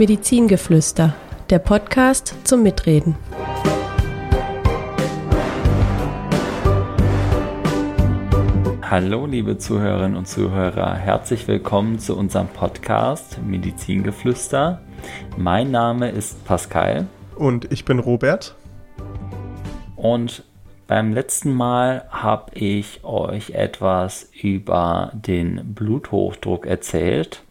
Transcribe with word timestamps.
Medizingeflüster, 0.00 1.14
der 1.50 1.58
Podcast 1.58 2.34
zum 2.44 2.62
Mitreden. 2.62 3.16
Hallo, 8.80 9.26
liebe 9.26 9.58
Zuhörerinnen 9.58 10.16
und 10.16 10.26
Zuhörer, 10.26 10.94
herzlich 10.94 11.46
willkommen 11.46 11.98
zu 11.98 12.16
unserem 12.16 12.48
Podcast 12.48 13.42
Medizingeflüster. 13.44 14.80
Mein 15.36 15.70
Name 15.70 16.08
ist 16.08 16.46
Pascal. 16.46 17.06
Und 17.36 17.70
ich 17.70 17.84
bin 17.84 17.98
Robert. 17.98 18.56
Und 19.96 20.44
beim 20.86 21.12
letzten 21.12 21.52
Mal 21.52 22.06
habe 22.08 22.54
ich 22.54 23.04
euch 23.04 23.50
etwas 23.50 24.30
über 24.32 25.12
den 25.12 25.74
Bluthochdruck 25.74 26.64
erzählt. 26.64 27.42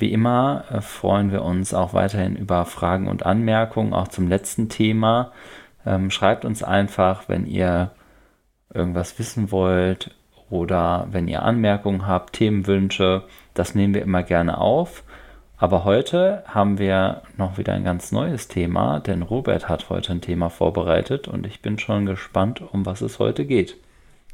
Wie 0.00 0.12
immer 0.12 0.64
äh, 0.70 0.80
freuen 0.80 1.30
wir 1.30 1.42
uns 1.42 1.74
auch 1.74 1.92
weiterhin 1.92 2.34
über 2.34 2.64
Fragen 2.64 3.06
und 3.06 3.26
Anmerkungen, 3.26 3.92
auch 3.92 4.08
zum 4.08 4.28
letzten 4.28 4.70
Thema. 4.70 5.32
Ähm, 5.84 6.10
schreibt 6.10 6.46
uns 6.46 6.62
einfach, 6.62 7.28
wenn 7.28 7.46
ihr 7.46 7.90
irgendwas 8.72 9.18
wissen 9.18 9.50
wollt 9.52 10.16
oder 10.48 11.06
wenn 11.10 11.28
ihr 11.28 11.42
Anmerkungen 11.42 12.06
habt, 12.06 12.32
Themenwünsche. 12.32 13.24
Das 13.52 13.74
nehmen 13.74 13.92
wir 13.92 14.02
immer 14.02 14.22
gerne 14.22 14.58
auf. 14.58 15.04
Aber 15.58 15.84
heute 15.84 16.44
haben 16.46 16.78
wir 16.78 17.20
noch 17.36 17.58
wieder 17.58 17.74
ein 17.74 17.84
ganz 17.84 18.10
neues 18.10 18.48
Thema, 18.48 19.00
denn 19.00 19.20
Robert 19.20 19.68
hat 19.68 19.90
heute 19.90 20.12
ein 20.12 20.22
Thema 20.22 20.48
vorbereitet 20.48 21.28
und 21.28 21.46
ich 21.46 21.60
bin 21.60 21.78
schon 21.78 22.06
gespannt, 22.06 22.62
um 22.72 22.86
was 22.86 23.02
es 23.02 23.18
heute 23.18 23.44
geht. 23.44 23.76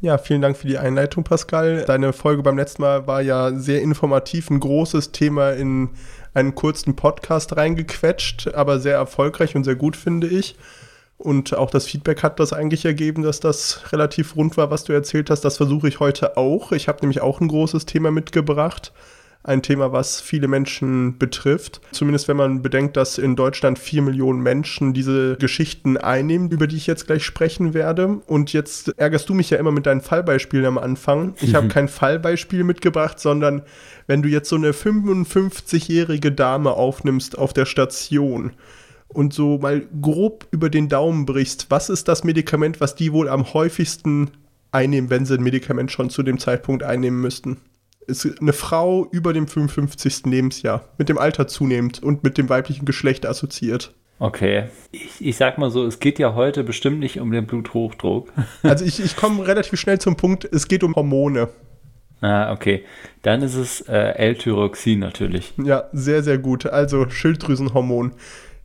Ja, 0.03 0.19
vielen 0.19 0.43
Dank 0.43 0.59
für 0.59 0.67
die 0.67 0.77
Einleitung, 0.77 1.25
Pascal. 1.25 1.85
Deine 1.87 2.13
Folge 2.13 2.43
beim 2.43 2.59
letzten 2.59 2.83
Mal 2.83 3.07
war 3.07 3.23
ja 3.23 3.53
sehr 3.59 3.81
informativ, 3.81 4.51
ein 4.51 4.61
großes 4.61 5.13
Thema 5.13 5.53
in 5.53 5.89
einen 6.35 6.55
kurzen 6.55 6.97
Podcast 6.97 7.57
reingequetscht, 7.57 8.55
aber 8.55 8.79
sehr 8.79 8.97
erfolgreich 8.97 9.57
und 9.57 9.65
sehr 9.65 9.75
gut, 9.75 9.97
finde 9.97 10.27
ich. 10.27 10.57
Und 11.17 11.57
auch 11.57 11.71
das 11.71 11.87
Feedback 11.87 12.23
hat 12.23 12.39
das 12.41 12.53
eigentlich 12.53 12.85
ergeben, 12.85 13.23
dass 13.23 13.41
das 13.41 13.91
relativ 13.91 14.37
rund 14.37 14.59
war, 14.59 14.71
was 14.71 14.85
du 14.85 14.93
erzählt 14.93 15.31
hast. 15.31 15.47
Das 15.47 15.57
versuche 15.57 15.89
ich 15.89 15.99
heute 15.99 16.37
auch. 16.37 16.73
Ich 16.73 16.89
habe 16.89 16.99
nämlich 17.01 17.23
auch 17.23 17.41
ein 17.41 17.49
großes 17.49 17.87
Thema 17.87 18.11
mitgebracht 18.11 18.93
ein 19.47 19.63
Thema, 19.63 19.93
was 19.93 20.21
viele 20.21 20.49
Menschen 20.49 21.19
betrifft. 21.19 21.81
Zumindest 21.93 22.27
wenn 22.27 22.37
man 22.37 22.63
bedenkt, 22.63 22.97
dass 22.97 23.17
in 23.17 23.37
Deutschland 23.37 23.79
vier 23.79 24.03
Millionen 24.03 24.41
Menschen 24.41 24.93
diese 24.93 25.37
Geschichten 25.37 25.97
einnehmen, 25.97 26.51
über 26.51 26.67
die 26.67 26.77
ich 26.77 26.87
jetzt 26.87 27.07
gleich 27.07 27.25
sprechen 27.25 27.73
werde. 27.73 28.21
Und 28.27 28.53
jetzt 28.53 28.93
ärgerst 28.99 29.29
du 29.29 29.35
mich 29.35 29.51
ja 29.51 29.59
immer 29.59 29.71
mit 29.71 29.87
deinen 29.87 30.01
Fallbeispielen 30.01 30.67
am 30.67 30.79
Anfang. 30.79 31.35
Ich 31.41 31.55
habe 31.55 31.69
kein 31.77 31.89
Fallbeispiel 31.89 32.65
mitgebracht, 32.65 33.21
sondern 33.21 33.63
wenn 34.09 34.23
du 34.23 34.29
jetzt 34.29 34.49
so 34.49 34.57
eine 34.57 34.73
55-jährige 34.73 36.33
Dame 36.33 36.73
aufnimmst 36.73 37.39
auf 37.39 37.53
der 37.53 37.67
Station 37.67 38.53
und 39.09 39.33
so 39.33 39.59
mal 39.59 39.87
grob 40.01 40.49
über 40.51 40.71
den 40.71 40.89
Daumen 40.89 41.25
brichst, 41.25 41.67
was 41.71 41.89
ist 41.89 42.09
das 42.09 42.25
Medikament, 42.25 42.81
was 42.81 42.97
die 42.97 43.13
wohl 43.13 43.29
am 43.29 43.53
häufigsten 43.55 44.33
einnehmen, 44.73 45.09
wenn 45.09 45.25
sie 45.25 45.35
ein 45.35 45.43
Medikament 45.43 45.93
schon 45.93 46.11
zu 46.11 46.25
dem 46.25 46.39
Zeitpunkt 46.41 46.83
einnehmen 46.83 47.21
müssten? 47.21 47.59
Ist 48.07 48.41
eine 48.41 48.53
Frau 48.53 49.07
über 49.11 49.33
dem 49.33 49.49
55. 49.49 50.27
Lebensjahr, 50.27 50.85
mit 50.99 51.09
dem 51.09 51.19
Alter 51.19 51.49
zunehmend 51.49 52.03
und 52.03 52.25
mit 52.25 52.39
dem 52.39 52.49
weiblichen 52.49 52.85
Geschlecht 52.85 53.27
assoziiert. 53.27 53.95
Okay. 54.19 54.65
Ich, 54.93 55.21
ich 55.21 55.37
sag 55.37 55.59
mal 55.59 55.71
so, 55.71 55.85
es 55.85 56.01
geht 56.01 56.19
ja 56.19 56.35
heute 56.35 56.65
bestimmt 56.65 57.01
nicht 57.01 57.21
um 57.21 57.31
den 57.31 57.47
Bluthochdruck. 57.47 58.33
Also 58.63 58.85
ich, 58.85 59.01
ich 59.01 59.17
komme 59.17 59.47
relativ 59.47 59.79
schnell 59.79 59.99
zum 59.99 60.17
Punkt, 60.17 60.49
es 60.51 60.69
geht 60.69 60.83
um 60.83 60.95
Hormone. 60.95 61.49
Ah, 62.21 62.53
okay. 62.53 62.85
Dann 63.23 63.43
ist 63.43 63.55
es 63.55 63.83
äh, 63.83 63.95
L-Tyroxin 63.95 65.01
natürlich. 65.01 65.53
Ja, 65.63 65.85
sehr, 65.93 66.23
sehr 66.23 66.39
gut. 66.39 66.67
Also 66.67 67.11
Schilddrüsenhormon. 67.11 68.13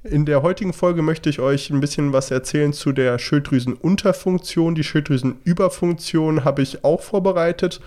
In 0.03 0.25
der 0.25 0.41
heutigen 0.41 0.73
Folge 0.73 1.01
möchte 1.01 1.29
ich 1.29 1.39
euch 1.39 1.69
ein 1.69 1.81
bisschen 1.81 2.13
was 2.13 2.31
erzählen 2.31 2.73
zu 2.73 2.91
der 2.91 3.19
Schilddrüsenunterfunktion. 3.19 4.73
Die 4.73 4.83
Schilddrüsenüberfunktion 4.83 6.45
habe 6.45 6.61
ich 6.61 6.83
auch 6.83 7.01
vorbereitet. 7.01 7.81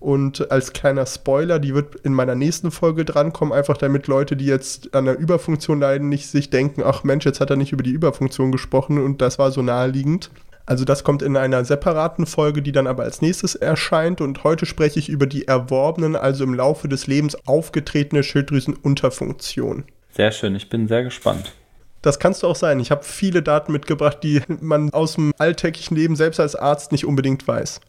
Und 0.00 0.50
als 0.52 0.72
kleiner 0.72 1.06
Spoiler, 1.06 1.58
die 1.58 1.74
wird 1.74 1.96
in 1.96 2.12
meiner 2.12 2.36
nächsten 2.36 2.70
Folge 2.70 3.04
drankommen, 3.04 3.52
einfach 3.52 3.76
damit 3.76 4.06
Leute, 4.06 4.36
die 4.36 4.46
jetzt 4.46 4.94
an 4.94 5.06
der 5.06 5.18
Überfunktion 5.18 5.80
leiden, 5.80 6.08
nicht 6.08 6.28
sich 6.28 6.50
denken, 6.50 6.82
ach 6.84 7.02
Mensch, 7.02 7.24
jetzt 7.24 7.40
hat 7.40 7.50
er 7.50 7.56
nicht 7.56 7.72
über 7.72 7.82
die 7.82 7.90
Überfunktion 7.90 8.52
gesprochen 8.52 9.02
und 9.02 9.20
das 9.20 9.38
war 9.38 9.50
so 9.50 9.60
naheliegend. 9.60 10.30
Also 10.66 10.84
das 10.84 11.02
kommt 11.02 11.22
in 11.22 11.36
einer 11.36 11.64
separaten 11.64 12.26
Folge, 12.26 12.60
die 12.60 12.72
dann 12.72 12.86
aber 12.86 13.02
als 13.04 13.22
nächstes 13.22 13.54
erscheint. 13.54 14.20
Und 14.20 14.44
heute 14.44 14.66
spreche 14.66 14.98
ich 14.98 15.08
über 15.08 15.26
die 15.26 15.48
erworbenen, 15.48 16.14
also 16.14 16.44
im 16.44 16.52
Laufe 16.52 16.88
des 16.88 17.06
Lebens 17.06 17.38
aufgetretene 17.46 18.22
Schilddrüsenunterfunktion. 18.22 19.84
Sehr 20.14 20.30
schön, 20.30 20.54
ich 20.54 20.68
bin 20.68 20.86
sehr 20.86 21.04
gespannt. 21.04 21.54
Das 22.02 22.18
kannst 22.18 22.42
du 22.42 22.48
auch 22.48 22.56
sein. 22.56 22.80
Ich 22.80 22.90
habe 22.90 23.02
viele 23.02 23.42
Daten 23.42 23.72
mitgebracht, 23.72 24.18
die 24.22 24.42
man 24.60 24.92
aus 24.92 25.14
dem 25.14 25.32
alltäglichen 25.38 25.96
Leben 25.96 26.16
selbst 26.16 26.38
als 26.38 26.54
Arzt 26.54 26.92
nicht 26.92 27.06
unbedingt 27.06 27.48
weiß. 27.48 27.80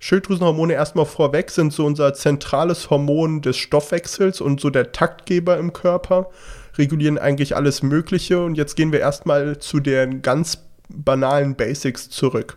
Schilddrüsenhormone 0.00 0.74
erstmal 0.74 1.06
vorweg 1.06 1.50
sind 1.50 1.72
so 1.72 1.84
unser 1.84 2.14
zentrales 2.14 2.90
Hormon 2.90 3.42
des 3.42 3.56
Stoffwechsels 3.56 4.40
und 4.40 4.60
so 4.60 4.70
der 4.70 4.92
Taktgeber 4.92 5.58
im 5.58 5.72
Körper, 5.72 6.30
regulieren 6.76 7.18
eigentlich 7.18 7.56
alles 7.56 7.82
Mögliche. 7.82 8.42
Und 8.42 8.56
jetzt 8.56 8.76
gehen 8.76 8.92
wir 8.92 9.00
erstmal 9.00 9.58
zu 9.58 9.80
den 9.80 10.22
ganz 10.22 10.64
banalen 10.88 11.56
Basics 11.56 12.08
zurück. 12.10 12.56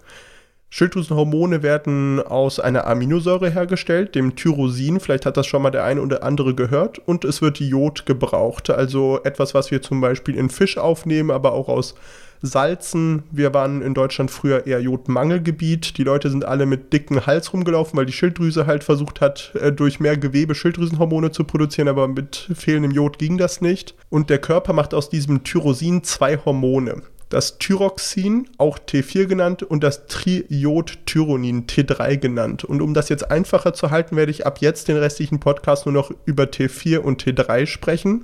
Schilddrüsenhormone 0.74 1.64
werden 1.64 2.22
aus 2.22 2.62
einer 2.62 2.88
Aminosäure 2.88 3.50
hergestellt, 3.50 4.16
dem 4.16 4.38
Tyrosin, 4.38 5.02
vielleicht 5.02 5.26
hat 5.26 5.36
das 5.36 5.46
schon 5.46 5.62
mal 5.62 5.70
der 5.70 5.84
eine 5.84 6.02
oder 6.02 6.24
andere 6.24 6.56
gehört, 6.56 6.98
und 6.98 7.26
es 7.26 7.42
wird 7.42 7.60
Jod 7.60 8.06
gebraucht, 8.06 8.70
also 8.70 9.20
etwas, 9.26 9.54
was 9.54 9.70
wir 9.70 9.82
zum 9.82 10.00
Beispiel 10.00 10.38
in 10.38 10.50
Fisch 10.50 10.78
aufnehmen, 10.78 11.30
aber 11.30 11.52
auch 11.52 11.68
aus 11.68 11.96
Salzen. 12.42 13.24
Wir 13.32 13.54
waren 13.54 13.82
in 13.82 13.94
Deutschland 13.94 14.32
früher 14.32 14.66
eher 14.66 14.82
Jodmangelgebiet. 14.82 15.98
Die 15.98 16.04
Leute 16.04 16.30
sind 16.30 16.46
alle 16.46 16.66
mit 16.66 16.92
dicken 16.92 17.26
Hals 17.26 17.54
rumgelaufen, 17.54 17.98
weil 17.98 18.06
die 18.06 18.14
Schilddrüse 18.14 18.66
halt 18.66 18.84
versucht 18.84 19.22
hat, 19.22 19.54
äh, 19.56 19.72
durch 19.72 20.00
mehr 20.00 20.18
Gewebe 20.18 20.56
Schilddrüsenhormone 20.56 21.32
zu 21.32 21.44
produzieren, 21.44 21.88
aber 21.88 22.08
mit 22.08 22.50
fehlendem 22.54 22.92
Jod 22.92 23.20
ging 23.20 23.38
das 23.38 23.62
nicht. 23.62 23.96
Und 24.10 24.30
der 24.30 24.40
Körper 24.40 24.74
macht 24.74 24.94
aus 24.94 25.10
diesem 25.10 25.44
Tyrosin 25.44 26.04
zwei 26.04 26.38
Hormone. 26.38 27.04
Das 27.30 27.58
Thyroxin, 27.60 28.50
auch 28.58 28.78
T4 28.78 29.26
genannt, 29.26 29.64
und 29.64 29.84
das 29.84 30.08
Triodtyronin, 30.08 31.66
T3 31.66 32.18
genannt. 32.18 32.66
Und 32.66 32.82
um 32.82 32.94
das 32.94 33.08
jetzt 33.08 33.32
einfacher 33.32 33.74
zu 33.74 33.90
halten, 33.90 34.18
werde 34.18 34.32
ich 34.32 34.46
ab 34.46 34.60
jetzt 34.60 34.90
den 34.90 34.98
restlichen 34.98 35.40
Podcast 35.40 35.86
nur 35.86 35.94
noch 35.94 36.12
über 36.26 36.44
T4 36.44 36.98
und 36.98 37.24
T3 37.24 37.68
sprechen 37.68 38.24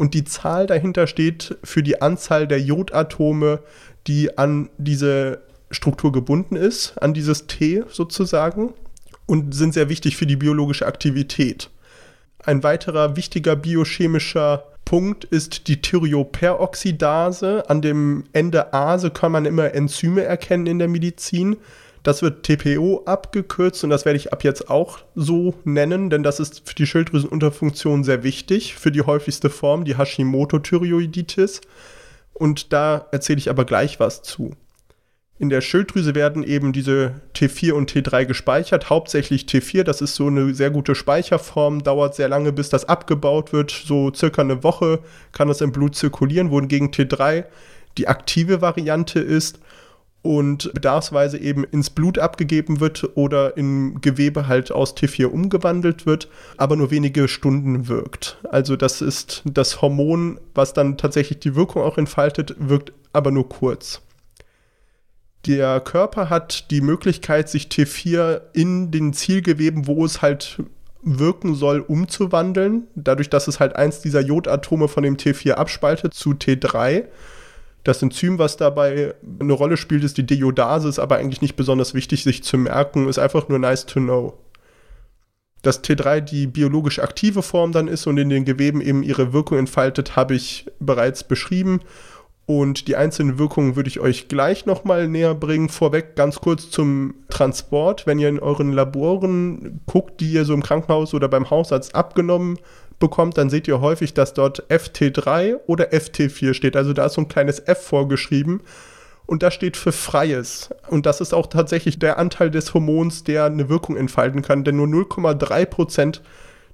und 0.00 0.14
die 0.14 0.24
Zahl 0.24 0.66
dahinter 0.66 1.06
steht 1.06 1.58
für 1.62 1.82
die 1.82 2.00
Anzahl 2.00 2.48
der 2.48 2.58
Jodatome, 2.58 3.58
die 4.06 4.38
an 4.38 4.70
diese 4.78 5.42
Struktur 5.70 6.10
gebunden 6.10 6.56
ist, 6.56 6.96
an 7.02 7.12
dieses 7.12 7.48
T 7.48 7.84
sozusagen 7.90 8.72
und 9.26 9.54
sind 9.54 9.74
sehr 9.74 9.90
wichtig 9.90 10.16
für 10.16 10.24
die 10.24 10.36
biologische 10.36 10.86
Aktivität. 10.86 11.68
Ein 12.42 12.62
weiterer 12.62 13.16
wichtiger 13.16 13.56
biochemischer 13.56 14.64
Punkt 14.86 15.24
ist 15.24 15.68
die 15.68 15.82
Thyreoperoxidase. 15.82 17.68
An 17.68 17.82
dem 17.82 18.24
Ende 18.32 18.72
Ase 18.72 19.10
kann 19.10 19.32
man 19.32 19.44
immer 19.44 19.74
Enzyme 19.74 20.22
erkennen 20.22 20.66
in 20.66 20.78
der 20.78 20.88
Medizin. 20.88 21.58
Das 22.02 22.22
wird 22.22 22.44
TPO 22.44 23.02
abgekürzt 23.04 23.84
und 23.84 23.90
das 23.90 24.04
werde 24.04 24.16
ich 24.16 24.32
ab 24.32 24.42
jetzt 24.42 24.70
auch 24.70 25.00
so 25.14 25.54
nennen, 25.64 26.08
denn 26.08 26.22
das 26.22 26.40
ist 26.40 26.66
für 26.66 26.74
die 26.74 26.86
Schilddrüsenunterfunktion 26.86 28.04
sehr 28.04 28.22
wichtig, 28.22 28.74
für 28.74 28.90
die 28.90 29.02
häufigste 29.02 29.50
Form, 29.50 29.84
die 29.84 29.96
Hashimoto-Thyreoiditis. 29.96 31.60
Und 32.32 32.72
da 32.72 33.06
erzähle 33.12 33.38
ich 33.38 33.50
aber 33.50 33.66
gleich 33.66 34.00
was 34.00 34.22
zu. 34.22 34.56
In 35.38 35.50
der 35.50 35.60
Schilddrüse 35.60 36.14
werden 36.14 36.42
eben 36.42 36.72
diese 36.72 37.20
T4 37.34 37.72
und 37.72 37.90
T3 37.90 38.26
gespeichert, 38.26 38.90
hauptsächlich 38.90 39.44
T4, 39.44 39.84
das 39.84 40.02
ist 40.02 40.14
so 40.14 40.26
eine 40.26 40.54
sehr 40.54 40.70
gute 40.70 40.94
Speicherform, 40.94 41.82
dauert 41.82 42.14
sehr 42.14 42.28
lange, 42.28 42.52
bis 42.52 42.68
das 42.68 42.86
abgebaut 42.86 43.52
wird, 43.52 43.70
so 43.70 44.12
circa 44.12 44.42
eine 44.42 44.62
Woche 44.62 45.00
kann 45.32 45.48
das 45.48 45.62
im 45.62 45.72
Blut 45.72 45.96
zirkulieren, 45.96 46.50
wohingegen 46.50 46.90
T3 46.90 47.44
die 47.98 48.08
aktive 48.08 48.60
Variante 48.60 49.20
ist 49.20 49.58
und 50.22 50.72
bedarfsweise 50.74 51.38
eben 51.38 51.64
ins 51.64 51.90
Blut 51.90 52.18
abgegeben 52.18 52.80
wird 52.80 53.16
oder 53.16 53.56
in 53.56 54.00
Gewebe 54.00 54.48
halt 54.48 54.70
aus 54.70 54.94
T4 54.94 55.26
umgewandelt 55.26 56.04
wird, 56.04 56.28
aber 56.58 56.76
nur 56.76 56.90
wenige 56.90 57.26
Stunden 57.26 57.88
wirkt. 57.88 58.38
Also 58.50 58.76
das 58.76 59.00
ist 59.00 59.42
das 59.46 59.80
Hormon, 59.80 60.38
was 60.54 60.74
dann 60.74 60.98
tatsächlich 60.98 61.40
die 61.40 61.54
Wirkung 61.54 61.82
auch 61.82 61.96
entfaltet, 61.96 62.54
wirkt 62.58 62.92
aber 63.12 63.30
nur 63.30 63.48
kurz. 63.48 64.02
Der 65.46 65.80
Körper 65.80 66.28
hat 66.28 66.70
die 66.70 66.82
Möglichkeit, 66.82 67.48
sich 67.48 67.68
T4 67.68 68.42
in 68.52 68.90
den 68.90 69.14
Zielgeweben, 69.14 69.86
wo 69.86 70.04
es 70.04 70.20
halt 70.20 70.62
wirken 71.02 71.54
soll, 71.54 71.80
umzuwandeln, 71.80 72.88
dadurch, 72.94 73.30
dass 73.30 73.48
es 73.48 73.58
halt 73.58 73.74
eins 73.74 74.00
dieser 74.00 74.20
Jodatome 74.20 74.86
von 74.86 75.02
dem 75.02 75.16
T4 75.16 75.52
abspaltet 75.52 76.12
zu 76.12 76.32
T3 76.32 77.04
das 77.84 78.02
Enzym, 78.02 78.38
was 78.38 78.56
dabei 78.56 79.14
eine 79.40 79.52
Rolle 79.52 79.76
spielt, 79.76 80.04
ist 80.04 80.18
die 80.18 80.26
Deiodase, 80.26 80.88
ist 80.88 80.98
aber 80.98 81.16
eigentlich 81.16 81.40
nicht 81.40 81.56
besonders 81.56 81.94
wichtig, 81.94 82.24
sich 82.24 82.42
zu 82.42 82.58
merken, 82.58 83.08
ist 83.08 83.18
einfach 83.18 83.48
nur 83.48 83.58
nice 83.58 83.86
to 83.86 84.00
know. 84.00 84.38
dass 85.62 85.82
T3 85.84 86.20
die 86.20 86.46
biologisch 86.46 87.00
aktive 87.00 87.42
Form 87.42 87.72
dann 87.72 87.88
ist 87.88 88.06
und 88.06 88.16
in 88.16 88.30
den 88.30 88.44
Geweben 88.44 88.80
eben 88.80 89.02
ihre 89.02 89.32
Wirkung 89.32 89.58
entfaltet, 89.58 90.16
habe 90.16 90.34
ich 90.34 90.66
bereits 90.78 91.24
beschrieben. 91.24 91.80
Und 92.50 92.88
die 92.88 92.96
einzelnen 92.96 93.38
Wirkungen 93.38 93.76
würde 93.76 93.88
ich 93.88 94.00
euch 94.00 94.26
gleich 94.26 94.66
nochmal 94.66 95.06
näher 95.06 95.36
bringen. 95.36 95.68
Vorweg 95.68 96.16
ganz 96.16 96.40
kurz 96.40 96.68
zum 96.68 97.14
Transport. 97.28 98.08
Wenn 98.08 98.18
ihr 98.18 98.28
in 98.28 98.40
euren 98.40 98.72
Laboren 98.72 99.78
guckt, 99.86 100.20
die 100.20 100.32
ihr 100.32 100.44
so 100.44 100.52
im 100.52 100.62
Krankenhaus 100.64 101.14
oder 101.14 101.28
beim 101.28 101.48
Hausarzt 101.48 101.94
abgenommen 101.94 102.58
bekommt, 102.98 103.38
dann 103.38 103.50
seht 103.50 103.68
ihr 103.68 103.80
häufig, 103.80 104.14
dass 104.14 104.34
dort 104.34 104.64
FT3 104.68 105.58
oder 105.68 105.92
FT4 105.92 106.52
steht. 106.54 106.74
Also 106.74 106.92
da 106.92 107.06
ist 107.06 107.12
so 107.12 107.20
ein 107.20 107.28
kleines 107.28 107.60
F 107.60 107.84
vorgeschrieben. 107.84 108.62
Und 109.26 109.44
das 109.44 109.54
steht 109.54 109.76
für 109.76 109.92
Freies. 109.92 110.70
Und 110.88 111.06
das 111.06 111.20
ist 111.20 111.32
auch 111.32 111.46
tatsächlich 111.46 112.00
der 112.00 112.18
Anteil 112.18 112.50
des 112.50 112.74
Hormons, 112.74 113.22
der 113.22 113.44
eine 113.44 113.68
Wirkung 113.68 113.96
entfalten 113.96 114.42
kann. 114.42 114.64
Denn 114.64 114.74
nur 114.74 114.88
0,3 114.88 115.66
Prozent 115.66 116.20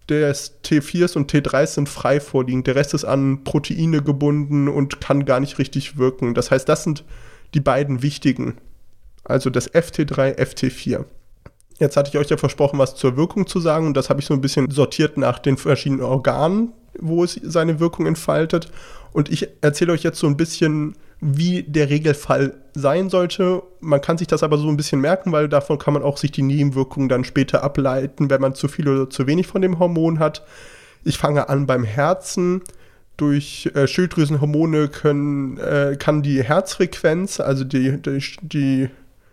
des 0.08 0.62
T4s 0.64 1.16
und 1.16 1.32
T3s 1.32 1.74
sind 1.74 1.88
frei 1.88 2.20
vorliegend. 2.20 2.66
Der 2.66 2.76
Rest 2.76 2.94
ist 2.94 3.04
an 3.04 3.44
Proteine 3.44 4.02
gebunden 4.02 4.68
und 4.68 5.00
kann 5.00 5.24
gar 5.24 5.40
nicht 5.40 5.58
richtig 5.58 5.96
wirken. 5.96 6.34
Das 6.34 6.50
heißt, 6.50 6.68
das 6.68 6.84
sind 6.84 7.04
die 7.54 7.60
beiden 7.60 8.02
wichtigen. 8.02 8.56
Also 9.24 9.50
das 9.50 9.72
FT3, 9.72 10.36
FT4. 10.38 11.04
Jetzt 11.78 11.96
hatte 11.96 12.10
ich 12.10 12.18
euch 12.18 12.30
ja 12.30 12.36
versprochen, 12.36 12.78
was 12.78 12.94
zur 12.94 13.16
Wirkung 13.16 13.46
zu 13.46 13.60
sagen 13.60 13.86
und 13.86 13.96
das 13.96 14.08
habe 14.08 14.20
ich 14.20 14.26
so 14.26 14.34
ein 14.34 14.40
bisschen 14.40 14.70
sortiert 14.70 15.18
nach 15.18 15.38
den 15.38 15.56
verschiedenen 15.56 16.02
Organen, 16.02 16.72
wo 16.98 17.22
es 17.22 17.38
seine 17.42 17.80
Wirkung 17.80 18.06
entfaltet. 18.06 18.70
Und 19.12 19.30
ich 19.30 19.48
erzähle 19.60 19.92
euch 19.92 20.02
jetzt 20.02 20.18
so 20.18 20.26
ein 20.26 20.36
bisschen, 20.36 20.96
wie 21.20 21.62
der 21.62 21.88
Regelfall 21.88 22.54
sein 22.74 23.08
sollte. 23.08 23.62
Man 23.80 24.00
kann 24.00 24.18
sich 24.18 24.28
das 24.28 24.42
aber 24.42 24.58
so 24.58 24.68
ein 24.68 24.76
bisschen 24.76 25.00
merken, 25.00 25.32
weil 25.32 25.48
davon 25.48 25.78
kann 25.78 25.94
man 25.94 26.02
auch 26.02 26.18
sich 26.18 26.30
die 26.30 26.42
Nebenwirkungen 26.42 27.08
dann 27.08 27.24
später 27.24 27.62
ableiten, 27.62 28.28
wenn 28.28 28.40
man 28.40 28.54
zu 28.54 28.68
viel 28.68 28.88
oder 28.88 29.08
zu 29.08 29.26
wenig 29.26 29.46
von 29.46 29.62
dem 29.62 29.78
Hormon 29.78 30.18
hat. 30.18 30.44
Ich 31.04 31.18
fange 31.18 31.48
an 31.48 31.66
beim 31.66 31.84
Herzen. 31.84 32.62
Durch 33.16 33.70
äh, 33.74 33.86
Schilddrüsenhormone 33.86 34.88
können, 34.88 35.56
äh, 35.56 35.96
kann 35.98 36.22
die 36.22 36.42
Herzfrequenz, 36.42 37.40
also 37.40 37.64
die, 37.64 37.96
die, 38.02 38.22
die 38.42 38.90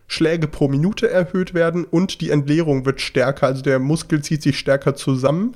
Schläge 0.08 0.48
pro 0.48 0.70
Minute 0.70 1.10
erhöht 1.10 1.54
werden 1.54 1.84
und 1.84 2.22
die 2.22 2.30
Entleerung 2.30 2.86
wird 2.86 3.02
stärker, 3.02 3.48
also 3.48 3.62
der 3.62 3.80
Muskel 3.80 4.22
zieht 4.22 4.42
sich 4.42 4.58
stärker 4.58 4.96
zusammen 4.96 5.54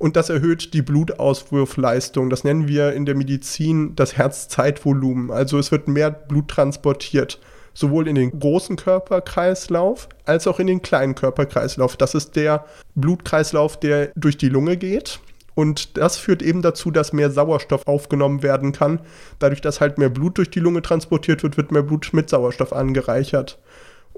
und 0.00 0.16
das 0.16 0.30
erhöht 0.30 0.72
die 0.72 0.80
Blutauswurfleistung. 0.80 2.30
Das 2.30 2.42
nennen 2.42 2.66
wir 2.66 2.94
in 2.94 3.04
der 3.04 3.14
Medizin 3.14 3.94
das 3.96 4.16
Herzzeitvolumen. 4.16 5.30
Also 5.30 5.58
es 5.58 5.70
wird 5.70 5.88
mehr 5.88 6.10
Blut 6.10 6.48
transportiert, 6.48 7.38
sowohl 7.74 8.08
in 8.08 8.14
den 8.14 8.40
großen 8.40 8.76
Körperkreislauf 8.76 10.08
als 10.24 10.46
auch 10.46 10.58
in 10.58 10.68
den 10.68 10.80
kleinen 10.80 11.14
Körperkreislauf. 11.14 11.98
Das 11.98 12.14
ist 12.14 12.34
der 12.34 12.64
Blutkreislauf, 12.94 13.78
der 13.78 14.10
durch 14.16 14.38
die 14.38 14.48
Lunge 14.48 14.78
geht. 14.78 15.20
Und 15.54 15.98
das 15.98 16.16
führt 16.16 16.40
eben 16.40 16.62
dazu, 16.62 16.90
dass 16.90 17.12
mehr 17.12 17.30
Sauerstoff 17.30 17.86
aufgenommen 17.86 18.42
werden 18.42 18.72
kann. 18.72 19.00
Dadurch, 19.38 19.60
dass 19.60 19.82
halt 19.82 19.98
mehr 19.98 20.08
Blut 20.08 20.38
durch 20.38 20.48
die 20.48 20.60
Lunge 20.60 20.80
transportiert 20.80 21.42
wird, 21.42 21.58
wird 21.58 21.72
mehr 21.72 21.82
Blut 21.82 22.08
mit 22.14 22.30
Sauerstoff 22.30 22.72
angereichert. 22.72 23.58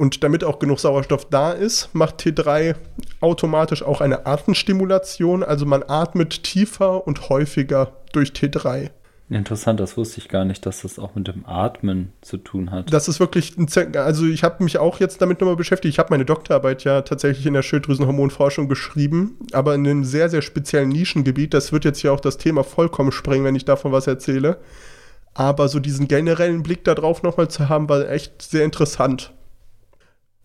Und 0.03 0.25
damit 0.25 0.43
auch 0.43 0.59
genug 0.59 0.81
Sauerstoff 0.81 1.27
da 1.31 1.53
ist, 1.53 1.91
macht 1.93 2.21
T3 2.21 2.75
automatisch 3.21 3.85
auch 3.85 4.01
eine 4.01 4.27
Atemstimulation. 4.27 5.45
Also 5.45 5.65
man 5.65 5.85
atmet 5.87 6.43
tiefer 6.43 7.07
und 7.07 7.29
häufiger 7.29 7.93
durch 8.13 8.31
T3. 8.31 8.91
Interessant, 9.31 9.79
das 9.79 9.97
wusste 9.97 10.19
ich 10.19 10.29
gar 10.29 10.45
nicht, 10.45 10.67
dass 10.67 10.83
das 10.83 10.99
auch 10.99 11.15
mit 11.15 11.29
dem 11.29 11.47
Atmen 11.47 12.13
zu 12.21 12.37
tun 12.37 12.73
hat. 12.73 12.93
Das 12.93 13.07
ist 13.07 13.21
wirklich, 13.21 13.57
ein 13.57 13.69
Z 13.69 13.97
also 13.97 14.27
ich 14.27 14.43
habe 14.43 14.65
mich 14.65 14.79
auch 14.79 14.99
jetzt 14.99 15.23
damit 15.23 15.41
nochmal 15.41 15.55
beschäftigt. 15.55 15.93
Ich 15.95 16.01
habe 16.01 16.11
meine 16.11 16.25
Doktorarbeit 16.25 16.83
ja 16.83 17.03
tatsächlich 17.03 17.47
in 17.47 17.55
der 17.55 17.63
Schilddrüsenhormonforschung 17.63 18.69
geschrieben, 18.69 19.39
aber 19.53 19.77
in 19.77 19.87
einem 19.87 20.03
sehr, 20.03 20.29
sehr 20.29 20.43
speziellen 20.43 20.89
Nischengebiet. 20.89 21.55
Das 21.55 21.71
wird 21.71 21.85
jetzt 21.85 22.01
hier 22.01 22.13
auch 22.13 22.19
das 22.19 22.39
Thema 22.39 22.65
vollkommen 22.65 23.13
sprengen, 23.13 23.45
wenn 23.45 23.55
ich 23.55 23.67
davon 23.67 23.93
was 23.93 24.09
erzähle. 24.09 24.59
Aber 25.33 25.69
so 25.69 25.79
diesen 25.79 26.09
generellen 26.09 26.65
Blick 26.65 26.83
darauf 26.83 27.23
nochmal 27.23 27.47
zu 27.47 27.69
haben, 27.69 27.89
war 27.89 28.11
echt 28.11 28.43
sehr 28.43 28.65
interessant. 28.65 29.33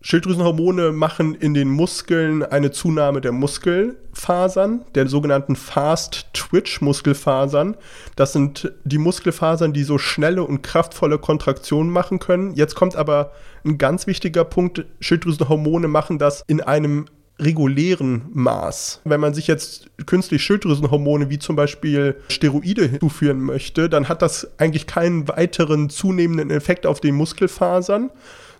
Schilddrüsenhormone 0.00 0.92
machen 0.92 1.34
in 1.34 1.54
den 1.54 1.68
Muskeln 1.68 2.44
eine 2.44 2.70
Zunahme 2.70 3.20
der 3.20 3.32
Muskelfasern, 3.32 4.84
der 4.94 5.08
sogenannten 5.08 5.56
Fast-Twitch-Muskelfasern. 5.56 7.76
Das 8.14 8.32
sind 8.32 8.72
die 8.84 8.98
Muskelfasern, 8.98 9.72
die 9.72 9.82
so 9.82 9.98
schnelle 9.98 10.44
und 10.44 10.62
kraftvolle 10.62 11.18
Kontraktionen 11.18 11.90
machen 11.90 12.20
können. 12.20 12.54
Jetzt 12.54 12.76
kommt 12.76 12.94
aber 12.94 13.32
ein 13.64 13.76
ganz 13.76 14.06
wichtiger 14.06 14.44
Punkt. 14.44 14.86
Schilddrüsenhormone 15.00 15.88
machen 15.88 16.20
das 16.20 16.44
in 16.46 16.60
einem 16.60 17.06
regulären 17.40 18.26
Maß. 18.32 19.00
Wenn 19.04 19.20
man 19.20 19.34
sich 19.34 19.48
jetzt 19.48 19.90
künstlich 20.06 20.42
Schilddrüsenhormone 20.42 21.30
wie 21.30 21.38
zum 21.38 21.56
Beispiel 21.56 22.16
Steroide 22.28 22.86
hinzuführen 22.86 23.40
möchte, 23.40 23.88
dann 23.88 24.08
hat 24.08 24.22
das 24.22 24.48
eigentlich 24.58 24.86
keinen 24.86 25.26
weiteren 25.28 25.90
zunehmenden 25.90 26.50
Effekt 26.50 26.86
auf 26.86 27.00
die 27.00 27.12
Muskelfasern 27.12 28.10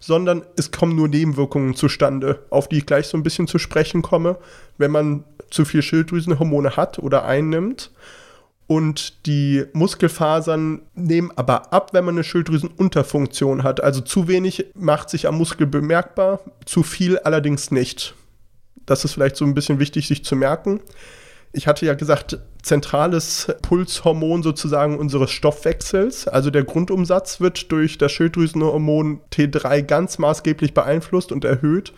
sondern 0.00 0.42
es 0.56 0.70
kommen 0.70 0.96
nur 0.96 1.08
Nebenwirkungen 1.08 1.74
zustande, 1.74 2.44
auf 2.50 2.68
die 2.68 2.78
ich 2.78 2.86
gleich 2.86 3.06
so 3.06 3.16
ein 3.16 3.22
bisschen 3.22 3.48
zu 3.48 3.58
sprechen 3.58 4.02
komme, 4.02 4.36
wenn 4.76 4.90
man 4.90 5.24
zu 5.50 5.64
viel 5.64 5.82
Schilddrüsenhormone 5.82 6.76
hat 6.76 6.98
oder 6.98 7.24
einnimmt. 7.24 7.90
Und 8.66 9.26
die 9.26 9.64
Muskelfasern 9.72 10.82
nehmen 10.94 11.32
aber 11.36 11.72
ab, 11.72 11.94
wenn 11.94 12.04
man 12.04 12.16
eine 12.16 12.24
Schilddrüsenunterfunktion 12.24 13.62
hat. 13.62 13.82
Also 13.82 14.02
zu 14.02 14.28
wenig 14.28 14.66
macht 14.74 15.08
sich 15.08 15.26
am 15.26 15.38
Muskel 15.38 15.66
bemerkbar, 15.66 16.40
zu 16.66 16.82
viel 16.82 17.18
allerdings 17.18 17.70
nicht. 17.70 18.14
Das 18.84 19.04
ist 19.04 19.14
vielleicht 19.14 19.36
so 19.36 19.46
ein 19.46 19.54
bisschen 19.54 19.78
wichtig, 19.78 20.06
sich 20.06 20.22
zu 20.22 20.36
merken 20.36 20.80
ich 21.52 21.66
hatte 21.66 21.86
ja 21.86 21.94
gesagt, 21.94 22.38
zentrales 22.68 23.52
Pulshormon 23.62 24.42
sozusagen 24.42 24.98
unseres 24.98 25.30
Stoffwechsels. 25.30 26.28
Also 26.28 26.50
der 26.50 26.64
Grundumsatz 26.64 27.40
wird 27.40 27.72
durch 27.72 27.98
das 27.98 28.12
Schilddrüsenhormon 28.12 29.20
T3 29.32 29.82
ganz 29.82 30.18
maßgeblich 30.18 30.74
beeinflusst 30.74 31.32
und 31.32 31.44
erhöht. 31.44 31.92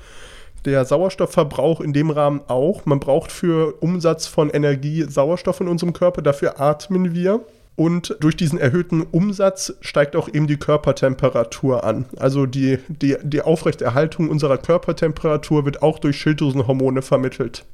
Der 0.64 0.84
Sauerstoffverbrauch 0.84 1.80
in 1.80 1.92
dem 1.92 2.10
Rahmen 2.10 2.42
auch. 2.46 2.86
Man 2.86 3.00
braucht 3.00 3.32
für 3.32 3.74
Umsatz 3.80 4.26
von 4.26 4.48
Energie 4.50 5.04
Sauerstoff 5.08 5.60
in 5.60 5.68
unserem 5.68 5.92
Körper, 5.92 6.22
dafür 6.22 6.60
atmen 6.60 7.14
wir. 7.14 7.40
Und 7.76 8.16
durch 8.20 8.36
diesen 8.36 8.58
erhöhten 8.58 9.00
Umsatz 9.00 9.72
steigt 9.80 10.14
auch 10.14 10.28
eben 10.28 10.46
die 10.46 10.58
Körpertemperatur 10.58 11.82
an. 11.82 12.04
Also 12.18 12.44
die, 12.44 12.78
die, 12.88 13.16
die 13.22 13.40
Aufrechterhaltung 13.40 14.28
unserer 14.28 14.58
Körpertemperatur 14.58 15.64
wird 15.64 15.82
auch 15.82 15.98
durch 15.98 16.16
Schilddrüsenhormone 16.18 17.00
vermittelt. 17.00 17.64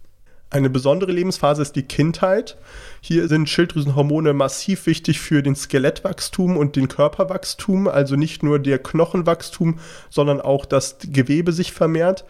Eine 0.48 0.70
besondere 0.70 1.10
Lebensphase 1.10 1.62
ist 1.62 1.74
die 1.74 1.82
Kindheit. 1.82 2.56
Hier 3.00 3.26
sind 3.26 3.48
Schilddrüsenhormone 3.48 4.32
massiv 4.32 4.86
wichtig 4.86 5.18
für 5.20 5.42
den 5.42 5.56
Skelettwachstum 5.56 6.56
und 6.56 6.76
den 6.76 6.86
Körperwachstum, 6.86 7.88
also 7.88 8.14
nicht 8.14 8.44
nur 8.44 8.60
der 8.60 8.78
Knochenwachstum, 8.78 9.80
sondern 10.08 10.40
auch 10.40 10.64
das 10.64 10.98
Gewebe 11.02 11.52
sich 11.52 11.72
vermehrt. 11.72 12.24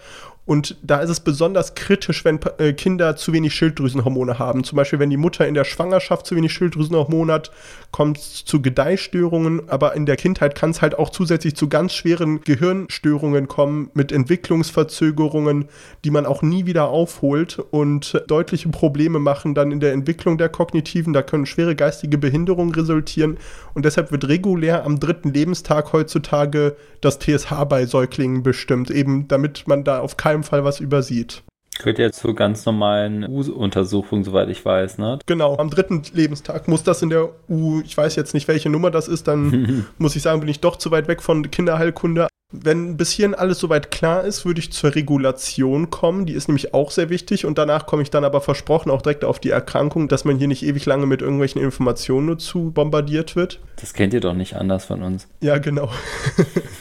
Und 0.46 0.76
da 0.80 1.00
ist 1.00 1.10
es 1.10 1.18
besonders 1.18 1.74
kritisch, 1.74 2.24
wenn 2.24 2.38
äh, 2.58 2.72
Kinder 2.72 3.16
zu 3.16 3.32
wenig 3.32 3.52
Schilddrüsenhormone 3.54 4.38
haben. 4.38 4.62
Zum 4.62 4.76
Beispiel, 4.76 5.00
wenn 5.00 5.10
die 5.10 5.16
Mutter 5.16 5.46
in 5.46 5.54
der 5.54 5.64
Schwangerschaft 5.64 6.24
zu 6.24 6.36
wenig 6.36 6.52
Schilddrüsenhormone 6.52 7.32
hat, 7.32 7.50
kommt 7.90 8.18
es 8.18 8.44
zu 8.44 8.62
Gedeihstörungen. 8.62 9.68
Aber 9.68 9.96
in 9.96 10.06
der 10.06 10.14
Kindheit 10.14 10.54
kann 10.54 10.70
es 10.70 10.82
halt 10.82 10.96
auch 10.96 11.10
zusätzlich 11.10 11.56
zu 11.56 11.68
ganz 11.68 11.94
schweren 11.94 12.42
Gehirnstörungen 12.42 13.48
kommen, 13.48 13.90
mit 13.94 14.12
Entwicklungsverzögerungen, 14.12 15.66
die 16.04 16.10
man 16.10 16.26
auch 16.26 16.42
nie 16.42 16.64
wieder 16.64 16.88
aufholt 16.88 17.58
und 17.72 18.22
deutliche 18.28 18.68
Probleme 18.68 19.18
machen 19.18 19.54
dann 19.54 19.72
in 19.72 19.80
der 19.80 19.92
Entwicklung 19.92 20.38
der 20.38 20.48
kognitiven. 20.48 21.12
Da 21.12 21.22
können 21.22 21.46
schwere 21.46 21.74
geistige 21.74 22.18
Behinderungen 22.18 22.72
resultieren. 22.72 23.38
Und 23.74 23.84
deshalb 23.84 24.12
wird 24.12 24.28
regulär 24.28 24.84
am 24.84 25.00
dritten 25.00 25.32
Lebenstag 25.32 25.92
heutzutage 25.92 26.76
das 27.00 27.18
TSH 27.18 27.64
bei 27.68 27.86
Säuglingen 27.86 28.44
bestimmt, 28.44 28.90
eben 28.90 29.26
damit 29.26 29.66
man 29.66 29.82
da 29.82 29.98
auf 29.98 30.16
keinen 30.16 30.35
keinen 30.36 30.44
Fall 30.44 30.64
was 30.64 30.80
übersieht. 30.80 31.42
Gehört 31.78 31.98
ja 31.98 32.10
zur 32.10 32.34
ganz 32.34 32.64
normalen 32.64 33.28
U-Untersuchung, 33.28 34.24
soweit 34.24 34.48
ich 34.48 34.64
weiß, 34.64 34.96
ne? 34.96 35.18
Genau, 35.26 35.58
am 35.58 35.68
dritten 35.68 36.02
Lebenstag 36.14 36.68
muss 36.68 36.82
das 36.82 37.02
in 37.02 37.10
der 37.10 37.28
U, 37.48 37.82
ich 37.84 37.94
weiß 37.94 38.16
jetzt 38.16 38.32
nicht, 38.32 38.48
welche 38.48 38.70
Nummer 38.70 38.90
das 38.90 39.08
ist, 39.08 39.28
dann 39.28 39.86
muss 39.98 40.16
ich 40.16 40.22
sagen, 40.22 40.40
bin 40.40 40.48
ich 40.48 40.60
doch 40.60 40.76
zu 40.76 40.90
weit 40.90 41.06
weg 41.06 41.22
von 41.22 41.50
Kinderheilkunde. 41.50 42.28
Wenn 42.52 42.96
bis 42.96 43.10
hierhin 43.10 43.34
alles 43.34 43.58
soweit 43.58 43.90
klar 43.90 44.24
ist, 44.24 44.46
würde 44.46 44.60
ich 44.60 44.72
zur 44.72 44.94
Regulation 44.94 45.90
kommen. 45.90 46.24
Die 46.26 46.32
ist 46.32 46.48
nämlich 46.48 46.72
auch 46.72 46.92
sehr 46.92 47.10
wichtig 47.10 47.44
und 47.44 47.58
danach 47.58 47.86
komme 47.86 48.02
ich 48.02 48.10
dann 48.10 48.24
aber 48.24 48.40
versprochen 48.40 48.90
auch 48.90 49.02
direkt 49.02 49.24
auf 49.24 49.38
die 49.38 49.50
Erkrankung, 49.50 50.08
dass 50.08 50.24
man 50.24 50.38
hier 50.38 50.48
nicht 50.48 50.62
ewig 50.62 50.86
lange 50.86 51.06
mit 51.06 51.20
irgendwelchen 51.20 51.60
Informationen 51.60 52.26
nur 52.26 52.38
zu 52.38 52.70
bombardiert 52.70 53.36
wird. 53.36 53.60
Das 53.80 53.92
kennt 53.92 54.14
ihr 54.14 54.20
doch 54.20 54.34
nicht 54.34 54.54
anders 54.54 54.86
von 54.86 55.02
uns. 55.02 55.28
Ja, 55.40 55.58
genau. 55.58 55.90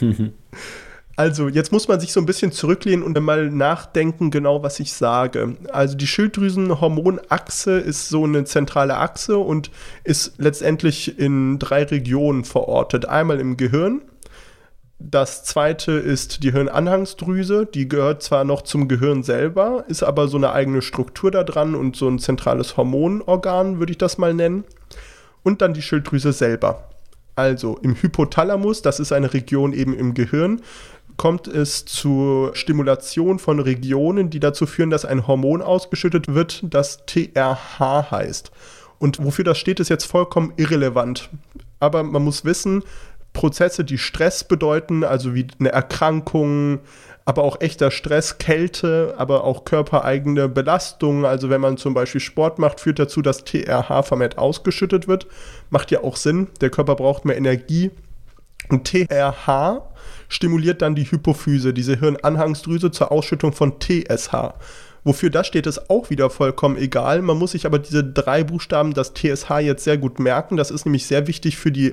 Also, 1.18 1.48
jetzt 1.48 1.72
muss 1.72 1.88
man 1.88 1.98
sich 1.98 2.12
so 2.12 2.20
ein 2.20 2.26
bisschen 2.26 2.52
zurücklehnen 2.52 3.02
und 3.02 3.18
mal 3.22 3.50
nachdenken, 3.50 4.30
genau 4.30 4.62
was 4.62 4.78
ich 4.80 4.92
sage. 4.92 5.56
Also, 5.72 5.96
die 5.96 6.06
Schilddrüsenhormonachse 6.06 7.78
ist 7.78 8.10
so 8.10 8.24
eine 8.24 8.44
zentrale 8.44 8.98
Achse 8.98 9.38
und 9.38 9.70
ist 10.04 10.34
letztendlich 10.36 11.18
in 11.18 11.58
drei 11.58 11.84
Regionen 11.84 12.44
verortet. 12.44 13.06
Einmal 13.06 13.40
im 13.40 13.56
Gehirn, 13.56 14.02
Das 14.98 15.44
zweite 15.44 15.92
ist 15.92 16.42
die 16.42 16.52
Hirnanhangsdrüse. 16.52 17.66
Die 17.66 17.86
gehört 17.88 18.22
zwar 18.22 18.44
noch 18.44 18.62
zum 18.62 18.88
Gehirn 18.88 19.22
selber, 19.22 19.84
ist 19.88 20.02
aber 20.02 20.26
so 20.26 20.38
eine 20.38 20.52
eigene 20.52 20.80
Struktur 20.80 21.30
da 21.30 21.44
dran 21.44 21.74
und 21.74 21.96
so 21.96 22.08
ein 22.08 22.18
zentrales 22.18 22.76
Hormonorgan, 22.78 23.78
würde 23.78 23.92
ich 23.92 23.98
das 23.98 24.16
mal 24.16 24.32
nennen. 24.32 24.64
Und 25.42 25.60
dann 25.60 25.74
die 25.74 25.82
Schilddrüse 25.82 26.32
selber. 26.32 26.88
Also 27.34 27.76
im 27.82 27.94
Hypothalamus, 27.94 28.80
das 28.80 28.98
ist 28.98 29.12
eine 29.12 29.34
Region 29.34 29.74
eben 29.74 29.94
im 29.94 30.14
Gehirn, 30.14 30.62
kommt 31.16 31.48
es 31.48 31.84
zur 31.84 32.54
Stimulation 32.54 33.38
von 33.38 33.58
Regionen, 33.58 34.30
die 34.30 34.40
dazu 34.40 34.66
führen, 34.66 34.90
dass 34.90 35.04
ein 35.04 35.26
Hormon 35.26 35.62
ausgeschüttet 35.62 36.34
wird, 36.34 36.62
das 36.62 37.06
TRH 37.06 38.10
heißt. 38.10 38.50
Und 38.98 39.22
wofür 39.22 39.44
das 39.44 39.58
steht, 39.58 39.80
ist 39.80 39.88
jetzt 39.88 40.04
vollkommen 40.04 40.52
irrelevant. 40.56 41.30
Aber 41.80 42.02
man 42.02 42.22
muss 42.22 42.44
wissen, 42.44 42.82
Prozesse, 43.32 43.84
die 43.84 43.98
Stress 43.98 44.44
bedeuten, 44.44 45.04
also 45.04 45.34
wie 45.34 45.46
eine 45.58 45.70
Erkrankung, 45.70 46.80
aber 47.26 47.42
auch 47.42 47.60
echter 47.60 47.90
Stress, 47.90 48.38
Kälte, 48.38 49.14
aber 49.18 49.44
auch 49.44 49.64
körpereigene 49.64 50.48
Belastungen. 50.48 51.24
Also 51.24 51.50
wenn 51.50 51.60
man 51.60 51.76
zum 51.76 51.92
Beispiel 51.92 52.20
Sport 52.20 52.58
macht, 52.58 52.80
führt 52.80 52.98
dazu, 52.98 53.20
dass 53.20 53.44
TRH 53.44 54.04
vermehrt 54.04 54.38
ausgeschüttet 54.38 55.08
wird. 55.08 55.26
Macht 55.68 55.90
ja 55.90 56.02
auch 56.02 56.16
Sinn. 56.16 56.46
Der 56.60 56.70
Körper 56.70 56.94
braucht 56.94 57.24
mehr 57.24 57.36
Energie. 57.36 57.90
Und 58.70 58.84
TRH 58.84 59.82
stimuliert 60.28 60.82
dann 60.82 60.94
die 60.94 61.10
Hypophyse, 61.10 61.72
diese 61.72 61.98
Hirnanhangsdrüse 61.98 62.90
zur 62.90 63.12
Ausschüttung 63.12 63.52
von 63.52 63.80
TSH. 63.80 64.54
Wofür 65.04 65.30
das 65.30 65.46
steht, 65.46 65.66
ist 65.66 65.88
auch 65.88 66.10
wieder 66.10 66.30
vollkommen 66.30 66.76
egal. 66.76 67.22
Man 67.22 67.38
muss 67.38 67.52
sich 67.52 67.64
aber 67.64 67.78
diese 67.78 68.02
drei 68.02 68.42
Buchstaben, 68.42 68.92
das 68.92 69.14
TSH, 69.14 69.60
jetzt 69.60 69.84
sehr 69.84 69.98
gut 69.98 70.18
merken. 70.18 70.56
Das 70.56 70.72
ist 70.72 70.84
nämlich 70.84 71.06
sehr 71.06 71.28
wichtig 71.28 71.56
für 71.56 71.70
die 71.70 71.92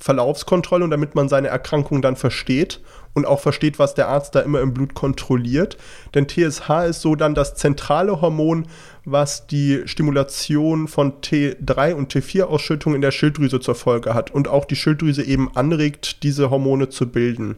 Verlaufskontrolle 0.00 0.84
und 0.84 0.90
damit 0.90 1.14
man 1.14 1.28
seine 1.28 1.48
Erkrankung 1.48 2.02
dann 2.02 2.16
versteht 2.16 2.80
und 3.12 3.26
auch 3.26 3.40
versteht, 3.40 3.78
was 3.78 3.94
der 3.94 4.08
Arzt 4.08 4.34
da 4.34 4.40
immer 4.40 4.60
im 4.60 4.72
Blut 4.72 4.94
kontrolliert. 4.94 5.76
Denn 6.14 6.26
TSH 6.26 6.70
ist 6.88 7.02
so 7.02 7.14
dann 7.16 7.34
das 7.34 7.54
zentrale 7.54 8.20
Hormon, 8.20 8.66
was 9.04 9.46
die 9.46 9.82
Stimulation 9.84 10.88
von 10.88 11.20
T3 11.20 11.94
und 11.94 12.12
T4-Ausschüttung 12.14 12.94
in 12.94 13.02
der 13.02 13.10
Schilddrüse 13.10 13.60
zur 13.60 13.74
Folge 13.74 14.14
hat 14.14 14.30
und 14.30 14.48
auch 14.48 14.64
die 14.64 14.76
Schilddrüse 14.76 15.22
eben 15.22 15.54
anregt, 15.54 16.22
diese 16.22 16.50
Hormone 16.50 16.88
zu 16.88 17.06
bilden. 17.06 17.56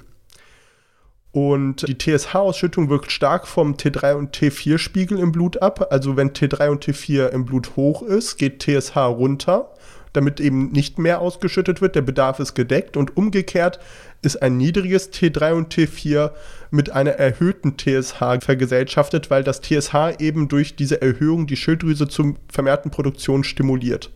Und 1.32 1.88
die 1.88 1.96
TSH-Ausschüttung 1.96 2.90
wirkt 2.90 3.10
stark 3.10 3.48
vom 3.48 3.74
T3 3.74 4.14
und 4.14 4.36
T4-Spiegel 4.36 5.18
im 5.18 5.32
Blut 5.32 5.62
ab. 5.62 5.88
Also 5.90 6.16
wenn 6.16 6.30
T3 6.30 6.68
und 6.68 6.84
T4 6.84 7.28
im 7.28 7.46
Blut 7.46 7.74
hoch 7.74 8.02
ist, 8.02 8.36
geht 8.36 8.60
TSH 8.62 8.96
runter 8.96 9.70
damit 10.12 10.40
eben 10.40 10.70
nicht 10.72 10.98
mehr 10.98 11.20
ausgeschüttet 11.20 11.80
wird. 11.80 11.94
Der 11.94 12.02
Bedarf 12.02 12.38
ist 12.38 12.54
gedeckt 12.54 12.96
und 12.96 13.16
umgekehrt 13.16 13.80
ist 14.20 14.42
ein 14.42 14.56
niedriges 14.56 15.12
T3 15.12 15.54
und 15.54 15.74
T4 15.74 16.30
mit 16.70 16.90
einer 16.90 17.12
erhöhten 17.12 17.76
TSH 17.76 18.40
vergesellschaftet, 18.40 19.30
weil 19.30 19.42
das 19.42 19.60
TSH 19.60 20.20
eben 20.20 20.48
durch 20.48 20.76
diese 20.76 21.02
Erhöhung 21.02 21.46
die 21.46 21.56
Schilddrüse 21.56 22.08
zur 22.08 22.34
vermehrten 22.48 22.90
Produktion 22.90 23.42
stimuliert. 23.42 24.10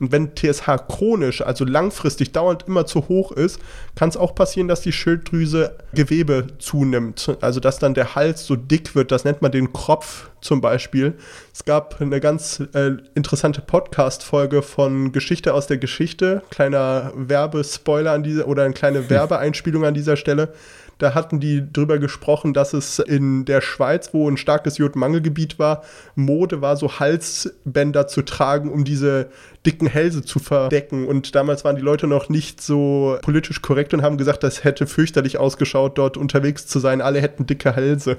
Und 0.00 0.12
wenn 0.12 0.34
TSH 0.34 0.88
chronisch, 0.88 1.42
also 1.42 1.64
langfristig 1.64 2.32
dauernd 2.32 2.64
immer 2.66 2.86
zu 2.86 3.08
hoch 3.08 3.32
ist, 3.32 3.60
kann 3.94 4.08
es 4.08 4.16
auch 4.16 4.34
passieren, 4.34 4.66
dass 4.66 4.80
die 4.80 4.92
Schilddrüse 4.92 5.76
Gewebe 5.92 6.46
zunimmt. 6.58 7.36
Also 7.42 7.60
dass 7.60 7.78
dann 7.78 7.92
der 7.92 8.14
Hals 8.14 8.46
so 8.46 8.56
dick 8.56 8.94
wird. 8.94 9.12
Das 9.12 9.24
nennt 9.24 9.42
man 9.42 9.52
den 9.52 9.72
Kropf 9.72 10.30
zum 10.40 10.62
Beispiel. 10.62 11.14
Es 11.52 11.64
gab 11.64 12.00
eine 12.00 12.18
ganz 12.18 12.62
äh, 12.72 12.92
interessante 13.14 13.60
Podcast-Folge 13.60 14.62
von 14.62 15.12
Geschichte 15.12 15.52
aus 15.52 15.66
der 15.66 15.76
Geschichte. 15.76 16.42
Kleiner 16.50 17.12
Werbespoiler 17.14 18.12
an 18.12 18.22
dieser 18.22 18.48
oder 18.48 18.64
eine 18.64 18.74
kleine 18.74 19.10
Werbeeinspielung 19.10 19.84
an 19.84 19.92
dieser 19.92 20.16
Stelle. 20.16 20.54
Da 21.00 21.14
hatten 21.14 21.40
die 21.40 21.64
drüber 21.72 21.98
gesprochen, 21.98 22.52
dass 22.52 22.74
es 22.74 22.98
in 22.98 23.46
der 23.46 23.62
Schweiz, 23.62 24.12
wo 24.12 24.28
ein 24.28 24.36
starkes 24.36 24.76
Jodmangelgebiet 24.76 25.58
war, 25.58 25.82
Mode 26.14 26.60
war, 26.60 26.76
so 26.76 27.00
Halsbänder 27.00 28.06
zu 28.06 28.20
tragen, 28.20 28.70
um 28.70 28.84
diese 28.84 29.30
dicken 29.64 29.86
Hälse 29.86 30.22
zu 30.22 30.38
verdecken. 30.38 31.08
Und 31.08 31.34
damals 31.34 31.64
waren 31.64 31.76
die 31.76 31.82
Leute 31.82 32.06
noch 32.06 32.28
nicht 32.28 32.60
so 32.60 33.18
politisch 33.22 33.62
korrekt 33.62 33.94
und 33.94 34.02
haben 34.02 34.18
gesagt, 34.18 34.42
das 34.42 34.62
hätte 34.62 34.86
fürchterlich 34.86 35.38
ausgeschaut, 35.38 35.96
dort 35.96 36.18
unterwegs 36.18 36.66
zu 36.66 36.78
sein. 36.80 37.00
Alle 37.00 37.22
hätten 37.22 37.46
dicke 37.46 37.74
Hälse. 37.74 38.18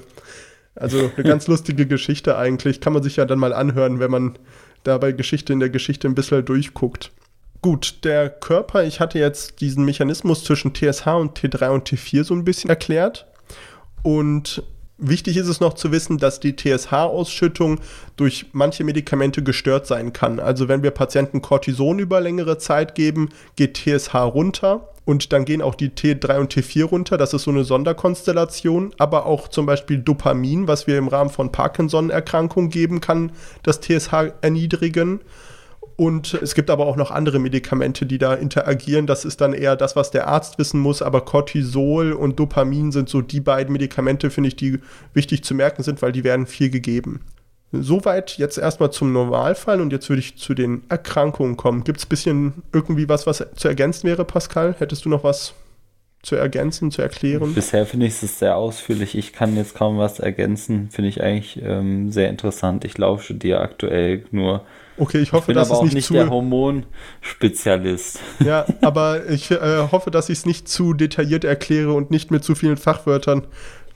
Also 0.74 1.08
eine 1.16 1.24
ganz 1.24 1.46
lustige 1.46 1.86
Geschichte 1.86 2.36
eigentlich. 2.36 2.80
Kann 2.80 2.94
man 2.94 3.04
sich 3.04 3.14
ja 3.14 3.26
dann 3.26 3.38
mal 3.38 3.52
anhören, 3.52 4.00
wenn 4.00 4.10
man 4.10 4.38
da 4.82 4.98
bei 4.98 5.12
Geschichte 5.12 5.52
in 5.52 5.60
der 5.60 5.70
Geschichte 5.70 6.08
ein 6.08 6.16
bisschen 6.16 6.44
durchguckt. 6.44 7.12
Gut, 7.62 8.02
der 8.02 8.28
Körper, 8.28 8.82
ich 8.82 8.98
hatte 8.98 9.20
jetzt 9.20 9.60
diesen 9.60 9.84
Mechanismus 9.84 10.42
zwischen 10.42 10.74
TSH 10.74 11.06
und 11.06 11.38
T3 11.38 11.68
und 11.68 11.88
T4 11.88 12.24
so 12.24 12.34
ein 12.34 12.44
bisschen 12.44 12.70
erklärt. 12.70 13.28
Und 14.02 14.64
wichtig 14.98 15.36
ist 15.36 15.46
es 15.46 15.60
noch 15.60 15.74
zu 15.74 15.92
wissen, 15.92 16.18
dass 16.18 16.40
die 16.40 16.56
TSH-Ausschüttung 16.56 17.78
durch 18.16 18.46
manche 18.50 18.82
Medikamente 18.82 19.44
gestört 19.44 19.86
sein 19.86 20.12
kann. 20.12 20.40
Also 20.40 20.66
wenn 20.66 20.82
wir 20.82 20.90
Patienten 20.90 21.40
Cortison 21.40 22.00
über 22.00 22.20
längere 22.20 22.58
Zeit 22.58 22.96
geben, 22.96 23.28
geht 23.54 23.76
TSH 23.76 24.12
runter. 24.12 24.88
Und 25.04 25.32
dann 25.32 25.44
gehen 25.44 25.62
auch 25.62 25.76
die 25.76 25.90
T3 25.90 26.40
und 26.40 26.52
T4 26.52 26.82
runter. 26.84 27.16
Das 27.16 27.32
ist 27.32 27.44
so 27.44 27.52
eine 27.52 27.62
Sonderkonstellation. 27.62 28.92
Aber 28.98 29.26
auch 29.26 29.46
zum 29.46 29.66
Beispiel 29.66 29.98
Dopamin, 29.98 30.66
was 30.66 30.88
wir 30.88 30.98
im 30.98 31.06
Rahmen 31.06 31.30
von 31.30 31.52
Parkinson-Erkrankungen 31.52 32.70
geben, 32.70 33.00
kann 33.00 33.30
das 33.62 33.80
TSH 33.80 34.32
erniedrigen. 34.40 35.20
Und 35.96 36.34
es 36.34 36.54
gibt 36.54 36.70
aber 36.70 36.86
auch 36.86 36.96
noch 36.96 37.10
andere 37.10 37.38
Medikamente, 37.38 38.06
die 38.06 38.18
da 38.18 38.34
interagieren. 38.34 39.06
Das 39.06 39.24
ist 39.24 39.40
dann 39.40 39.52
eher 39.52 39.76
das, 39.76 39.96
was 39.96 40.10
der 40.10 40.28
Arzt 40.28 40.58
wissen 40.58 40.80
muss. 40.80 41.02
Aber 41.02 41.22
Cortisol 41.22 42.12
und 42.12 42.38
Dopamin 42.38 42.92
sind 42.92 43.08
so 43.08 43.20
die 43.20 43.40
beiden 43.40 43.72
Medikamente, 43.72 44.30
finde 44.30 44.48
ich, 44.48 44.56
die 44.56 44.78
wichtig 45.14 45.44
zu 45.44 45.54
merken 45.54 45.82
sind, 45.82 46.02
weil 46.02 46.12
die 46.12 46.24
werden 46.24 46.46
viel 46.46 46.70
gegeben. 46.70 47.20
Soweit 47.72 48.36
jetzt 48.36 48.58
erstmal 48.58 48.90
zum 48.90 49.12
Normalfall 49.12 49.80
und 49.80 49.92
jetzt 49.92 50.08
würde 50.10 50.20
ich 50.20 50.36
zu 50.36 50.52
den 50.52 50.82
Erkrankungen 50.90 51.56
kommen. 51.56 51.84
Gibt 51.84 52.00
es 52.00 52.04
ein 52.04 52.10
bisschen 52.10 52.62
irgendwie 52.72 53.08
was, 53.08 53.26
was 53.26 53.44
zu 53.54 53.68
ergänzen 53.68 54.06
wäre, 54.08 54.26
Pascal? 54.26 54.74
Hättest 54.78 55.06
du 55.06 55.08
noch 55.08 55.24
was 55.24 55.54
zu 56.22 56.36
ergänzen, 56.36 56.90
zu 56.90 57.00
erklären? 57.00 57.54
Bisher 57.54 57.86
finde 57.86 58.06
ich 58.06 58.22
es 58.22 58.38
sehr 58.38 58.56
ausführlich. 58.56 59.16
Ich 59.16 59.32
kann 59.32 59.56
jetzt 59.56 59.74
kaum 59.74 59.98
was 59.98 60.20
ergänzen. 60.20 60.90
Finde 60.90 61.08
ich 61.08 61.22
eigentlich 61.22 61.60
ähm, 61.62 62.12
sehr 62.12 62.28
interessant. 62.28 62.84
Ich 62.84 62.98
lausche 62.98 63.34
dir 63.34 63.60
aktuell 63.60 64.24
nur 64.30 64.66
Okay, 64.96 65.18
ich 65.18 65.32
hoffe, 65.32 65.42
ich 65.42 65.46
bin 65.46 65.54
dass 65.56 65.68
aber 65.68 65.76
es 65.76 65.80
auch 65.80 65.84
nicht, 65.84 65.94
nicht 65.94 66.06
zu. 66.06 66.14
der 66.14 66.30
Hormonspezialist. 66.30 68.20
Ja, 68.44 68.66
aber 68.82 69.28
ich 69.28 69.50
äh, 69.50 69.88
hoffe, 69.90 70.10
dass 70.10 70.28
ich 70.28 70.38
es 70.38 70.46
nicht 70.46 70.68
zu 70.68 70.92
detailliert 70.94 71.44
erkläre 71.44 71.92
und 71.92 72.10
nicht 72.10 72.30
mit 72.30 72.44
zu 72.44 72.54
vielen 72.54 72.76
Fachwörtern. 72.76 73.46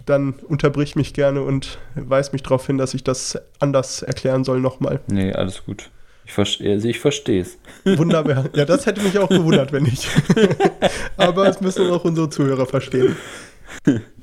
Dann 0.05 0.35
unterbrich 0.49 0.95
mich 0.95 1.15
gerne 1.15 1.43
und 1.43 1.79
weis 1.97 2.33
mich 2.33 2.43
darauf 2.43 2.67
hin, 2.67 2.79
dass 2.79 2.95
ich 2.95 3.03
das 3.03 3.38
anders 3.59 4.03
erklären 4.03 4.45
soll 4.45 4.61
nochmal. 4.61 5.00
Nee, 5.09 5.33
alles 5.33 5.65
gut. 5.65 5.91
Ich, 6.25 6.33
verste 6.33 6.69
also 6.69 6.88
ich 6.88 6.99
verstehe 6.99 7.43
es. 7.43 7.59
Wunderbar. 7.85 8.47
Ja, 8.55 8.65
das 8.65 8.87
hätte 8.87 9.00
mich 9.00 9.19
auch 9.19 9.29
gewundert, 9.29 9.73
wenn 9.73 9.85
nicht. 9.85 10.09
aber 11.17 11.49
es 11.49 11.61
müssen 11.61 11.91
auch 11.91 12.05
unsere 12.05 12.31
Zuhörer 12.31 12.67
verstehen. 12.67 13.17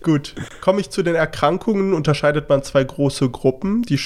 Gut, 0.02 0.36
komme 0.62 0.82
ich 0.82 0.90
zu 0.90 1.04
den 1.04 1.16
Erkrankungen, 1.16 1.94
unterscheidet 1.94 2.50
man 2.50 2.64
zwei 2.64 2.84
große 2.84 3.30
Gruppen, 3.30 3.84
die 3.84 3.98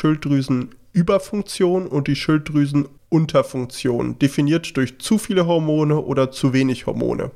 Schilddrüsenüberfunktion 0.98 1.88
und 1.88 2.08
die 2.08 2.16
Schilddrüsenunterfunktion, 2.16 4.18
definiert 4.20 4.76
durch 4.76 5.00
zu 5.00 5.20
viele 5.20 5.46
Hormone 5.46 6.02
oder 6.02 6.32
zu 6.32 6.54
wenig 6.54 6.88
Hormone. 6.88 7.32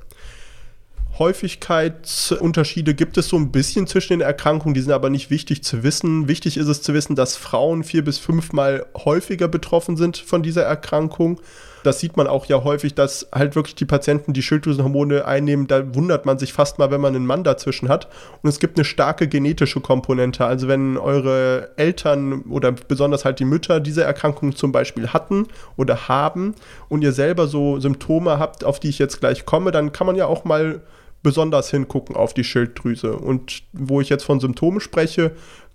Häufigkeitsunterschiede 1.17 2.93
gibt 2.93 3.17
es 3.17 3.27
so 3.27 3.37
ein 3.37 3.51
bisschen 3.51 3.87
zwischen 3.87 4.13
den 4.13 4.21
Erkrankungen, 4.21 4.73
die 4.73 4.81
sind 4.81 4.91
aber 4.91 5.09
nicht 5.09 5.29
wichtig 5.29 5.63
zu 5.63 5.83
wissen. 5.83 6.27
Wichtig 6.27 6.57
ist 6.57 6.67
es 6.67 6.81
zu 6.81 6.93
wissen, 6.93 7.15
dass 7.15 7.35
Frauen 7.35 7.83
vier 7.83 8.03
bis 8.03 8.17
fünfmal 8.17 8.85
häufiger 8.95 9.47
betroffen 9.47 9.97
sind 9.97 10.17
von 10.17 10.43
dieser 10.43 10.63
Erkrankung 10.63 11.39
das 11.83 11.99
sieht 11.99 12.17
man 12.17 12.27
auch 12.27 12.45
ja 12.45 12.63
häufig, 12.63 12.93
dass 12.93 13.27
halt 13.33 13.55
wirklich 13.55 13.75
die 13.75 13.85
Patienten 13.85 14.33
die 14.33 14.41
Schilddrüsenhormone 14.41 15.25
einnehmen. 15.25 15.67
Da 15.67 15.95
wundert 15.95 16.25
man 16.25 16.37
sich 16.37 16.53
fast 16.53 16.79
mal, 16.79 16.91
wenn 16.91 17.01
man 17.01 17.15
einen 17.15 17.25
Mann 17.25 17.43
dazwischen 17.43 17.89
hat. 17.89 18.07
Und 18.41 18.49
es 18.49 18.59
gibt 18.59 18.77
eine 18.77 18.85
starke 18.85 19.27
genetische 19.27 19.81
Komponente. 19.81 20.45
Also 20.45 20.67
wenn 20.67 20.97
eure 20.97 21.71
Eltern 21.77 22.43
oder 22.43 22.71
besonders 22.71 23.25
halt 23.25 23.39
die 23.39 23.45
Mütter 23.45 23.79
diese 23.79 24.03
Erkrankung 24.03 24.55
zum 24.55 24.71
Beispiel 24.71 25.09
hatten 25.09 25.47
oder 25.75 26.07
haben 26.07 26.55
und 26.89 27.03
ihr 27.03 27.13
selber 27.13 27.47
so 27.47 27.79
Symptome 27.79 28.37
habt, 28.37 28.63
auf 28.63 28.79
die 28.79 28.89
ich 28.89 28.99
jetzt 28.99 29.19
gleich 29.19 29.45
komme, 29.45 29.71
dann 29.71 29.91
kann 29.91 30.07
man 30.07 30.15
ja 30.15 30.27
auch 30.27 30.45
mal 30.45 30.81
besonders 31.23 31.69
hingucken 31.69 32.15
auf 32.15 32.33
die 32.33 32.43
Schilddrüse. 32.43 33.15
Und 33.15 33.63
wo 33.73 34.01
ich 34.01 34.09
jetzt 34.09 34.23
von 34.23 34.39
Symptomen 34.39 34.79
spreche, 34.79 35.31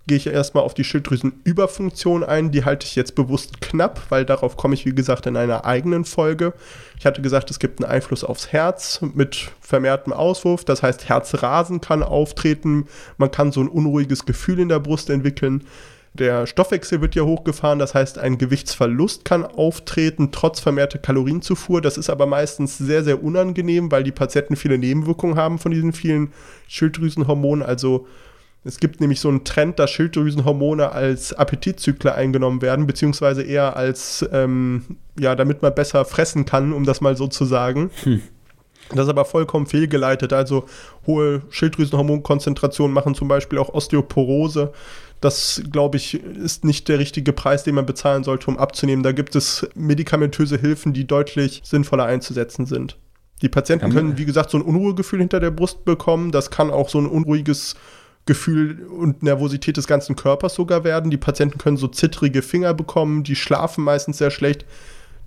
gehe 0.06 0.16
ich 0.16 0.26
erstmal 0.28 0.62
auf 0.62 0.74
die 0.74 0.84
Schilddrüsenüberfunktion 0.84 2.22
ein. 2.22 2.52
Die 2.52 2.64
halte 2.64 2.86
ich 2.86 2.94
jetzt 2.94 3.14
bewusst 3.16 3.60
knapp, 3.60 4.00
weil 4.08 4.24
darauf 4.24 4.56
komme 4.56 4.74
ich, 4.74 4.86
wie 4.86 4.94
gesagt, 4.94 5.26
in 5.26 5.36
einer 5.36 5.64
eigenen 5.64 6.04
Folge. 6.04 6.52
Ich 6.98 7.06
hatte 7.06 7.22
gesagt, 7.22 7.50
es 7.50 7.58
gibt 7.58 7.80
einen 7.80 7.90
Einfluss 7.90 8.22
aufs 8.22 8.52
Herz 8.52 9.00
mit 9.14 9.50
vermehrtem 9.60 10.12
Auswurf. 10.12 10.64
Das 10.64 10.82
heißt, 10.82 11.08
Herzrasen 11.08 11.80
kann 11.80 12.02
auftreten. 12.04 12.86
Man 13.18 13.32
kann 13.32 13.50
so 13.50 13.60
ein 13.60 13.68
unruhiges 13.68 14.26
Gefühl 14.26 14.60
in 14.60 14.68
der 14.68 14.78
Brust 14.78 15.10
entwickeln. 15.10 15.66
Der 16.18 16.46
Stoffwechsel 16.46 17.02
wird 17.02 17.14
ja 17.14 17.24
hochgefahren, 17.24 17.78
das 17.78 17.94
heißt, 17.94 18.18
ein 18.18 18.38
Gewichtsverlust 18.38 19.26
kann 19.26 19.44
auftreten, 19.44 20.30
trotz 20.32 20.60
vermehrter 20.60 20.98
Kalorienzufuhr. 20.98 21.82
Das 21.82 21.98
ist 21.98 22.08
aber 22.08 22.24
meistens 22.24 22.78
sehr, 22.78 23.04
sehr 23.04 23.22
unangenehm, 23.22 23.90
weil 23.92 24.02
die 24.02 24.12
Patienten 24.12 24.56
viele 24.56 24.78
Nebenwirkungen 24.78 25.36
haben 25.36 25.58
von 25.58 25.72
diesen 25.72 25.92
vielen 25.92 26.32
Schilddrüsenhormonen. 26.68 27.64
Also 27.64 28.06
es 28.64 28.80
gibt 28.80 29.00
nämlich 29.00 29.20
so 29.20 29.28
einen 29.28 29.44
Trend, 29.44 29.78
dass 29.78 29.90
Schilddrüsenhormone 29.90 30.90
als 30.90 31.34
Appetitzykler 31.34 32.14
eingenommen 32.14 32.62
werden, 32.62 32.86
beziehungsweise 32.86 33.42
eher 33.42 33.76
als, 33.76 34.26
ähm, 34.32 34.96
ja, 35.20 35.34
damit 35.34 35.60
man 35.60 35.74
besser 35.74 36.04
fressen 36.06 36.46
kann, 36.46 36.72
um 36.72 36.84
das 36.84 37.02
mal 37.02 37.16
so 37.16 37.26
zu 37.26 37.44
sagen. 37.44 37.90
Hm. 38.04 38.22
Das 38.90 39.00
ist 39.00 39.08
aber 39.08 39.24
vollkommen 39.24 39.66
fehlgeleitet. 39.66 40.32
Also 40.32 40.64
hohe 41.06 41.42
Schilddrüsenhormonkonzentrationen 41.50 42.94
machen 42.94 43.14
zum 43.14 43.28
Beispiel 43.28 43.58
auch 43.58 43.74
Osteoporose. 43.74 44.72
Das, 45.26 45.60
glaube 45.72 45.96
ich, 45.96 46.22
ist 46.22 46.64
nicht 46.64 46.86
der 46.86 47.00
richtige 47.00 47.32
Preis, 47.32 47.64
den 47.64 47.74
man 47.74 47.84
bezahlen 47.84 48.22
sollte, 48.22 48.46
um 48.46 48.58
abzunehmen. 48.58 49.02
Da 49.02 49.10
gibt 49.10 49.34
es 49.34 49.66
medikamentöse 49.74 50.56
Hilfen, 50.56 50.92
die 50.92 51.04
deutlich 51.04 51.62
sinnvoller 51.64 52.04
einzusetzen 52.04 52.64
sind. 52.64 52.96
Die 53.42 53.48
Patienten 53.48 53.90
können, 53.90 54.18
wie 54.18 54.24
gesagt, 54.24 54.50
so 54.50 54.58
ein 54.58 54.62
Unruhegefühl 54.62 55.18
hinter 55.18 55.40
der 55.40 55.50
Brust 55.50 55.84
bekommen. 55.84 56.30
Das 56.30 56.52
kann 56.52 56.70
auch 56.70 56.88
so 56.88 57.00
ein 57.00 57.06
unruhiges 57.06 57.74
Gefühl 58.24 58.86
und 58.86 59.24
Nervosität 59.24 59.76
des 59.76 59.88
ganzen 59.88 60.14
Körpers 60.14 60.54
sogar 60.54 60.84
werden. 60.84 61.10
Die 61.10 61.16
Patienten 61.16 61.58
können 61.58 61.76
so 61.76 61.88
zittrige 61.88 62.40
Finger 62.40 62.72
bekommen, 62.72 63.24
die 63.24 63.34
schlafen 63.34 63.82
meistens 63.82 64.18
sehr 64.18 64.30
schlecht. 64.30 64.64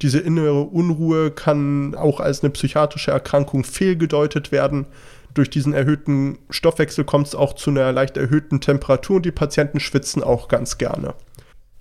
Diese 0.02 0.20
innere 0.20 0.62
Unruhe 0.62 1.30
kann 1.30 1.94
auch 1.94 2.22
als 2.22 2.42
eine 2.42 2.52
psychiatrische 2.52 3.12
Erkrankung 3.12 3.66
fehlgedeutet 3.66 4.54
werden. 4.54 4.86
Durch 5.34 5.50
diesen 5.50 5.74
erhöhten 5.74 6.40
Stoffwechsel 6.50 7.04
kommt 7.06 7.28
es 7.28 7.36
auch 7.36 7.54
zu 7.54 7.70
einer 7.70 7.92
leicht 7.92 8.18
erhöhten 8.18 8.62
Temperatur 8.62 9.18
und 9.18 9.26
die 9.26 9.32
Patienten 9.32 9.80
schwitzen 9.80 10.24
auch 10.24 10.48
ganz 10.48 10.78
gerne. 10.78 11.14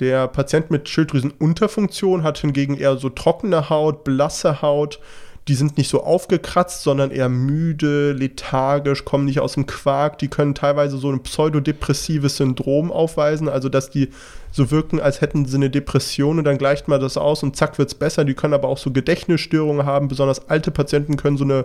Der 0.00 0.28
Patient 0.28 0.70
mit 0.70 0.88
Schilddrüsenunterfunktion 0.88 2.22
hat 2.22 2.38
hingegen 2.38 2.76
eher 2.76 2.96
so 2.98 3.08
trockene 3.08 3.68
Haut, 3.68 4.04
blasse 4.04 4.62
Haut. 4.62 5.00
Die 5.48 5.54
sind 5.54 5.78
nicht 5.78 5.88
so 5.88 6.04
aufgekratzt, 6.04 6.82
sondern 6.82 7.10
eher 7.10 7.30
müde, 7.30 8.12
lethargisch, 8.12 9.06
kommen 9.06 9.24
nicht 9.24 9.40
aus 9.40 9.54
dem 9.54 9.66
Quark. 9.66 10.18
Die 10.18 10.28
können 10.28 10.54
teilweise 10.54 10.98
so 10.98 11.10
ein 11.10 11.22
pseudodepressives 11.22 12.36
Syndrom 12.36 12.92
aufweisen, 12.92 13.48
also 13.48 13.70
dass 13.70 13.88
die 13.88 14.10
so 14.52 14.70
wirken, 14.70 15.00
als 15.00 15.22
hätten 15.22 15.46
sie 15.46 15.56
eine 15.56 15.70
Depression 15.70 16.38
und 16.38 16.44
dann 16.44 16.58
gleicht 16.58 16.86
man 16.86 17.00
das 17.00 17.16
aus 17.16 17.42
und 17.42 17.56
zack 17.56 17.78
wird 17.78 17.88
es 17.88 17.94
besser. 17.94 18.26
Die 18.26 18.34
können 18.34 18.54
aber 18.54 18.68
auch 18.68 18.78
so 18.78 18.92
Gedächtnisstörungen 18.92 19.86
haben. 19.86 20.08
Besonders 20.08 20.50
alte 20.50 20.70
Patienten 20.70 21.16
können 21.16 21.38
so 21.38 21.44
eine 21.44 21.64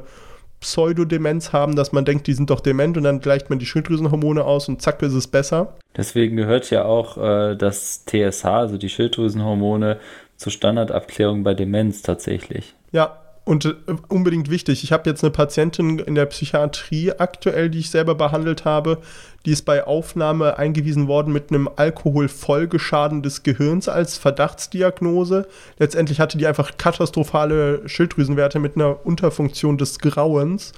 Pseudodemenz 0.63 1.51
haben, 1.51 1.75
dass 1.75 1.91
man 1.91 2.05
denkt, 2.05 2.25
die 2.27 2.33
sind 2.33 2.49
doch 2.49 2.61
dement 2.61 2.97
und 2.97 3.03
dann 3.03 3.19
gleicht 3.19 3.49
man 3.49 3.59
die 3.59 3.65
Schilddrüsenhormone 3.65 4.43
aus 4.43 4.69
und 4.69 4.81
zack 4.81 5.01
ist 5.01 5.13
es 5.13 5.27
besser. 5.27 5.73
Deswegen 5.95 6.37
gehört 6.37 6.69
ja 6.69 6.85
auch 6.85 7.17
äh, 7.17 7.55
das 7.55 8.05
TSH, 8.05 8.45
also 8.45 8.77
die 8.77 8.89
Schilddrüsenhormone, 8.89 9.99
zur 10.37 10.51
Standardabklärung 10.51 11.43
bei 11.43 11.53
Demenz 11.53 12.01
tatsächlich. 12.01 12.75
Ja, 12.91 13.22
und 13.45 13.65
äh, 13.65 13.73
unbedingt 14.07 14.49
wichtig. 14.49 14.83
Ich 14.83 14.91
habe 14.91 15.09
jetzt 15.09 15.23
eine 15.23 15.31
Patientin 15.31 15.99
in 15.99 16.15
der 16.15 16.25
Psychiatrie 16.27 17.11
aktuell, 17.11 17.69
die 17.69 17.79
ich 17.79 17.89
selber 17.89 18.15
behandelt 18.15 18.63
habe. 18.63 18.99
Die 19.45 19.51
ist 19.51 19.63
bei 19.63 19.85
Aufnahme 19.85 20.57
eingewiesen 20.57 21.07
worden 21.07 21.33
mit 21.33 21.49
einem 21.49 21.69
Alkoholfolgeschaden 21.75 23.21
des 23.21 23.43
Gehirns 23.43 23.89
als 23.89 24.17
Verdachtsdiagnose. 24.17 25.47
Letztendlich 25.77 26.21
hatte 26.21 26.37
die 26.37 26.47
einfach 26.47 26.77
katastrophale 26.77 27.87
Schilddrüsenwerte 27.87 28.59
mit 28.59 28.75
einer 28.75 29.05
Unterfunktion 29.05 29.77
des 29.77 29.99
Grauens. 29.99 30.71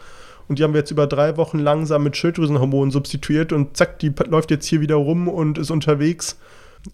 Und 0.48 0.60
die 0.60 0.64
haben 0.64 0.74
wir 0.74 0.80
jetzt 0.80 0.92
über 0.92 1.08
drei 1.08 1.38
Wochen 1.38 1.60
langsam 1.60 2.04
mit 2.04 2.18
Schilddrüsenhormonen 2.18 2.92
substituiert 2.92 3.52
und 3.52 3.78
zack, 3.78 4.00
die 4.00 4.12
läuft 4.28 4.52
jetzt 4.52 4.66
hier 4.66 4.82
wieder 4.82 4.96
rum 4.96 5.28
und 5.28 5.58
ist 5.58 5.72
unterwegs 5.72 6.38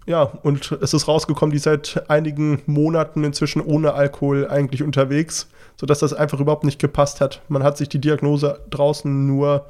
ja, 0.06 0.24
und 0.24 0.72
es 0.82 0.94
ist 0.94 1.08
rausgekommen, 1.08 1.52
die 1.52 1.60
seit 1.60 2.10
einigen 2.10 2.62
Monaten 2.66 3.24
inzwischen 3.24 3.62
ohne 3.62 3.94
Alkohol 3.94 4.48
eigentlich 4.48 4.84
unterwegs, 4.84 5.48
sodass 5.78 6.00
das 6.00 6.14
einfach 6.14 6.40
überhaupt 6.40 6.64
nicht 6.64 6.80
gepasst 6.80 7.22
hat. 7.22 7.42
Man 7.50 7.64
hat 7.64 7.78
sich 7.78 7.90
die 7.90 8.00
Diagnose 8.00 8.60
draußen 8.70 9.28
nur 9.28 9.66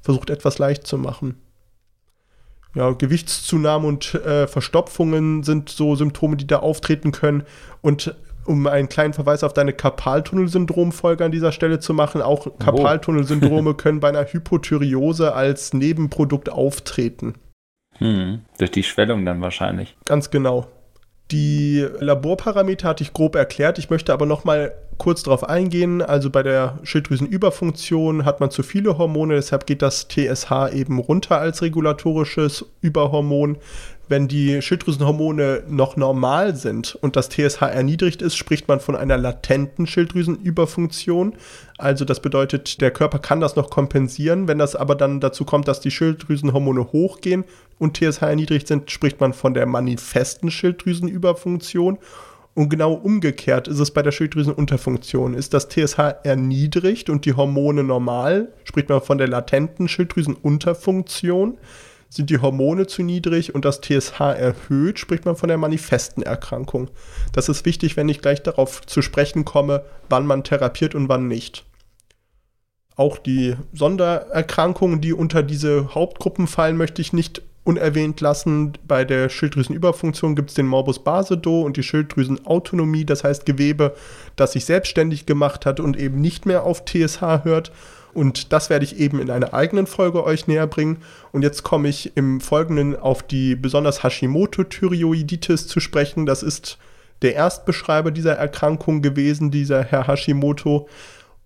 versucht, 0.00 0.30
etwas 0.30 0.58
leicht 0.58 0.86
zu 0.86 0.98
machen. 0.98 1.40
Ja, 2.74 2.90
Gewichtszunahme 2.90 3.86
und 3.86 4.14
äh, 4.14 4.46
Verstopfungen 4.46 5.42
sind 5.42 5.70
so 5.70 5.96
Symptome, 5.96 6.36
die 6.36 6.46
da 6.46 6.58
auftreten 6.58 7.10
können. 7.10 7.44
Und 7.80 8.14
um 8.44 8.66
einen 8.66 8.88
kleinen 8.88 9.14
Verweis 9.14 9.42
auf 9.42 9.54
deine 9.54 9.72
Karpaltunnelsyndrom-Folge 9.72 11.24
an 11.24 11.32
dieser 11.32 11.52
Stelle 11.52 11.80
zu 11.80 11.94
machen, 11.94 12.22
auch 12.22 12.46
Karpaltunnelsyndrome 12.58 13.74
können 13.76 14.00
bei 14.00 14.08
einer 14.08 14.24
Hypothyreose 14.24 15.34
als 15.34 15.72
Nebenprodukt 15.72 16.50
auftreten. 16.50 17.34
Hm, 17.98 18.40
durch 18.58 18.70
die 18.70 18.82
Schwellung 18.82 19.24
dann 19.24 19.40
wahrscheinlich. 19.40 19.96
Ganz 20.04 20.30
genau. 20.30 20.66
Die 21.32 21.84
Laborparameter 21.98 22.88
hatte 22.88 23.02
ich 23.02 23.12
grob 23.12 23.34
erklärt. 23.34 23.78
Ich 23.78 23.90
möchte 23.90 24.12
aber 24.12 24.26
noch 24.26 24.44
mal 24.44 24.72
kurz 24.96 25.24
darauf 25.24 25.48
eingehen. 25.48 26.00
Also 26.00 26.30
bei 26.30 26.44
der 26.44 26.78
Schilddrüsenüberfunktion 26.84 28.24
hat 28.24 28.38
man 28.38 28.50
zu 28.50 28.62
viele 28.62 28.96
Hormone, 28.96 29.34
deshalb 29.34 29.66
geht 29.66 29.82
das 29.82 30.06
TSH 30.08 30.72
eben 30.72 31.00
runter 31.00 31.38
als 31.38 31.62
regulatorisches 31.62 32.64
Überhormon. 32.80 33.58
Wenn 34.08 34.28
die 34.28 34.62
Schilddrüsenhormone 34.62 35.64
noch 35.68 35.96
normal 35.96 36.54
sind 36.54 36.96
und 37.00 37.16
das 37.16 37.28
TSH 37.28 37.62
erniedrigt 37.62 38.22
ist, 38.22 38.36
spricht 38.36 38.68
man 38.68 38.78
von 38.78 38.94
einer 38.94 39.16
latenten 39.16 39.88
Schilddrüsenüberfunktion. 39.88 41.34
Also 41.76 42.04
das 42.04 42.20
bedeutet, 42.20 42.80
der 42.80 42.92
Körper 42.92 43.18
kann 43.18 43.40
das 43.40 43.56
noch 43.56 43.68
kompensieren. 43.68 44.46
Wenn 44.46 44.58
das 44.58 44.76
aber 44.76 44.94
dann 44.94 45.18
dazu 45.18 45.44
kommt, 45.44 45.66
dass 45.66 45.80
die 45.80 45.90
Schilddrüsenhormone 45.90 46.92
hochgehen 46.92 47.44
und 47.80 47.96
TSH 47.96 48.22
erniedrigt 48.22 48.68
sind, 48.68 48.92
spricht 48.92 49.20
man 49.20 49.32
von 49.32 49.54
der 49.54 49.66
manifesten 49.66 50.52
Schilddrüsenüberfunktion. 50.52 51.98
Und 52.54 52.68
genau 52.70 52.92
umgekehrt 52.92 53.66
ist 53.66 53.80
es 53.80 53.90
bei 53.90 54.02
der 54.02 54.12
Schilddrüsenunterfunktion. 54.12 55.34
Ist 55.34 55.52
das 55.52 55.68
TSH 55.68 55.98
erniedrigt 56.22 57.10
und 57.10 57.24
die 57.24 57.34
Hormone 57.34 57.82
normal, 57.82 58.52
spricht 58.62 58.88
man 58.88 59.02
von 59.02 59.18
der 59.18 59.28
latenten 59.28 59.88
Schilddrüsenunterfunktion 59.88 61.58
sind 62.08 62.30
die 62.30 62.38
Hormone 62.38 62.86
zu 62.86 63.02
niedrig 63.02 63.54
und 63.54 63.64
das 63.64 63.80
TSH 63.80 64.20
erhöht, 64.20 64.98
spricht 64.98 65.24
man 65.24 65.36
von 65.36 65.48
der 65.48 65.58
manifesten 65.58 66.22
Erkrankung. 66.22 66.90
Das 67.32 67.48
ist 67.48 67.64
wichtig, 67.64 67.96
wenn 67.96 68.08
ich 68.08 68.20
gleich 68.20 68.42
darauf 68.42 68.86
zu 68.86 69.02
sprechen 69.02 69.44
komme, 69.44 69.84
wann 70.08 70.26
man 70.26 70.44
therapiert 70.44 70.94
und 70.94 71.08
wann 71.08 71.28
nicht. 71.28 71.64
Auch 72.96 73.18
die 73.18 73.56
Sondererkrankungen, 73.74 75.00
die 75.00 75.12
unter 75.12 75.42
diese 75.42 75.94
Hauptgruppen 75.94 76.46
fallen, 76.46 76.78
möchte 76.78 77.02
ich 77.02 77.12
nicht 77.12 77.42
unerwähnt 77.66 78.20
lassen. 78.20 78.72
Bei 78.86 79.04
der 79.04 79.28
Schilddrüsenüberfunktion 79.28 80.36
gibt 80.36 80.50
es 80.50 80.54
den 80.54 80.66
Morbus 80.66 81.02
Basedow 81.02 81.62
und 81.62 81.76
die 81.76 81.82
Schilddrüsenautonomie, 81.82 83.04
das 83.04 83.24
heißt 83.24 83.44
Gewebe, 83.44 83.94
das 84.36 84.52
sich 84.52 84.64
selbstständig 84.64 85.26
gemacht 85.26 85.66
hat 85.66 85.80
und 85.80 85.98
eben 85.98 86.20
nicht 86.20 86.46
mehr 86.46 86.62
auf 86.62 86.84
TSH 86.84 87.44
hört. 87.44 87.72
Und 88.16 88.54
das 88.54 88.70
werde 88.70 88.86
ich 88.86 88.98
eben 88.98 89.20
in 89.20 89.30
einer 89.30 89.52
eigenen 89.52 89.86
Folge 89.86 90.24
euch 90.24 90.46
näher 90.46 90.66
bringen. 90.66 91.02
Und 91.32 91.42
jetzt 91.42 91.62
komme 91.62 91.88
ich 91.88 92.16
im 92.16 92.40
Folgenden 92.40 92.96
auf 92.96 93.22
die 93.22 93.54
besonders 93.54 94.02
Hashimoto-Thyreoiditis 94.02 95.66
zu 95.66 95.80
sprechen. 95.80 96.24
Das 96.24 96.42
ist 96.42 96.78
der 97.20 97.34
Erstbeschreiber 97.34 98.10
dieser 98.10 98.32
Erkrankung 98.32 99.02
gewesen, 99.02 99.50
dieser 99.50 99.82
Herr 99.82 100.06
Hashimoto. 100.06 100.88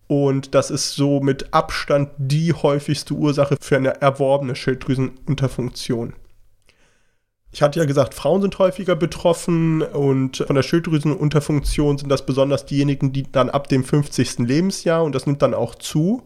Und 0.06 0.54
das 0.54 0.70
ist 0.70 0.94
so 0.94 1.18
mit 1.18 1.52
Abstand 1.52 2.11
die 2.18 2.52
häufigste 2.52 3.14
Ursache 3.14 3.56
für 3.61 3.76
eine 3.76 4.00
erworbene 4.00 4.54
Schilddrüsenunterfunktion. 4.54 6.12
Ich 7.52 7.62
hatte 7.62 7.80
ja 7.80 7.85
gesagt, 7.85 8.14
Frauen 8.14 8.42
sind 8.42 8.59
häufiger 8.61 8.94
betroffen 8.94 9.83
und 9.83 10.37
von 10.37 10.54
der 10.54 10.62
Schilddrüsenunterfunktion 10.62 11.98
sind 11.98 12.09
das 12.09 12.24
besonders 12.24 12.64
diejenigen, 12.64 13.12
die 13.12 13.24
dann 13.30 13.50
ab 13.50 13.68
dem 13.68 13.83
50. 13.83 14.38
Lebensjahr 14.38 15.02
und 15.02 15.16
das 15.16 15.26
nimmt 15.26 15.42
dann 15.42 15.54
auch 15.54 15.74
zu, 15.74 16.22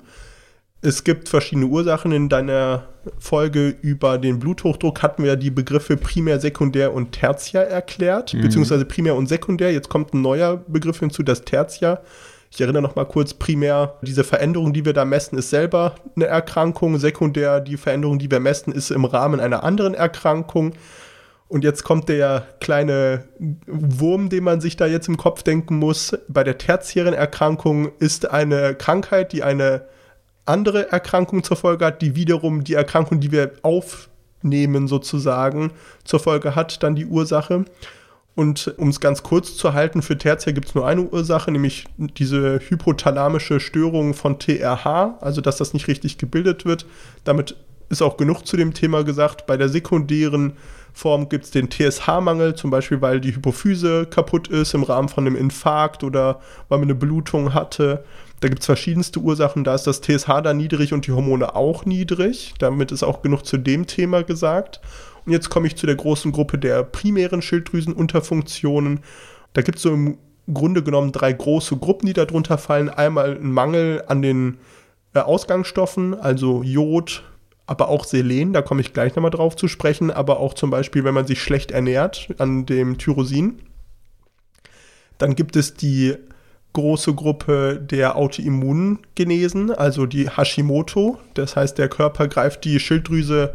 es 0.85 1.03
gibt 1.03 1.29
verschiedene 1.29 1.67
Ursachen. 1.67 2.13
In 2.13 2.29
deiner 2.29 2.85
Folge 3.19 3.75
über 3.81 4.19
den 4.19 4.39
Bluthochdruck 4.39 5.03
hatten 5.03 5.25
wir 5.25 5.37
die 5.37 5.51
Begriffe 5.51 5.97
primär, 5.97 6.41
sekundär 6.41 6.93
und 6.93 7.13
tertiär 7.13 7.67
erklärt, 7.69 8.35
mhm. 8.35 8.43
beziehungsweise 8.43 8.85
primär 8.85 9.17
und 9.17 9.27
sekundär. 9.27 9.73
Jetzt 9.73 9.89
kommt 9.89 10.13
ein 10.13 10.21
neuer 10.21 10.59
Begriff 10.69 11.01
hinzu, 11.01 11.23
das 11.23 11.43
tertiär. 11.43 12.03
Ich 12.51 12.61
erinnere 12.61 12.83
noch 12.83 12.97
mal 12.97 13.07
kurz, 13.07 13.35
primär, 13.35 13.95
diese 14.03 14.25
Veränderung, 14.25 14.73
die 14.73 14.85
wir 14.85 14.93
da 14.93 15.05
messen, 15.05 15.39
ist 15.39 15.51
selber 15.51 15.97
eine 16.15 16.27
Erkrankung. 16.27 16.99
Sekundär, 16.99 17.61
die 17.61 17.77
Veränderung, 17.77 18.19
die 18.19 18.31
wir 18.31 18.39
messen, 18.39 18.73
ist 18.73 18.91
im 18.91 19.07
Rahmen 19.07 19.41
einer 19.41 19.65
anderen 19.65 19.95
Erkrankung. 19.95 20.75
Und 21.49 21.65
jetzt 21.65 21.83
kommt 21.83 22.09
der 22.09 22.47
kleine 22.61 23.25
Wurm, 23.67 24.29
den 24.29 24.45
man 24.45 24.61
sich 24.61 24.77
da 24.77 24.87
jetzt 24.87 25.09
im 25.09 25.17
Kopf 25.17 25.43
denken 25.43 25.77
muss. 25.77 26.17
Bei 26.29 26.45
der 26.45 26.59
tertiären 26.59 27.15
Erkrankung 27.15 27.91
ist 27.99 28.31
eine 28.31 28.75
Krankheit, 28.75 29.33
die 29.33 29.43
eine 29.43 29.87
andere 30.47 30.93
Erkrankung 30.93 31.43
zur 31.43 31.57
Folge 31.57 31.87
hat, 31.87 32.03
die 32.03 32.17
wiederum 32.17 32.65
die 32.65 32.75
Erkrankung, 32.75 33.21
die 33.21 33.33
wir 33.33 33.53
aufnehmen 33.63 34.89
sozusagen, 34.89 35.73
zur 36.05 36.21
Folge 36.21 36.55
hat, 36.55 36.83
dann 36.83 36.95
die 36.95 37.07
Ursache. 37.07 37.65
Und 38.35 38.75
um 38.79 38.89
es 38.89 39.01
ganz 39.01 39.23
kurz 39.23 39.57
zu 39.57 39.75
halten, 39.75 40.03
für 40.03 40.19
Tertiär 40.19 40.53
gibt 40.53 40.69
es 40.69 40.75
nur 40.75 40.87
eine 40.87 41.03
Ursache, 41.03 41.53
nämlich 41.53 41.85
diese 41.97 42.59
hypothalamische 42.59 43.61
Störung 43.61 44.13
von 44.13 44.39
TRH, 44.41 45.19
also 45.21 45.41
dass 45.41 45.57
das 45.59 45.73
nicht 45.73 45.87
richtig 45.87 46.19
gebildet 46.19 46.65
wird. 46.65 46.85
Damit 47.23 47.57
ist 47.91 48.03
auch 48.03 48.17
genug 48.17 48.45
zu 48.45 48.57
dem 48.57 48.75
Thema 48.75 49.05
gesagt. 49.05 49.47
Bei 49.47 49.57
der 49.57 49.69
sekundären 49.69 50.55
Form 50.93 51.29
gibt 51.29 51.45
es 51.45 51.51
den 51.53 51.71
TSH-Mangel, 51.71 52.55
zum 52.55 52.71
Beispiel 52.71 53.01
weil 53.01 53.21
die 53.21 53.35
Hypophyse 53.35 54.07
kaputt 54.07 54.49
ist 54.49 54.75
im 54.75 54.83
Rahmen 54.83 55.09
von 55.09 55.27
einem 55.27 55.37
Infarkt 55.37 56.03
oder 56.03 56.41
weil 56.69 56.79
man 56.79 56.89
eine 56.89 56.95
Blutung 56.95 57.55
hatte. 57.55 58.05
Da 58.45 58.49
gibt 58.49 58.61
es 58.61 58.67
verschiedenste 58.67 59.21
Ursachen. 59.21 59.65
Da 59.65 59.75
ist 59.75 59.87
das 59.87 60.03
TSH 60.03 60.43
da 60.43 60.53
niedrig 60.53 60.93
und 60.93 61.07
die 61.07 61.13
Hormone 61.13 61.57
auch 61.57 61.87
niedrig. 61.87 62.53
Damit 62.59 62.93
ist 62.93 63.03
auch 63.03 63.23
genug 63.23 63.47
zu 63.47 63.57
dem 63.57 63.87
Thema 63.87 64.23
gesagt. 64.23 64.83
Und 65.25 65.33
jetzt 65.33 65.49
komme 65.49 65.67
ich 65.67 65.77
zu 65.77 65.87
der 65.87 65.95
großen 65.95 66.31
Gruppe 66.31 66.59
der 66.59 66.83
primären 66.83 67.41
Schilddrüsenunterfunktionen. 67.41 69.01
Da 69.55 69.63
gibt 69.63 69.79
es 69.79 69.83
so 69.85 69.95
im 69.95 70.19
Grunde 70.53 70.83
genommen 70.83 71.11
drei 71.11 71.33
große 71.33 71.79
Gruppen, 71.79 72.05
die 72.05 72.13
darunter 72.13 72.59
fallen. 72.59 72.91
Einmal 72.91 73.35
ein 73.35 73.51
Mangel 73.51 74.05
an 74.09 74.21
den 74.21 74.59
äh, 75.15 75.21
Ausgangsstoffen, 75.21 76.13
also 76.13 76.63
Jod, 76.63 77.23
aber 77.65 77.89
auch 77.89 78.05
Selen, 78.05 78.53
da 78.53 78.61
komme 78.61 78.83
ich 78.83 78.93
gleich 78.93 79.17
nochmal 79.17 79.31
drauf 79.31 79.57
zu 79.57 79.69
sprechen, 79.69 80.11
aber 80.11 80.39
auch 80.39 80.53
zum 80.53 80.69
Beispiel, 80.69 81.03
wenn 81.05 81.15
man 81.15 81.27
sich 81.27 81.41
schlecht 81.41 81.71
ernährt, 81.71 82.29
an 82.37 82.67
dem 82.67 82.99
Tyrosin. 82.99 83.63
Dann 85.17 85.35
gibt 85.35 85.57
es 85.57 85.73
die 85.73 86.19
große 86.75 87.15
Gruppe 87.15 87.81
der 87.81 88.17
Autoimmungenesen, 88.17 89.71
also 89.71 90.05
die 90.05 90.29
Hashimoto. 90.29 91.19
Das 91.33 91.57
heißt, 91.57 91.79
der 91.79 91.89
Körper 91.89 92.29
greift 92.29 92.65
die 92.65 92.79
Schilddrüse 92.79 93.55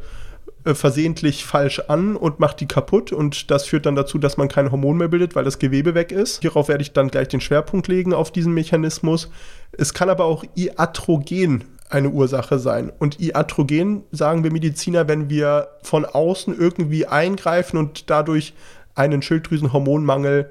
äh, 0.65 0.73
versehentlich 0.73 1.45
falsch 1.45 1.79
an 1.87 2.15
und 2.15 2.39
macht 2.39 2.59
die 2.59 2.67
kaputt 2.67 3.11
und 3.11 3.51
das 3.51 3.65
führt 3.65 3.85
dann 3.85 3.95
dazu, 3.95 4.17
dass 4.17 4.37
man 4.37 4.47
kein 4.47 4.71
Hormon 4.71 4.97
mehr 4.97 5.07
bildet, 5.07 5.35
weil 5.35 5.43
das 5.43 5.59
Gewebe 5.59 5.93
weg 5.95 6.11
ist. 6.11 6.41
Hierauf 6.41 6.67
werde 6.67 6.81
ich 6.81 6.91
dann 6.91 7.09
gleich 7.09 7.27
den 7.27 7.41
Schwerpunkt 7.41 7.87
legen 7.87 8.13
auf 8.13 8.31
diesen 8.31 8.53
Mechanismus. 8.53 9.29
Es 9.71 9.93
kann 9.93 10.09
aber 10.09 10.25
auch 10.25 10.43
Iatrogen 10.55 11.63
eine 11.89 12.09
Ursache 12.09 12.59
sein. 12.59 12.91
Und 12.99 13.19
Iatrogen 13.19 14.03
sagen 14.11 14.43
wir 14.43 14.51
Mediziner, 14.51 15.07
wenn 15.07 15.29
wir 15.29 15.69
von 15.81 16.05
außen 16.05 16.57
irgendwie 16.57 17.05
eingreifen 17.05 17.77
und 17.77 18.09
dadurch 18.09 18.53
einen 18.95 19.21
Schilddrüsenhormonmangel 19.21 20.49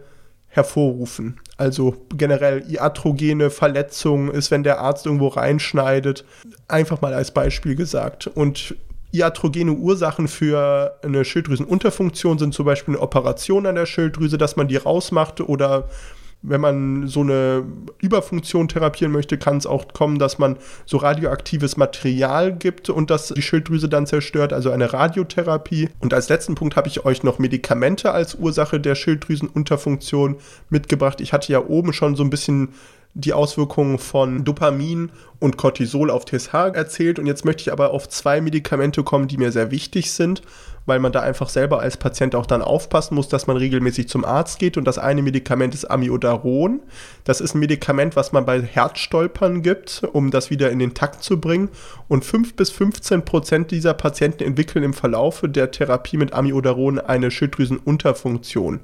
hervorrufen. 0.59 1.41
Also 1.57 1.97
generell 2.17 2.65
iatrogene 2.69 3.51
Verletzungen 3.51 4.31
ist, 4.31 4.51
wenn 4.51 4.63
der 4.63 4.81
Arzt 4.81 5.07
irgendwo 5.07 5.29
reinschneidet. 5.29 6.25
Einfach 6.67 7.01
mal 7.01 7.15
als 7.15 7.31
Beispiel 7.31 7.77
gesagt. 7.77 8.27
Und 8.27 8.77
iatrogene 9.13 9.73
Ursachen 9.73 10.29
für 10.29 10.99
eine 11.03 11.25
Schilddrüsenunterfunktion 11.25 12.39
sind 12.39 12.55
zum 12.55 12.67
Beispiel 12.67 12.95
eine 12.95 13.03
Operation 13.03 13.67
an 13.67 13.77
der 13.77 13.87
Schilddrüse, 13.87 14.37
dass 14.37 14.57
man 14.57 14.69
die 14.69 14.77
rausmacht 14.77 15.41
oder 15.41 15.89
wenn 16.43 16.61
man 16.61 17.09
so 17.09 17.21
eine 17.21 17.65
Überfunktion 18.01 18.69
therapieren 18.69 19.13
möchte, 19.13 19.39
kann 19.39 19.57
es 19.57 19.67
auch 19.67 19.93
kommen, 19.93 20.19
dass 20.19 20.39
man 20.39 20.57
so 20.87 20.99
radioaktives 20.99 21.77
Material 21.77 22.55
gibt 22.55 22.91
und 22.91 23.11
das 23.11 23.29
die 23.29 23.43
Schilddrüse 23.43 23.89
dann 23.89 24.07
zerstört, 24.07 24.53
also 24.53 24.71
eine 24.71 24.93
Radiotherapie. 24.93 25.89
Und 25.99 26.15
als 26.15 26.29
letzten 26.29 26.55
Punkt 26.55 26.77
habe 26.77 26.89
ich 26.89 27.05
euch 27.05 27.25
noch 27.25 27.39
Medikamente 27.39 28.13
als 28.13 28.37
Ursache 28.37 28.79
der 28.79 28.95
Schilddrüsenunterfunktion 28.95 30.37
mitgebracht. 30.71 31.21
Ich 31.21 31.33
hatte 31.33 31.53
ja 31.53 31.65
oben 31.65 31.93
schon 31.93 32.15
so 32.15 32.23
ein 32.23 32.31
bisschen 32.31 32.69
die 33.19 33.33
Auswirkungen 33.33 33.99
von 33.99 34.45
Dopamin 34.45 35.11
und 35.41 35.57
Cortisol 35.57 36.09
auf 36.09 36.25
TSH 36.25 36.55
erzählt. 36.73 37.19
Und 37.19 37.27
jetzt 37.27 37.45
möchte 37.45 37.63
ich 37.63 37.73
aber 37.73 37.91
auf 37.91 38.09
zwei 38.09 38.41
Medikamente 38.41 39.03
kommen, 39.03 39.27
die 39.27 39.39
mir 39.39 39.51
sehr 39.51 39.73
wichtig 39.73 40.13
sind, 40.13 40.43
weil 40.87 41.01
man 41.01 41.11
da 41.11 41.21
einfach 41.21 41.49
selber 41.49 41.81
als 41.81 41.97
Patient 41.97 42.37
auch 42.37 42.47
dann 42.47 42.63
aufpassen 42.63 43.17
muss, 43.17 43.29
dass 43.29 43.49
man 43.49 43.57
regelmäßig 43.57 44.09
zum 44.09 44.25
Arzt 44.25 44.61
geht. 44.61 44.77
Und 44.77 44.85
das 44.85 44.99
eine 44.99 45.23
Medikament 45.23 45.75
ist 45.75 45.85
Amiodaron. 45.85 46.81
Das 47.25 47.41
ist 47.41 47.57
ein 47.57 47.59
Medikament, 47.59 48.15
was 48.15 48.31
man 48.31 48.47
bei 48.47 48.63
Herzstolpern 48.63 49.63
gibt, 49.63 50.05
um 50.13 50.31
das 50.31 50.51
wieder 50.51 50.71
in 50.71 50.79
den 50.79 50.95
Takt 50.95 51.25
zu 51.25 51.41
bringen. 51.41 51.71
Und 52.07 52.25
5 52.25 52.55
bis 52.55 52.71
15 52.71 53.25
Prozent 53.25 53.73
dieser 53.73 53.95
Patienten 53.95 54.45
entwickeln 54.45 54.85
im 54.85 54.95
Verlaufe 54.95 55.49
der 55.49 55.73
Therapie 55.73 56.19
mit 56.19 56.33
Amiodaron 56.33 57.01
eine 57.01 57.33
Schilddrüsenunterfunktion. 57.33 58.79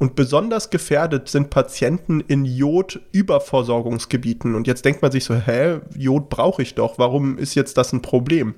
Und 0.00 0.16
besonders 0.16 0.70
gefährdet 0.70 1.28
sind 1.28 1.50
Patienten 1.50 2.20
in 2.20 2.46
Jod-Überversorgungsgebieten. 2.46 4.54
Und 4.54 4.66
jetzt 4.66 4.86
denkt 4.86 5.02
man 5.02 5.12
sich 5.12 5.24
so, 5.24 5.34
hä, 5.34 5.80
Jod 5.94 6.30
brauche 6.30 6.62
ich 6.62 6.74
doch, 6.74 6.96
warum 6.96 7.36
ist 7.36 7.54
jetzt 7.54 7.76
das 7.76 7.92
ein 7.92 8.00
Problem? 8.00 8.54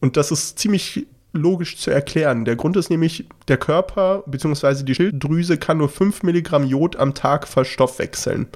Und 0.00 0.18
das 0.18 0.30
ist 0.30 0.58
ziemlich 0.58 1.06
logisch 1.32 1.78
zu 1.78 1.90
erklären. 1.90 2.44
Der 2.44 2.56
Grund 2.56 2.76
ist 2.76 2.90
nämlich, 2.90 3.24
der 3.48 3.56
Körper 3.56 4.22
bzw. 4.26 4.84
die 4.84 4.94
Schilddrüse 4.94 5.56
kann 5.56 5.78
nur 5.78 5.88
5 5.88 6.22
Milligramm 6.22 6.64
Jod 6.64 6.96
am 6.96 7.14
Tag 7.14 7.48
verstoffwechseln. 7.48 8.48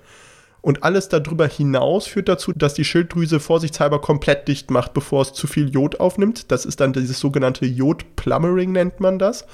Und 0.61 0.85
alles 0.85 1.09
darüber 1.09 1.49
hinaus 1.49 2.07
führt 2.07 2.29
dazu, 2.29 2.53
dass 2.53 2.75
die 2.75 2.85
Schilddrüse 2.85 3.41
vorsichtshalber 3.41 4.03
komplett 4.03 4.49
dicht 4.49 4.71
macht, 4.71 4.93
bevor 4.93 5.23
es 5.23 5.33
zu 5.33 5.47
viel 5.47 5.71
Jod 5.71 5.99
aufnimmt. 5.99 6.53
Das 6.53 6.67
ist 6.67 6.81
dann 6.81 6.93
dieses 6.93 7.19
sogenannte 7.19 7.65
Jod-Plumbering 7.65 8.71
nennt 8.71 9.01
man 9.01 9.19
das. 9.19 9.47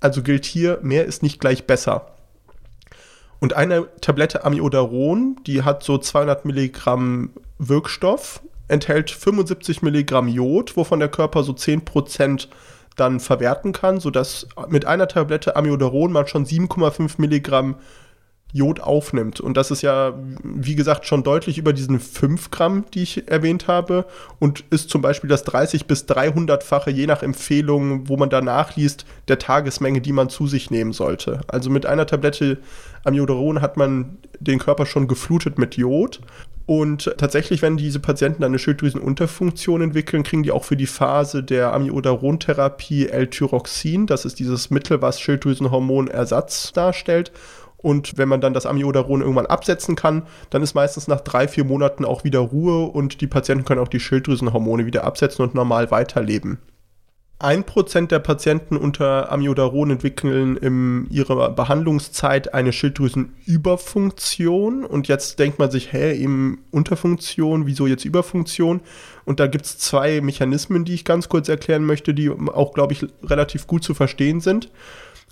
Also 0.00 0.22
gilt 0.22 0.44
hier, 0.44 0.78
mehr 0.82 1.04
ist 1.04 1.22
nicht 1.22 1.40
gleich 1.40 1.66
besser. 1.66 2.12
Und 3.40 3.54
eine 3.54 3.88
Tablette 4.00 4.44
Amiodaron, 4.44 5.36
die 5.46 5.62
hat 5.62 5.82
so 5.82 5.98
200 5.98 6.44
Milligramm 6.44 7.30
Wirkstoff, 7.58 8.40
enthält 8.66 9.10
75 9.10 9.82
Milligramm 9.82 10.28
Jod, 10.28 10.76
wovon 10.76 11.00
der 11.00 11.08
Körper 11.08 11.42
so 11.42 11.52
10 11.52 11.84
Prozent 11.84 12.48
dann 12.96 13.20
verwerten 13.20 13.72
kann, 13.72 14.00
sodass 14.00 14.48
mit 14.68 14.84
einer 14.84 15.08
Tablette 15.08 15.56
Amiodaron 15.56 16.12
man 16.12 16.26
schon 16.26 16.44
7,5 16.44 17.14
Milligramm 17.18 17.76
Jod 18.52 18.80
aufnimmt. 18.80 19.40
Und 19.40 19.56
das 19.56 19.70
ist 19.70 19.82
ja, 19.82 20.14
wie 20.42 20.74
gesagt, 20.74 21.06
schon 21.06 21.22
deutlich 21.22 21.58
über 21.58 21.72
diesen 21.72 22.00
5 22.00 22.50
Gramm, 22.50 22.84
die 22.94 23.02
ich 23.02 23.28
erwähnt 23.28 23.68
habe. 23.68 24.06
Und 24.38 24.64
ist 24.70 24.88
zum 24.88 25.02
Beispiel 25.02 25.28
das 25.28 25.44
30 25.44 25.86
bis 25.86 26.04
300-fache, 26.06 26.90
je 26.90 27.06
nach 27.06 27.22
Empfehlung, 27.22 28.08
wo 28.08 28.16
man 28.16 28.30
danach 28.30 28.76
liest, 28.76 29.04
der 29.28 29.38
Tagesmenge, 29.38 30.00
die 30.00 30.12
man 30.12 30.30
zu 30.30 30.46
sich 30.46 30.70
nehmen 30.70 30.92
sollte. 30.92 31.40
Also 31.48 31.68
mit 31.68 31.84
einer 31.84 32.06
Tablette 32.06 32.58
Amiodaron 33.04 33.60
hat 33.60 33.76
man 33.76 34.16
den 34.40 34.58
Körper 34.58 34.86
schon 34.86 35.08
geflutet 35.08 35.58
mit 35.58 35.76
Jod. 35.76 36.20
Und 36.64 37.14
tatsächlich, 37.16 37.62
wenn 37.62 37.78
diese 37.78 37.98
Patienten 37.98 38.44
eine 38.44 38.58
Schilddrüsenunterfunktion 38.58 39.80
entwickeln, 39.80 40.22
kriegen 40.22 40.42
die 40.42 40.52
auch 40.52 40.64
für 40.64 40.76
die 40.76 40.86
Phase 40.86 41.42
der 41.42 41.72
Amiodaron-Therapie 41.72 43.08
L-Tyroxin. 43.08 44.06
Das 44.06 44.26
ist 44.26 44.38
dieses 44.38 44.68
Mittel, 44.68 45.00
was 45.00 45.18
Schilddrüsenhormonersatz 45.20 46.72
darstellt. 46.74 47.32
Und 47.80 48.18
wenn 48.18 48.28
man 48.28 48.40
dann 48.40 48.54
das 48.54 48.66
Amiodaron 48.66 49.20
irgendwann 49.20 49.46
absetzen 49.46 49.94
kann, 49.94 50.24
dann 50.50 50.62
ist 50.62 50.74
meistens 50.74 51.06
nach 51.06 51.20
drei, 51.20 51.46
vier 51.46 51.64
Monaten 51.64 52.04
auch 52.04 52.24
wieder 52.24 52.40
Ruhe 52.40 52.86
und 52.86 53.20
die 53.20 53.28
Patienten 53.28 53.64
können 53.64 53.80
auch 53.80 53.88
die 53.88 54.00
Schilddrüsenhormone 54.00 54.84
wieder 54.84 55.04
absetzen 55.04 55.44
und 55.44 55.54
normal 55.54 55.90
weiterleben. 55.90 56.58
Ein 57.40 57.62
Prozent 57.62 58.10
der 58.10 58.18
Patienten 58.18 58.76
unter 58.76 59.30
Amiodaron 59.30 59.92
entwickeln 59.92 60.56
in 60.56 61.06
ihrer 61.08 61.50
Behandlungszeit 61.50 62.52
eine 62.52 62.72
Schilddrüsenüberfunktion. 62.72 64.84
Und 64.84 65.06
jetzt 65.06 65.38
denkt 65.38 65.60
man 65.60 65.70
sich, 65.70 65.92
hä, 65.92 66.20
eben 66.20 66.64
Unterfunktion, 66.72 67.68
wieso 67.68 67.86
jetzt 67.86 68.04
Überfunktion? 68.04 68.80
Und 69.24 69.38
da 69.38 69.46
gibt 69.46 69.66
es 69.66 69.78
zwei 69.78 70.20
Mechanismen, 70.20 70.84
die 70.84 70.94
ich 70.94 71.04
ganz 71.04 71.28
kurz 71.28 71.48
erklären 71.48 71.84
möchte, 71.84 72.12
die 72.12 72.28
auch, 72.28 72.74
glaube 72.74 72.92
ich, 72.92 73.06
relativ 73.22 73.68
gut 73.68 73.84
zu 73.84 73.94
verstehen 73.94 74.40
sind. 74.40 74.68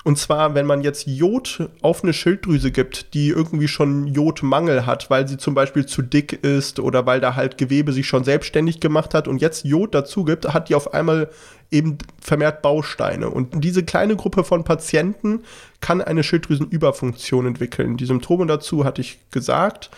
Und 0.06 0.18
zwar, 0.18 0.54
wenn 0.54 0.66
man 0.66 0.82
jetzt 0.82 1.08
Jod 1.08 1.68
auf 1.82 2.04
eine 2.04 2.12
Schilddrüse 2.12 2.70
gibt, 2.70 3.12
die 3.12 3.30
irgendwie 3.30 3.66
schon 3.66 4.06
Jodmangel 4.06 4.86
hat, 4.86 5.10
weil 5.10 5.26
sie 5.26 5.36
zum 5.36 5.54
Beispiel 5.54 5.84
zu 5.84 6.00
dick 6.00 6.44
ist 6.44 6.78
oder 6.78 7.06
weil 7.06 7.18
da 7.18 7.34
halt 7.34 7.58
Gewebe 7.58 7.92
sich 7.92 8.06
schon 8.06 8.22
selbstständig 8.22 8.78
gemacht 8.78 9.14
hat 9.14 9.26
und 9.26 9.40
jetzt 9.40 9.64
Jod 9.64 9.96
dazu 9.96 10.22
gibt, 10.22 10.54
hat 10.54 10.68
die 10.68 10.76
auf 10.76 10.94
einmal 10.94 11.28
eben 11.72 11.98
vermehrt 12.20 12.62
Bausteine. 12.62 13.30
Und 13.30 13.64
diese 13.64 13.82
kleine 13.82 14.14
Gruppe 14.14 14.44
von 14.44 14.62
Patienten 14.62 15.40
kann 15.80 16.00
eine 16.00 16.22
Schilddrüsenüberfunktion 16.22 17.44
entwickeln. 17.44 17.96
Die 17.96 18.06
Symptome 18.06 18.46
dazu 18.46 18.84
hatte 18.84 19.00
ich 19.00 19.18
gesagt 19.32 19.90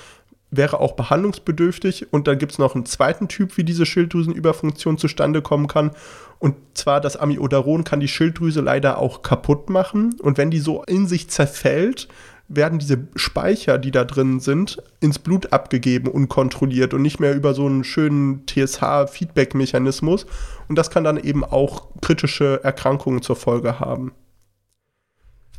wäre 0.51 0.81
auch 0.81 0.93
behandlungsbedürftig. 0.93 2.13
Und 2.13 2.27
dann 2.27 2.39
gibt 2.39 2.53
es 2.53 2.59
noch 2.59 2.75
einen 2.75 2.87
zweiten 2.87 3.29
Typ, 3.29 3.57
wie 3.57 3.65
diese 3.65 3.87
Schilddrüsenüberfunktion 3.87 4.99
zustande 4.99 5.43
kommen 5.43 5.69
kann. 5.69 5.91
Und 6.39 6.55
zwar 6.75 7.01
das 7.01 7.17
Amiodaron 7.17 7.85
kann 7.85 8.01
die 8.01 8.09
Schilddrüse 8.09 8.61
leider 8.61 8.99
auch 8.99 9.23
kaputt 9.23 9.71
machen. 9.71 10.15
Und 10.21 10.39
wenn 10.39 10.51
die 10.51 10.61
so 10.61 10.85
in 10.85 11.07
sich 11.07 11.29
zerfällt, 11.29 12.09
werden 12.49 12.79
diese 12.79 13.07
Speicher, 13.15 13.77
die 13.77 13.91
da 13.91 14.05
drin 14.05 14.41
sind, 14.41 14.83
ins 15.01 15.19
Blut 15.19 15.53
abgegeben, 15.53 16.09
unkontrolliert 16.09 16.95
und 16.95 17.03
nicht 17.03 17.21
mehr 17.21 17.35
über 17.35 17.53
so 17.55 17.67
einen 17.67 17.85
schönen 17.85 18.47
TSH-Feedback-Mechanismus. 18.47 20.27
Und 20.69 20.77
das 20.77 20.91
kann 20.91 21.05
dann 21.05 21.19
eben 21.19 21.45
auch 21.45 21.89
kritische 22.01 22.61
Erkrankungen 22.65 23.21
zur 23.21 23.37
Folge 23.37 23.81
haben. 23.81 24.13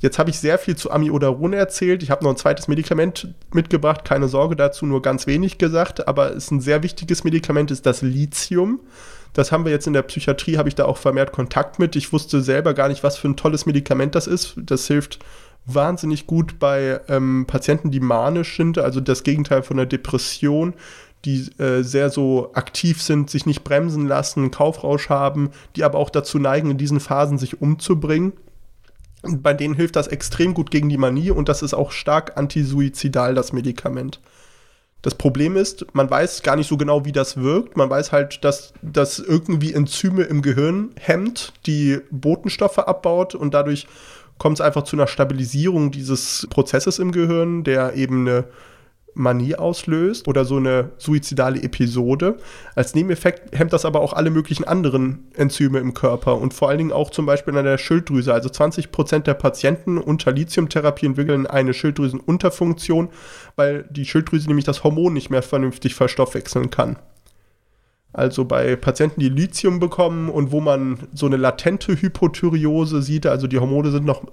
Jetzt 0.02 0.18
habe 0.18 0.30
ich 0.30 0.40
sehr 0.40 0.58
viel 0.58 0.78
zu 0.78 0.92
Amiodaron 0.92 1.54
erzählt. 1.54 2.02
Ich 2.04 2.10
habe 2.10 2.24
noch 2.24 2.32
ein 2.32 2.38
zweites 2.38 2.70
Medikament 2.70 3.36
mitgebracht. 3.54 4.06
Keine 4.06 4.30
Sorge 4.30 4.56
dazu, 4.56 4.86
nur 4.86 5.02
ganz 5.02 5.28
wenig 5.28 5.58
gesagt. 5.58 6.08
Aber 6.08 6.32
es 6.32 6.46
ist 6.46 6.52
ein 6.52 6.62
sehr 6.62 6.84
wichtiges 6.84 7.26
Medikament, 7.26 7.70
ist 7.70 7.86
das 7.86 8.02
Lithium. 8.02 8.80
Das 9.34 9.52
haben 9.52 9.66
wir 9.66 9.72
jetzt 9.72 9.88
in 9.88 9.94
der 9.94 10.02
Psychiatrie, 10.02 10.58
habe 10.58 10.70
ich 10.70 10.76
da 10.76 10.86
auch 10.86 10.98
vermehrt 10.98 11.32
Kontakt 11.32 11.80
mit. 11.80 11.96
Ich 11.96 12.12
wusste 12.12 12.42
selber 12.42 12.74
gar 12.74 12.88
nicht, 12.88 13.04
was 13.04 13.18
für 13.18 13.28
ein 13.28 13.38
tolles 13.38 13.66
Medikament 13.66 14.16
das 14.16 14.28
ist. 14.28 14.56
Das 14.58 14.88
hilft 14.88 15.20
wahnsinnig 15.66 16.28
gut 16.28 16.60
bei 16.60 17.00
ähm, 17.08 17.46
Patienten, 17.48 17.92
die 17.92 18.00
manisch 18.00 18.58
sind, 18.58 18.78
also 18.78 19.00
das 19.00 19.24
Gegenteil 19.24 19.62
von 19.62 19.78
einer 19.78 19.86
Depression, 19.86 20.74
die 21.26 21.50
äh, 21.60 21.84
sehr 21.84 22.10
so 22.10 22.52
aktiv 22.54 23.02
sind, 23.02 23.30
sich 23.30 23.46
nicht 23.46 23.64
bremsen 23.64 24.08
lassen, 24.08 24.52
Kaufrausch 24.52 25.10
haben, 25.10 25.52
die 25.76 25.84
aber 25.84 25.98
auch 26.00 26.10
dazu 26.10 26.40
neigen, 26.40 26.72
in 26.72 26.78
diesen 26.78 27.00
Phasen 27.00 27.38
sich 27.38 27.62
umzubringen. 27.62 28.34
Bei 29.22 29.54
denen 29.54 29.74
hilft 29.74 29.98
das 29.98 30.08
extrem 30.08 30.54
gut 30.54 30.72
gegen 30.72 30.88
die 30.88 30.98
Manie 30.98 31.30
und 31.32 31.50
das 31.50 31.62
ist 31.62 31.74
auch 31.74 31.92
stark 31.92 32.38
antisuizidal, 32.38 33.36
das 33.36 33.52
Medikament. 33.52 34.22
Das 35.02 35.16
Problem 35.16 35.56
ist, 35.56 35.86
man 35.94 36.10
weiß 36.10 36.44
gar 36.44 36.58
nicht 36.58 36.68
so 36.68 36.76
genau, 36.76 37.06
wie 37.06 37.14
das 37.14 37.38
wirkt. 37.38 37.78
Man 37.78 37.90
weiß 37.90 38.12
halt, 38.12 38.44
dass 38.44 38.74
das 38.82 39.20
irgendwie 39.20 39.74
Enzyme 39.74 40.24
im 40.24 40.42
Gehirn 40.42 40.92
hemmt, 41.00 41.54
die 41.66 42.00
Botenstoffe 42.12 42.80
abbaut 42.80 43.34
und 43.34 43.54
dadurch 43.54 43.88
kommt 44.38 44.58
es 44.58 44.62
einfach 44.62 44.84
zu 44.84 44.96
einer 44.96 45.08
Stabilisierung 45.08 45.92
dieses 45.92 46.48
Prozesses 46.50 47.00
im 47.00 47.12
Gehirn, 47.12 47.64
der 47.64 47.94
eben 47.96 48.28
eine 48.28 48.46
Manie 49.14 49.56
auslöst 49.56 50.28
oder 50.28 50.46
so 50.46 50.58
eine 50.58 50.92
suizidale 50.98 51.62
Episode. 51.62 52.38
Als 52.76 52.96
Nebeneffekt 52.96 53.58
hemmt 53.58 53.74
das 53.74 53.86
aber 53.86 54.02
auch 54.02 54.14
alle 54.14 54.30
möglichen 54.30 54.64
anderen 54.64 55.28
Enzyme 55.36 55.80
im 55.80 55.94
Körper 55.94 56.38
und 56.38 56.54
vor 56.54 56.70
allen 56.70 56.78
Dingen 56.78 56.92
auch 56.92 57.10
zum 57.10 57.26
Beispiel 57.26 57.58
an 57.58 57.66
der 57.66 57.78
Schilddrüse. 57.78 58.34
Also 58.34 58.50
20 58.50 58.92
Prozent 58.92 59.28
der 59.28 59.34
Patienten 59.34 59.98
unter 59.98 60.32
Lithiumtherapie 60.32 61.06
entwickeln 61.06 61.48
eine 61.48 61.74
Schilddrüsenunterfunktion, 61.74 63.10
weil 63.56 63.84
die 63.90 64.06
Schilddrüse 64.06 64.48
nämlich 64.48 64.66
das 64.66 64.84
Hormon 64.84 65.14
nicht 65.14 65.30
mehr 65.30 65.44
vernünftig 65.44 65.96
verstoffwechseln 65.96 66.70
kann. 66.70 66.98
Also 68.12 68.46
bei 68.46 68.76
Patienten, 68.76 69.20
die 69.20 69.30
Lithium 69.30 69.80
bekommen 69.80 70.30
und 70.30 70.52
wo 70.52 70.62
man 70.62 71.08
so 71.14 71.28
eine 71.28 71.38
latente 71.38 72.02
Hypothyreose 72.02 73.02
sieht, 73.02 73.28
also 73.28 73.48
die 73.48 73.60
Hormone 73.60 73.92
sind 73.92 74.06
noch 74.06 74.24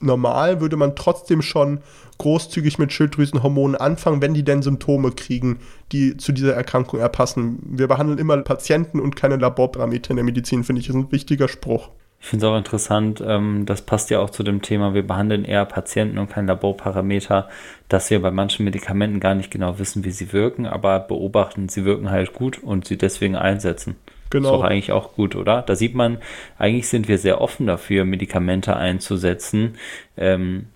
normal 0.00 0.60
würde 0.60 0.76
man 0.76 0.96
trotzdem 0.96 1.42
schon 1.42 1.80
großzügig 2.18 2.78
mit 2.78 2.92
Schilddrüsenhormonen 2.92 3.76
anfangen, 3.76 4.20
wenn 4.20 4.34
die 4.34 4.44
denn 4.44 4.62
Symptome 4.62 5.12
kriegen, 5.12 5.60
die 5.92 6.16
zu 6.16 6.32
dieser 6.32 6.54
Erkrankung 6.54 7.00
erpassen. 7.00 7.58
Wir 7.62 7.88
behandeln 7.88 8.18
immer 8.18 8.36
Patienten 8.38 9.00
und 9.00 9.16
keine 9.16 9.36
Laborparameter 9.36 10.10
in 10.10 10.16
der 10.16 10.24
Medizin, 10.24 10.64
finde 10.64 10.80
ich, 10.80 10.88
ist 10.88 10.94
ein 10.94 11.12
wichtiger 11.12 11.48
Spruch. 11.48 11.88
Ich 12.22 12.26
finde 12.26 12.46
es 12.46 12.52
auch 12.52 12.58
interessant, 12.58 13.22
ähm, 13.26 13.64
das 13.64 13.80
passt 13.80 14.10
ja 14.10 14.18
auch 14.18 14.28
zu 14.28 14.42
dem 14.42 14.60
Thema, 14.60 14.92
wir 14.92 15.06
behandeln 15.06 15.46
eher 15.46 15.64
Patienten 15.64 16.18
und 16.18 16.28
kein 16.28 16.46
Laborparameter, 16.46 17.48
dass 17.88 18.10
wir 18.10 18.20
bei 18.20 18.30
manchen 18.30 18.64
Medikamenten 18.66 19.20
gar 19.20 19.34
nicht 19.34 19.50
genau 19.50 19.78
wissen, 19.78 20.04
wie 20.04 20.10
sie 20.10 20.34
wirken, 20.34 20.66
aber 20.66 21.00
beobachten, 21.00 21.70
sie 21.70 21.86
wirken 21.86 22.10
halt 22.10 22.34
gut 22.34 22.62
und 22.62 22.86
sie 22.86 22.98
deswegen 22.98 23.36
einsetzen. 23.36 23.96
Genau. 24.30 24.48
Ist 24.48 24.54
doch 24.54 24.64
eigentlich 24.64 24.92
auch 24.92 25.14
gut, 25.14 25.34
oder? 25.36 25.62
Da 25.62 25.74
sieht 25.74 25.94
man, 25.94 26.18
eigentlich 26.58 26.88
sind 26.88 27.08
wir 27.08 27.18
sehr 27.18 27.40
offen 27.40 27.66
dafür, 27.66 28.04
Medikamente 28.04 28.76
einzusetzen, 28.76 29.76
ähm, 30.16 30.66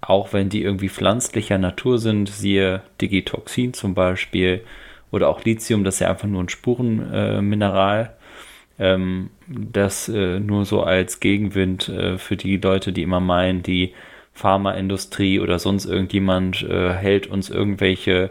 auch 0.00 0.32
wenn 0.32 0.48
die 0.48 0.62
irgendwie 0.62 0.88
pflanzlicher 0.88 1.58
Natur 1.58 1.98
sind, 1.98 2.28
siehe 2.28 2.82
Digitoxin 3.00 3.72
zum 3.74 3.94
Beispiel 3.94 4.62
oder 5.12 5.28
auch 5.28 5.44
Lithium, 5.44 5.84
das 5.84 5.96
ist 5.96 6.00
ja 6.00 6.10
einfach 6.10 6.26
nur 6.26 6.42
ein 6.42 6.48
Spurenmineral. 6.48 8.14
Äh, 8.78 8.94
ähm, 8.94 9.30
das 9.48 10.08
äh, 10.08 10.40
nur 10.40 10.64
so 10.64 10.82
als 10.82 11.20
Gegenwind 11.20 11.88
äh, 11.88 12.18
für 12.18 12.36
die 12.36 12.56
Leute, 12.56 12.92
die 12.92 13.02
immer 13.02 13.20
meinen, 13.20 13.62
die 13.62 13.92
Pharmaindustrie 14.32 15.40
oder 15.40 15.58
sonst 15.58 15.84
irgendjemand 15.84 16.62
äh, 16.62 16.92
hält 16.94 17.26
uns 17.26 17.50
irgendwelche 17.50 18.30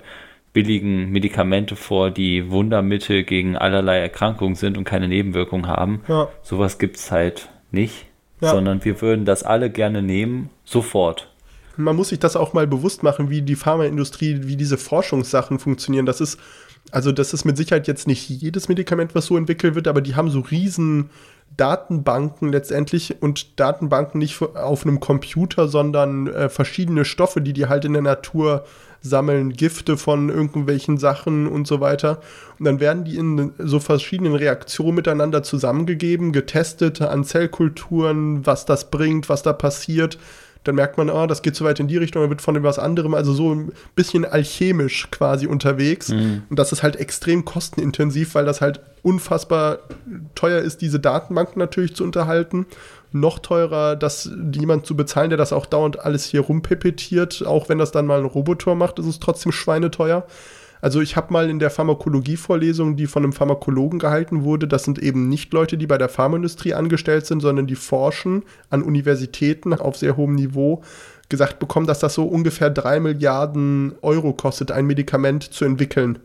billigen 0.53 1.09
Medikamente 1.11 1.75
vor, 1.75 2.11
die 2.11 2.49
Wundermittel 2.49 3.23
gegen 3.23 3.55
allerlei 3.55 3.99
Erkrankungen 3.99 4.55
sind 4.55 4.77
und 4.77 4.83
keine 4.83 5.07
Nebenwirkungen 5.07 5.67
haben. 5.67 6.01
Ja. 6.07 6.27
Sowas 6.43 6.77
gibt 6.77 6.97
es 6.97 7.11
halt 7.11 7.49
nicht, 7.71 8.07
ja. 8.41 8.51
sondern 8.51 8.83
wir 8.83 9.01
würden 9.01 9.25
das 9.25 9.43
alle 9.43 9.69
gerne 9.69 10.01
nehmen, 10.01 10.49
sofort. 10.65 11.29
Man 11.77 11.95
muss 11.95 12.09
sich 12.09 12.19
das 12.19 12.35
auch 12.35 12.53
mal 12.53 12.67
bewusst 12.67 13.01
machen, 13.01 13.29
wie 13.29 13.41
die 13.41 13.55
Pharmaindustrie, 13.55 14.41
wie 14.43 14.57
diese 14.57 14.77
Forschungssachen 14.77 15.57
funktionieren. 15.57 16.05
Das 16.05 16.19
ist, 16.19 16.37
also 16.91 17.13
das 17.13 17.33
ist 17.33 17.45
mit 17.45 17.55
Sicherheit 17.55 17.87
jetzt 17.87 18.07
nicht 18.07 18.29
jedes 18.29 18.67
Medikament, 18.67 19.15
was 19.15 19.27
so 19.27 19.37
entwickelt 19.37 19.75
wird, 19.75 19.87
aber 19.87 20.01
die 20.01 20.15
haben 20.15 20.29
so 20.29 20.41
riesen 20.41 21.09
Datenbanken 21.57 22.51
letztendlich 22.51 23.21
und 23.21 23.59
Datenbanken 23.59 24.19
nicht 24.19 24.41
auf 24.41 24.85
einem 24.85 24.99
Computer, 24.99 25.67
sondern 25.67 26.27
äh, 26.27 26.49
verschiedene 26.49 27.05
Stoffe, 27.05 27.41
die 27.41 27.53
die 27.53 27.67
halt 27.67 27.85
in 27.85 27.93
der 27.93 28.01
Natur 28.01 28.65
sammeln 29.01 29.53
Gifte 29.53 29.97
von 29.97 30.29
irgendwelchen 30.29 30.97
Sachen 30.97 31.47
und 31.47 31.67
so 31.67 31.81
weiter. 31.81 32.21
Und 32.59 32.65
dann 32.65 32.79
werden 32.79 33.03
die 33.03 33.17
in 33.17 33.51
so 33.57 33.79
verschiedenen 33.79 34.35
Reaktionen 34.35 34.95
miteinander 34.95 35.43
zusammengegeben, 35.43 36.31
getestet 36.31 37.01
an 37.01 37.23
Zellkulturen, 37.23 38.45
was 38.45 38.65
das 38.65 38.91
bringt, 38.91 39.27
was 39.29 39.43
da 39.43 39.53
passiert. 39.53 40.19
Dann 40.63 40.75
merkt 40.75 40.99
man, 40.99 41.09
ah, 41.09 41.25
das 41.25 41.41
geht 41.41 41.55
so 41.55 41.65
weit 41.65 41.79
in 41.79 41.87
die 41.87 41.97
Richtung, 41.97 42.21
dann 42.21 42.29
wird 42.29 42.43
von 42.43 42.55
etwas 42.55 42.77
anderem, 42.77 43.15
also 43.15 43.33
so 43.33 43.55
ein 43.55 43.71
bisschen 43.95 44.25
alchemisch 44.25 45.09
quasi 45.09 45.47
unterwegs. 45.47 46.09
Mhm. 46.09 46.43
Und 46.51 46.59
das 46.59 46.71
ist 46.71 46.83
halt 46.83 46.97
extrem 46.97 47.45
kostenintensiv, 47.45 48.35
weil 48.35 48.45
das 48.45 48.61
halt 48.61 48.79
unfassbar 49.01 49.79
teuer 50.35 50.59
ist, 50.59 50.81
diese 50.81 50.99
Datenbanken 50.99 51.57
natürlich 51.57 51.95
zu 51.95 52.03
unterhalten 52.03 52.67
noch 53.11 53.39
teurer, 53.39 53.95
das 53.95 54.29
jemand 54.53 54.85
zu 54.85 54.95
bezahlen, 54.95 55.29
der 55.29 55.37
das 55.37 55.53
auch 55.53 55.65
dauernd 55.65 55.99
alles 55.99 56.25
hier 56.25 56.41
rumpepetiert. 56.41 57.45
Auch 57.45 57.69
wenn 57.69 57.77
das 57.77 57.91
dann 57.91 58.05
mal 58.05 58.19
ein 58.19 58.25
Roboter 58.25 58.75
macht, 58.75 58.99
ist 58.99 59.05
es 59.05 59.19
trotzdem 59.19 59.51
schweineteuer. 59.51 60.25
Also 60.81 60.99
ich 60.99 61.15
habe 61.15 61.31
mal 61.31 61.49
in 61.49 61.59
der 61.59 61.69
Pharmakologie-Vorlesung, 61.69 62.95
die 62.95 63.05
von 63.05 63.23
einem 63.23 63.33
Pharmakologen 63.33 63.99
gehalten 63.99 64.43
wurde, 64.43 64.67
das 64.67 64.83
sind 64.83 64.97
eben 64.97 65.29
nicht 65.29 65.53
Leute, 65.53 65.77
die 65.77 65.85
bei 65.85 65.99
der 65.99 66.09
Pharmaindustrie 66.09 66.73
angestellt 66.73 67.27
sind, 67.27 67.41
sondern 67.41 67.67
die 67.67 67.75
forschen 67.75 68.43
an 68.71 68.81
Universitäten 68.81 69.75
auf 69.75 69.95
sehr 69.95 70.17
hohem 70.17 70.33
Niveau, 70.33 70.81
gesagt 71.29 71.59
bekommen, 71.59 71.85
dass 71.85 71.99
das 71.99 72.15
so 72.15 72.25
ungefähr 72.25 72.71
drei 72.71 72.99
Milliarden 72.99 73.93
Euro 74.01 74.33
kostet, 74.33 74.71
ein 74.71 74.87
Medikament 74.87 75.43
zu 75.43 75.65
entwickeln. 75.65 76.17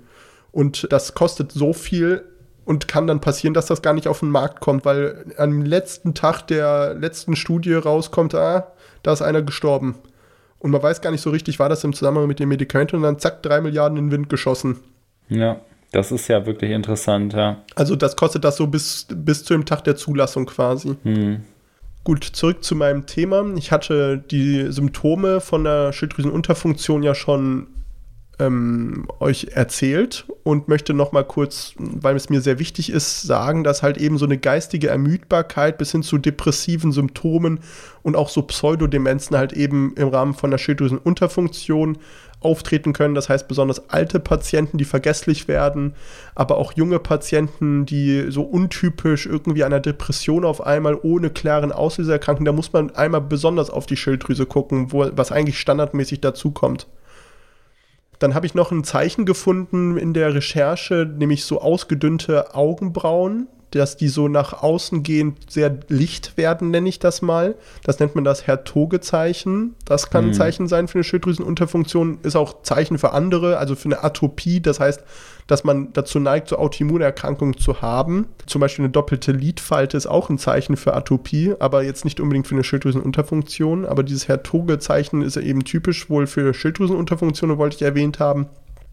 Und 0.52 0.90
das 0.90 1.14
kostet 1.14 1.52
so 1.52 1.74
viel, 1.74 2.24
und 2.66 2.88
kann 2.88 3.06
dann 3.06 3.20
passieren, 3.20 3.54
dass 3.54 3.66
das 3.66 3.80
gar 3.80 3.94
nicht 3.94 4.08
auf 4.08 4.20
den 4.20 4.28
Markt 4.28 4.60
kommt, 4.60 4.84
weil 4.84 5.24
am 5.38 5.62
letzten 5.62 6.12
Tag 6.12 6.42
der 6.48 6.94
letzten 6.94 7.36
Studie 7.36 7.72
rauskommt, 7.72 8.34
ah, 8.34 8.72
da 9.02 9.12
ist 9.12 9.22
einer 9.22 9.40
gestorben. 9.40 9.94
Und 10.58 10.72
man 10.72 10.82
weiß 10.82 11.00
gar 11.00 11.12
nicht 11.12 11.20
so 11.20 11.30
richtig, 11.30 11.58
war 11.60 11.68
das 11.68 11.84
im 11.84 11.92
Zusammenhang 11.92 12.26
mit 12.26 12.40
dem 12.40 12.48
Medikament 12.48 12.92
und 12.92 13.02
dann 13.02 13.20
zack, 13.20 13.42
drei 13.42 13.60
Milliarden 13.60 13.96
in 13.96 14.06
den 14.06 14.10
Wind 14.10 14.28
geschossen. 14.28 14.80
Ja, 15.28 15.60
das 15.92 16.10
ist 16.10 16.26
ja 16.26 16.44
wirklich 16.44 16.72
interessant, 16.72 17.34
ja. 17.34 17.62
Also 17.76 17.94
das 17.94 18.16
kostet 18.16 18.44
das 18.44 18.56
so 18.56 18.66
bis, 18.66 19.06
bis 19.14 19.44
zu 19.44 19.54
dem 19.54 19.64
Tag 19.64 19.84
der 19.84 19.94
Zulassung 19.94 20.46
quasi. 20.46 20.96
Hm. 21.04 21.42
Gut, 22.02 22.24
zurück 22.24 22.64
zu 22.64 22.74
meinem 22.74 23.06
Thema. 23.06 23.44
Ich 23.56 23.70
hatte 23.70 24.18
die 24.18 24.72
Symptome 24.72 25.40
von 25.40 25.62
der 25.62 25.92
Schilddrüsenunterfunktion 25.92 27.04
ja 27.04 27.14
schon 27.14 27.68
ähm, 28.38 29.06
euch 29.18 29.48
erzählt 29.52 30.26
und 30.42 30.68
möchte 30.68 30.92
noch 30.92 31.12
mal 31.12 31.24
kurz, 31.24 31.72
weil 31.78 32.16
es 32.16 32.28
mir 32.28 32.40
sehr 32.40 32.58
wichtig 32.58 32.90
ist, 32.90 33.22
sagen, 33.22 33.64
dass 33.64 33.82
halt 33.82 33.96
eben 33.96 34.18
so 34.18 34.26
eine 34.26 34.36
geistige 34.36 34.88
Ermüdbarkeit 34.88 35.78
bis 35.78 35.92
hin 35.92 36.02
zu 36.02 36.18
depressiven 36.18 36.92
Symptomen 36.92 37.60
und 38.02 38.14
auch 38.14 38.28
so 38.28 38.42
Pseudodemenzen 38.42 39.36
halt 39.36 39.54
eben 39.54 39.94
im 39.96 40.08
Rahmen 40.08 40.34
von 40.34 40.50
der 40.50 40.58
Schilddrüsenunterfunktion 40.58 41.98
auftreten 42.40 42.92
können. 42.92 43.14
Das 43.14 43.30
heißt 43.30 43.48
besonders 43.48 43.88
alte 43.88 44.20
Patienten, 44.20 44.76
die 44.76 44.84
vergesslich 44.84 45.48
werden, 45.48 45.94
aber 46.34 46.58
auch 46.58 46.74
junge 46.74 46.98
Patienten, 46.98 47.86
die 47.86 48.26
so 48.30 48.42
untypisch 48.42 49.24
irgendwie 49.24 49.64
einer 49.64 49.80
Depression 49.80 50.44
auf 50.44 50.64
einmal 50.64 50.98
ohne 51.02 51.30
klaren 51.30 51.72
Auslöser 51.72 52.12
erkranken. 52.12 52.44
Da 52.44 52.52
muss 52.52 52.72
man 52.74 52.94
einmal 52.94 53.22
besonders 53.22 53.70
auf 53.70 53.86
die 53.86 53.96
Schilddrüse 53.96 54.44
gucken, 54.44 54.92
wo, 54.92 55.08
was 55.12 55.32
eigentlich 55.32 55.58
standardmäßig 55.58 56.20
dazukommt. 56.20 56.86
Dann 58.18 58.34
habe 58.34 58.46
ich 58.46 58.54
noch 58.54 58.72
ein 58.72 58.84
Zeichen 58.84 59.26
gefunden 59.26 59.96
in 59.96 60.14
der 60.14 60.34
Recherche, 60.34 61.10
nämlich 61.18 61.44
so 61.44 61.60
ausgedünnte 61.60 62.54
Augenbrauen, 62.54 63.48
dass 63.70 63.96
die 63.96 64.08
so 64.08 64.28
nach 64.28 64.62
außen 64.62 65.02
gehend 65.02 65.50
sehr 65.50 65.76
licht 65.88 66.36
werden, 66.36 66.70
nenne 66.70 66.88
ich 66.88 66.98
das 66.98 67.20
mal. 67.20 67.56
Das 67.84 67.98
nennt 67.98 68.14
man 68.14 68.24
das 68.24 68.46
Hertoge-Zeichen. 68.46 69.74
Das 69.84 70.10
kann 70.10 70.24
mhm. 70.24 70.30
ein 70.30 70.34
Zeichen 70.34 70.68
sein 70.68 70.88
für 70.88 70.98
eine 70.98 71.04
Schilddrüsenunterfunktion, 71.04 72.18
ist 72.22 72.36
auch 72.36 72.62
Zeichen 72.62 72.98
für 72.98 73.12
andere, 73.12 73.58
also 73.58 73.74
für 73.74 73.86
eine 73.86 74.02
Atopie. 74.02 74.60
Das 74.60 74.80
heißt, 74.80 75.02
dass 75.46 75.64
man 75.64 75.92
dazu 75.92 76.18
neigt, 76.18 76.48
so 76.48 76.56
Autoimmunerkrankungen 76.56 77.56
zu 77.56 77.80
haben. 77.80 78.26
Zum 78.46 78.60
Beispiel 78.60 78.84
eine 78.84 78.92
doppelte 78.92 79.32
Lidfalte 79.32 79.96
ist 79.96 80.06
auch 80.06 80.28
ein 80.28 80.38
Zeichen 80.38 80.76
für 80.76 80.94
Atopie, 80.94 81.54
aber 81.58 81.82
jetzt 81.82 82.04
nicht 82.04 82.20
unbedingt 82.20 82.46
für 82.46 82.54
eine 82.54 82.64
Schilddrüsenunterfunktion. 82.64 83.84
Aber 83.84 84.02
dieses 84.02 84.28
Hertoge-Zeichen 84.28 85.22
ist 85.22 85.36
eben 85.36 85.64
typisch 85.64 86.10
wohl 86.10 86.26
für 86.26 86.52
Schilddrüsenunterfunktionen, 86.52 87.58
wollte 87.58 87.76
ich 87.76 87.82
erwähnt 87.82 88.18
haben. 88.18 88.46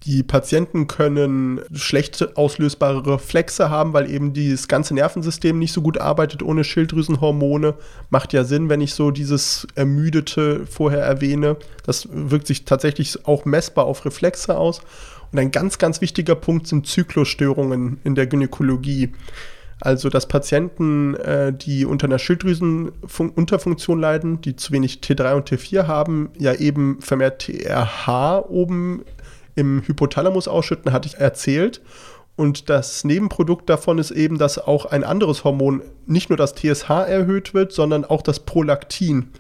Die 0.06 0.22
Patienten 0.22 0.88
können 0.88 1.62
schlecht 1.74 2.36
auslösbare 2.36 3.06
Reflexe 3.08 3.70
haben, 3.70 3.94
weil 3.94 4.12
eben 4.12 4.34
das 4.34 4.68
ganze 4.68 4.94
Nervensystem 4.94 5.58
nicht 5.58 5.72
so 5.72 5.82
gut 5.82 5.98
arbeitet 5.98 6.44
ohne 6.44 6.66
Schilddrüsenhormone. 6.66 7.76
Macht 8.10 8.34
ja 8.34 8.44
Sinn, 8.44 8.68
wenn 8.68 8.82
ich 8.82 8.96
so 8.96 9.12
dieses 9.12 9.66
Ermüdete 9.76 10.66
vorher 10.66 11.04
erwähne. 11.04 11.56
Das 11.86 12.10
wirkt 12.12 12.48
sich 12.48 12.66
tatsächlich 12.66 13.26
auch 13.26 13.46
messbar 13.46 13.86
auf 13.86 14.04
Reflexe 14.04 14.58
aus. 14.58 14.82
Und 15.34 15.40
ein 15.40 15.52
ganz, 15.52 15.80
ganz 15.80 16.00
wichtiger 16.00 16.36
Punkt 16.36 16.68
sind 16.68 16.86
Zyklusstörungen 16.86 18.00
in 18.04 18.14
der 18.14 18.28
Gynäkologie. 18.28 19.14
Also, 19.82 20.10
dass 20.10 20.28
Patienten, 20.28 21.16
äh, 21.16 21.52
die 21.52 21.86
unter 21.86 22.06
einer 22.06 22.20
Schilddrüsenunterfunktion 22.20 24.00
leiden, 24.00 24.42
die 24.42 24.56
zu 24.56 24.72
wenig 24.72 25.00
T3 25.00 25.34
und 25.34 25.50
T4 25.50 25.88
haben, 25.88 26.30
ja 26.38 26.54
eben 26.54 27.02
vermehrt 27.02 27.48
TRH 27.48 28.46
oben 28.48 29.04
im 29.56 29.82
Hypothalamus 29.86 30.48
ausschütten, 30.48 30.94
hatte 30.94 31.10
ich 31.10 31.16
erzählt. 31.16 31.82
Und 32.36 32.70
das 32.70 33.04
Nebenprodukt 33.04 33.68
davon 33.70 33.98
ist 33.98 34.12
eben, 34.12 34.38
dass 34.38 34.60
auch 34.60 34.86
ein 34.86 35.04
anderes 35.04 35.44
Hormon, 35.44 35.82
nicht 36.06 36.30
nur 36.30 36.38
das 36.38 36.54
TSH 36.54 36.90
erhöht 36.90 37.56
wird, 37.56 37.72
sondern 37.72 38.06
auch 38.06 38.22
das 38.22 38.40
Prolaktin. 38.40 39.32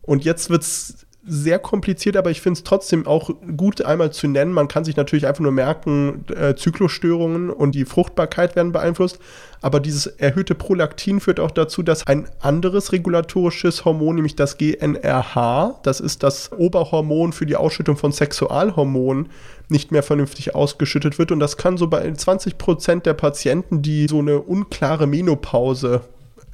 Und 0.00 0.24
jetzt 0.24 0.48
wird 0.48 0.62
es 0.62 1.06
sehr 1.26 1.58
kompliziert, 1.58 2.16
aber 2.16 2.30
ich 2.30 2.40
finde 2.40 2.58
es 2.58 2.64
trotzdem 2.64 3.06
auch 3.06 3.30
gut 3.56 3.82
einmal 3.82 4.12
zu 4.12 4.28
nennen. 4.28 4.52
Man 4.52 4.68
kann 4.68 4.84
sich 4.84 4.96
natürlich 4.96 5.26
einfach 5.26 5.42
nur 5.42 5.52
merken, 5.52 6.24
äh, 6.28 6.54
Zyklusstörungen 6.54 7.50
und 7.50 7.74
die 7.74 7.84
Fruchtbarkeit 7.84 8.56
werden 8.56 8.72
beeinflusst. 8.72 9.18
Aber 9.60 9.80
dieses 9.80 10.06
erhöhte 10.06 10.54
Prolaktin 10.54 11.20
führt 11.20 11.40
auch 11.40 11.50
dazu, 11.50 11.82
dass 11.82 12.06
ein 12.06 12.28
anderes 12.40 12.92
regulatorisches 12.92 13.84
Hormon, 13.84 14.14
nämlich 14.14 14.36
das 14.36 14.56
GNRH, 14.56 15.80
das 15.82 16.00
ist 16.00 16.22
das 16.22 16.52
Oberhormon 16.52 17.32
für 17.32 17.46
die 17.46 17.56
Ausschüttung 17.56 17.96
von 17.96 18.12
Sexualhormonen, 18.12 19.28
nicht 19.68 19.90
mehr 19.90 20.04
vernünftig 20.04 20.54
ausgeschüttet 20.54 21.18
wird. 21.18 21.32
Und 21.32 21.40
das 21.40 21.56
kann 21.56 21.76
so 21.76 21.88
bei 21.88 22.10
20 22.10 22.56
Prozent 22.56 23.06
der 23.06 23.14
Patienten, 23.14 23.82
die 23.82 24.06
so 24.06 24.20
eine 24.20 24.38
unklare 24.40 25.06
Menopause 25.06 26.02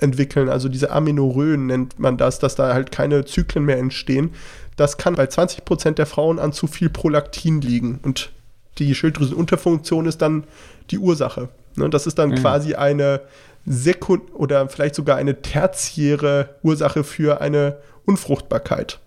entwickeln, 0.05 0.49
also 0.49 0.69
diese 0.69 0.91
Amenorrhoen 0.91 1.67
nennt 1.67 1.99
man 1.99 2.17
das, 2.17 2.39
dass 2.39 2.55
da 2.55 2.73
halt 2.73 2.93
keine 2.93 3.25
Zyklen 3.25 3.65
mehr 3.65 3.79
entstehen. 3.79 4.31
Das 4.77 4.97
kann 4.97 5.15
bei 5.15 5.27
20 5.27 5.65
Prozent 5.65 5.99
der 5.99 6.07
Frauen 6.07 6.39
an 6.39 6.53
zu 6.53 6.67
viel 6.67 6.91
Prolaktin 6.91 7.61
liegen 7.61 7.99
und 8.03 8.31
die 8.79 8.95
Schilddrüsenunterfunktion 8.95 10.07
ist 10.07 10.23
dann 10.23 10.45
die 10.91 10.99
Ursache. 10.99 11.49
Ne, 11.77 11.91
das 11.91 12.07
ist 12.07 12.19
dann 12.19 12.31
mhm. 12.31 12.37
quasi 12.37 12.75
eine 12.75 13.23
Sekund- 13.67 14.35
oder 14.35 14.69
vielleicht 14.69 14.95
sogar 14.95 15.17
eine 15.17 15.43
tertiäre 15.43 16.51
Ursache 16.63 17.03
für 17.05 17.41
eine 17.41 17.79
Unfruchtbarkeit. 18.05 19.01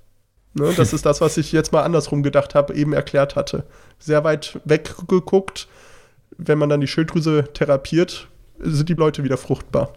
Ne, 0.54 0.74
das 0.78 0.94
ist 0.94 1.06
das, 1.06 1.22
was 1.22 1.38
ich 1.38 1.52
jetzt 1.52 1.72
mal 1.72 1.84
andersrum 1.84 2.24
gedacht 2.24 2.56
habe, 2.56 2.74
eben 2.74 2.94
erklärt 2.94 3.36
hatte. 3.36 3.64
Sehr 4.00 4.24
weit 4.24 4.60
weggeguckt, 4.66 5.68
wenn 6.38 6.58
man 6.58 6.70
dann 6.70 6.82
die 6.82 6.88
Schilddrüse 6.88 7.50
therapiert, 7.54 8.28
sind 8.60 8.90
die 8.90 8.94
Leute 8.94 9.24
wieder 9.24 9.38
fruchtbar 9.38 9.94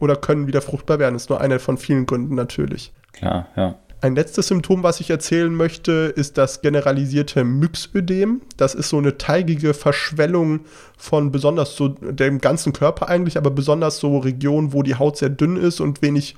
oder 0.00 0.16
können 0.16 0.46
wieder 0.46 0.62
fruchtbar 0.62 0.98
werden. 0.98 1.14
Das 1.14 1.24
ist 1.24 1.30
nur 1.30 1.40
einer 1.40 1.58
von 1.58 1.78
vielen 1.78 2.06
Gründen 2.06 2.34
natürlich. 2.34 2.92
Klar, 3.12 3.48
ja. 3.56 3.76
Ein 4.00 4.14
letztes 4.14 4.46
Symptom, 4.46 4.84
was 4.84 5.00
ich 5.00 5.10
erzählen 5.10 5.52
möchte, 5.52 6.12
ist 6.14 6.38
das 6.38 6.60
generalisierte 6.60 7.42
Myxödem. 7.42 8.42
Das 8.56 8.76
ist 8.76 8.90
so 8.90 8.98
eine 8.98 9.18
teigige 9.18 9.74
Verschwellung 9.74 10.60
von 10.96 11.32
besonders 11.32 11.74
so 11.74 11.88
dem 11.88 12.40
ganzen 12.40 12.72
Körper 12.72 13.08
eigentlich, 13.08 13.36
aber 13.36 13.50
besonders 13.50 13.98
so 13.98 14.18
Regionen, 14.18 14.72
wo 14.72 14.84
die 14.84 14.94
Haut 14.94 15.16
sehr 15.16 15.30
dünn 15.30 15.56
ist 15.56 15.80
und 15.80 16.00
wenig 16.00 16.36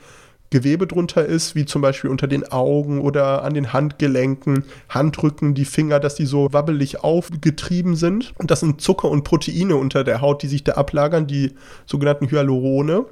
Gewebe 0.51 0.89
drunter 0.89 1.25
ist, 1.25 1.55
wie 1.55 1.65
zum 1.65 1.81
Beispiel 1.81 2.11
unter 2.11 2.27
den 2.27 2.51
Augen 2.51 3.01
oder 3.01 3.45
an 3.45 3.55
den 3.55 3.73
Handgelenken, 3.73 4.65
Handrücken, 4.89 5.55
die 5.55 5.65
Finger, 5.65 6.01
dass 6.01 6.17
die 6.17 6.27
so 6.27 6.53
wabbelig 6.53 7.05
aufgetrieben 7.05 7.95
sind. 7.95 8.33
Und 8.37 8.51
das 8.51 8.61
sind 8.61 8.81
Zucker 8.81 9.09
und 9.09 9.23
Proteine 9.23 9.77
unter 9.77 10.03
der 10.03 10.21
Haut, 10.21 10.43
die 10.43 10.49
sich 10.49 10.65
da 10.65 10.73
ablagern, 10.73 11.29
die 11.29 11.53
sogenannten 11.87 12.29
Hyalurone. 12.29 13.05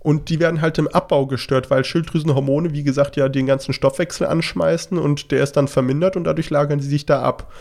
Und 0.00 0.28
die 0.28 0.40
werden 0.40 0.60
halt 0.60 0.78
im 0.78 0.88
Abbau 0.88 1.26
gestört, 1.26 1.70
weil 1.70 1.84
Schilddrüsenhormone, 1.84 2.72
wie 2.72 2.82
gesagt, 2.82 3.14
ja 3.14 3.28
den 3.28 3.46
ganzen 3.46 3.72
Stoffwechsel 3.72 4.26
anschmeißen 4.26 4.98
und 4.98 5.30
der 5.30 5.44
ist 5.44 5.52
dann 5.52 5.68
vermindert 5.68 6.16
und 6.16 6.24
dadurch 6.24 6.50
lagern 6.50 6.80
sie 6.80 6.88
sich 6.88 7.06
da 7.06 7.22
ab. 7.22 7.52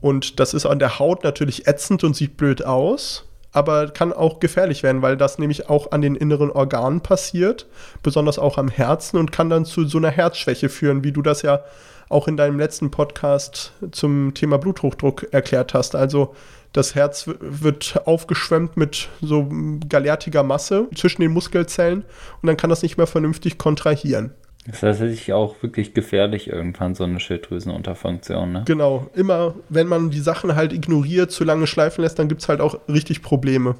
Und 0.00 0.38
das 0.38 0.54
ist 0.54 0.66
an 0.66 0.78
der 0.78 1.00
Haut 1.00 1.24
natürlich 1.24 1.66
ätzend 1.66 2.04
und 2.04 2.14
sieht 2.14 2.36
blöd 2.36 2.64
aus, 2.64 3.24
aber 3.52 3.88
kann 3.88 4.12
auch 4.12 4.40
gefährlich 4.40 4.82
werden, 4.82 5.02
weil 5.02 5.16
das 5.16 5.38
nämlich 5.38 5.68
auch 5.68 5.92
an 5.92 6.02
den 6.02 6.14
inneren 6.14 6.50
Organen 6.50 7.00
passiert, 7.00 7.66
besonders 8.02 8.38
auch 8.38 8.58
am 8.58 8.68
Herzen 8.68 9.18
und 9.18 9.32
kann 9.32 9.50
dann 9.50 9.64
zu 9.64 9.84
so 9.86 9.98
einer 9.98 10.10
Herzschwäche 10.10 10.68
führen, 10.68 11.04
wie 11.04 11.12
du 11.12 11.22
das 11.22 11.42
ja 11.42 11.64
auch 12.08 12.26
in 12.28 12.36
deinem 12.36 12.58
letzten 12.58 12.90
Podcast 12.90 13.72
zum 13.92 14.34
Thema 14.34 14.58
Bluthochdruck 14.58 15.32
erklärt 15.32 15.74
hast. 15.74 15.94
Also 15.94 16.34
das 16.72 16.94
Herz 16.94 17.28
wird 17.40 18.02
aufgeschwemmt 18.04 18.76
mit 18.76 19.08
so 19.20 19.48
galertiger 19.88 20.42
Masse 20.42 20.86
zwischen 20.94 21.22
den 21.22 21.32
Muskelzellen 21.32 22.04
und 22.42 22.46
dann 22.46 22.56
kann 22.56 22.70
das 22.70 22.82
nicht 22.82 22.96
mehr 22.96 23.06
vernünftig 23.06 23.58
kontrahieren. 23.58 24.32
Das 24.66 24.74
ist 24.74 24.80
tatsächlich 24.80 25.32
auch 25.32 25.62
wirklich 25.62 25.94
gefährlich 25.94 26.48
irgendwann, 26.48 26.94
so 26.94 27.04
eine 27.04 27.18
Schilddrüsenunterfunktion. 27.18 28.52
Ne? 28.52 28.62
Genau, 28.66 29.08
immer 29.14 29.54
wenn 29.70 29.86
man 29.86 30.10
die 30.10 30.20
Sachen 30.20 30.54
halt 30.54 30.72
ignoriert, 30.72 31.30
zu 31.30 31.44
lange 31.44 31.66
schleifen 31.66 32.02
lässt, 32.02 32.18
dann 32.18 32.28
gibt 32.28 32.42
es 32.42 32.48
halt 32.48 32.60
auch 32.60 32.78
richtig 32.88 33.22
Probleme. 33.22 33.76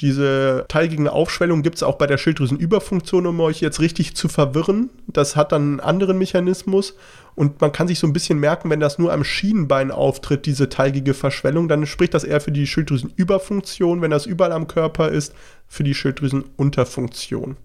Diese 0.00 0.66
teigigen 0.68 1.06
Aufschwellungen 1.06 1.62
gibt 1.62 1.76
es 1.76 1.84
auch 1.84 1.94
bei 1.94 2.08
der 2.08 2.18
Schilddrüsenüberfunktion, 2.18 3.26
um 3.26 3.40
euch 3.40 3.60
jetzt 3.60 3.80
richtig 3.80 4.16
zu 4.16 4.28
verwirren. 4.28 4.90
Das 5.06 5.36
hat 5.36 5.52
dann 5.52 5.62
einen 5.62 5.80
anderen 5.80 6.18
Mechanismus 6.18 6.96
und 7.36 7.60
man 7.60 7.70
kann 7.70 7.86
sich 7.86 8.00
so 8.00 8.06
ein 8.06 8.12
bisschen 8.12 8.40
merken, 8.40 8.70
wenn 8.70 8.80
das 8.80 8.98
nur 8.98 9.12
am 9.12 9.22
Schienenbein 9.22 9.92
auftritt, 9.92 10.46
diese 10.46 10.68
teigige 10.68 11.14
Verschwellung, 11.14 11.68
dann 11.68 11.86
spricht 11.86 12.12
das 12.12 12.24
eher 12.24 12.40
für 12.40 12.52
die 12.52 12.66
Schilddrüsenüberfunktion, 12.66 14.02
wenn 14.02 14.10
das 14.10 14.26
überall 14.26 14.52
am 14.52 14.66
Körper 14.66 15.10
ist, 15.10 15.32
für 15.68 15.84
die 15.84 15.94
Schilddrüsenunterfunktion. 15.94 17.56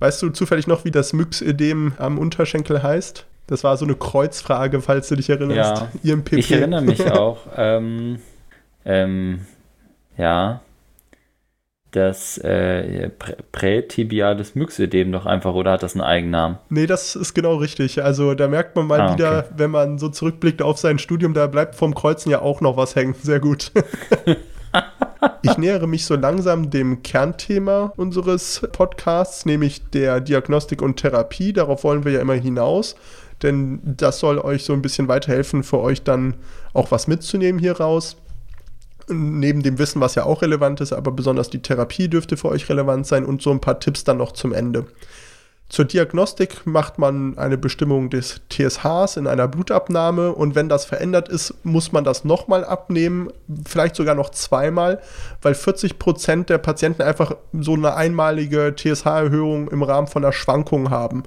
Weißt 0.00 0.22
du 0.22 0.30
zufällig 0.30 0.66
noch, 0.66 0.84
wie 0.84 0.90
das 0.90 1.12
Myxödem 1.12 1.94
am 1.98 2.18
Unterschenkel 2.18 2.82
heißt? 2.82 3.26
Das 3.48 3.64
war 3.64 3.76
so 3.76 3.84
eine 3.84 3.94
Kreuzfrage, 3.94 4.80
falls 4.80 5.08
du 5.08 5.16
dich 5.16 5.30
erinnerst. 5.30 5.86
Ja, 6.02 6.12
IMPP. 6.12 6.34
ich 6.34 6.52
erinnere 6.52 6.82
mich 6.82 7.04
auch. 7.12 7.38
ähm, 7.56 8.18
ähm, 8.84 9.40
ja, 10.16 10.60
das 11.90 12.36
äh, 12.38 13.08
prätibiales 13.50 14.54
Myxödem 14.54 15.10
doch 15.10 15.24
einfach 15.24 15.54
oder 15.54 15.72
hat 15.72 15.82
das 15.82 15.94
einen 15.94 16.02
Eigennamen? 16.02 16.58
Nee, 16.68 16.86
das 16.86 17.16
ist 17.16 17.32
genau 17.32 17.56
richtig. 17.56 18.04
Also 18.04 18.34
da 18.34 18.46
merkt 18.46 18.76
man 18.76 18.86
mal 18.86 19.00
ah, 19.00 19.14
wieder, 19.14 19.38
okay. 19.38 19.48
wenn 19.56 19.70
man 19.70 19.98
so 19.98 20.10
zurückblickt 20.10 20.60
auf 20.60 20.78
sein 20.78 20.98
Studium, 20.98 21.32
da 21.32 21.46
bleibt 21.46 21.74
vom 21.74 21.94
Kreuzen 21.94 22.30
ja 22.30 22.42
auch 22.42 22.60
noch 22.60 22.76
was 22.76 22.94
hängen. 22.94 23.14
Sehr 23.22 23.40
gut. 23.40 23.72
ich 25.42 25.58
nähere 25.58 25.86
mich 25.86 26.04
so 26.04 26.14
langsam 26.16 26.70
dem 26.70 27.02
Kernthema 27.02 27.92
unseres 27.96 28.66
Podcasts, 28.72 29.46
nämlich 29.46 29.90
der 29.90 30.20
Diagnostik 30.20 30.82
und 30.82 30.96
Therapie. 30.96 31.52
Darauf 31.52 31.84
wollen 31.84 32.04
wir 32.04 32.12
ja 32.12 32.20
immer 32.20 32.34
hinaus, 32.34 32.96
denn 33.42 33.80
das 33.84 34.18
soll 34.20 34.38
euch 34.38 34.64
so 34.64 34.72
ein 34.72 34.82
bisschen 34.82 35.08
weiterhelfen, 35.08 35.62
für 35.62 35.78
euch 35.78 36.02
dann 36.02 36.34
auch 36.72 36.90
was 36.90 37.06
mitzunehmen 37.06 37.58
hier 37.58 37.78
raus 37.78 38.16
neben 39.10 39.62
dem 39.62 39.78
Wissen, 39.78 40.00
was 40.00 40.14
ja 40.14 40.24
auch 40.24 40.42
relevant 40.42 40.80
ist, 40.80 40.92
aber 40.92 41.12
besonders 41.12 41.50
die 41.50 41.62
Therapie 41.62 42.08
dürfte 42.08 42.36
für 42.36 42.48
euch 42.48 42.68
relevant 42.68 43.06
sein 43.06 43.24
und 43.24 43.42
so 43.42 43.50
ein 43.50 43.60
paar 43.60 43.80
Tipps 43.80 44.04
dann 44.04 44.18
noch 44.18 44.32
zum 44.32 44.52
Ende. 44.52 44.86
Zur 45.68 45.84
Diagnostik 45.84 46.66
macht 46.66 46.98
man 46.98 47.36
eine 47.36 47.58
Bestimmung 47.58 48.08
des 48.08 48.40
TSHs 48.48 49.18
in 49.18 49.26
einer 49.26 49.48
Blutabnahme 49.48 50.32
und 50.32 50.54
wenn 50.54 50.70
das 50.70 50.86
verändert 50.86 51.28
ist, 51.28 51.54
muss 51.62 51.92
man 51.92 52.04
das 52.04 52.24
nochmal 52.24 52.64
abnehmen, 52.64 53.30
vielleicht 53.66 53.94
sogar 53.94 54.14
noch 54.14 54.30
zweimal, 54.30 54.98
weil 55.42 55.54
40 55.54 55.98
Prozent 55.98 56.48
der 56.48 56.56
Patienten 56.56 57.02
einfach 57.02 57.36
so 57.52 57.74
eine 57.74 57.94
einmalige 57.94 58.74
TSH-Erhöhung 58.74 59.68
im 59.68 59.82
Rahmen 59.82 60.06
von 60.06 60.24
einer 60.24 60.32
Schwankung 60.32 60.88
haben. 60.88 61.24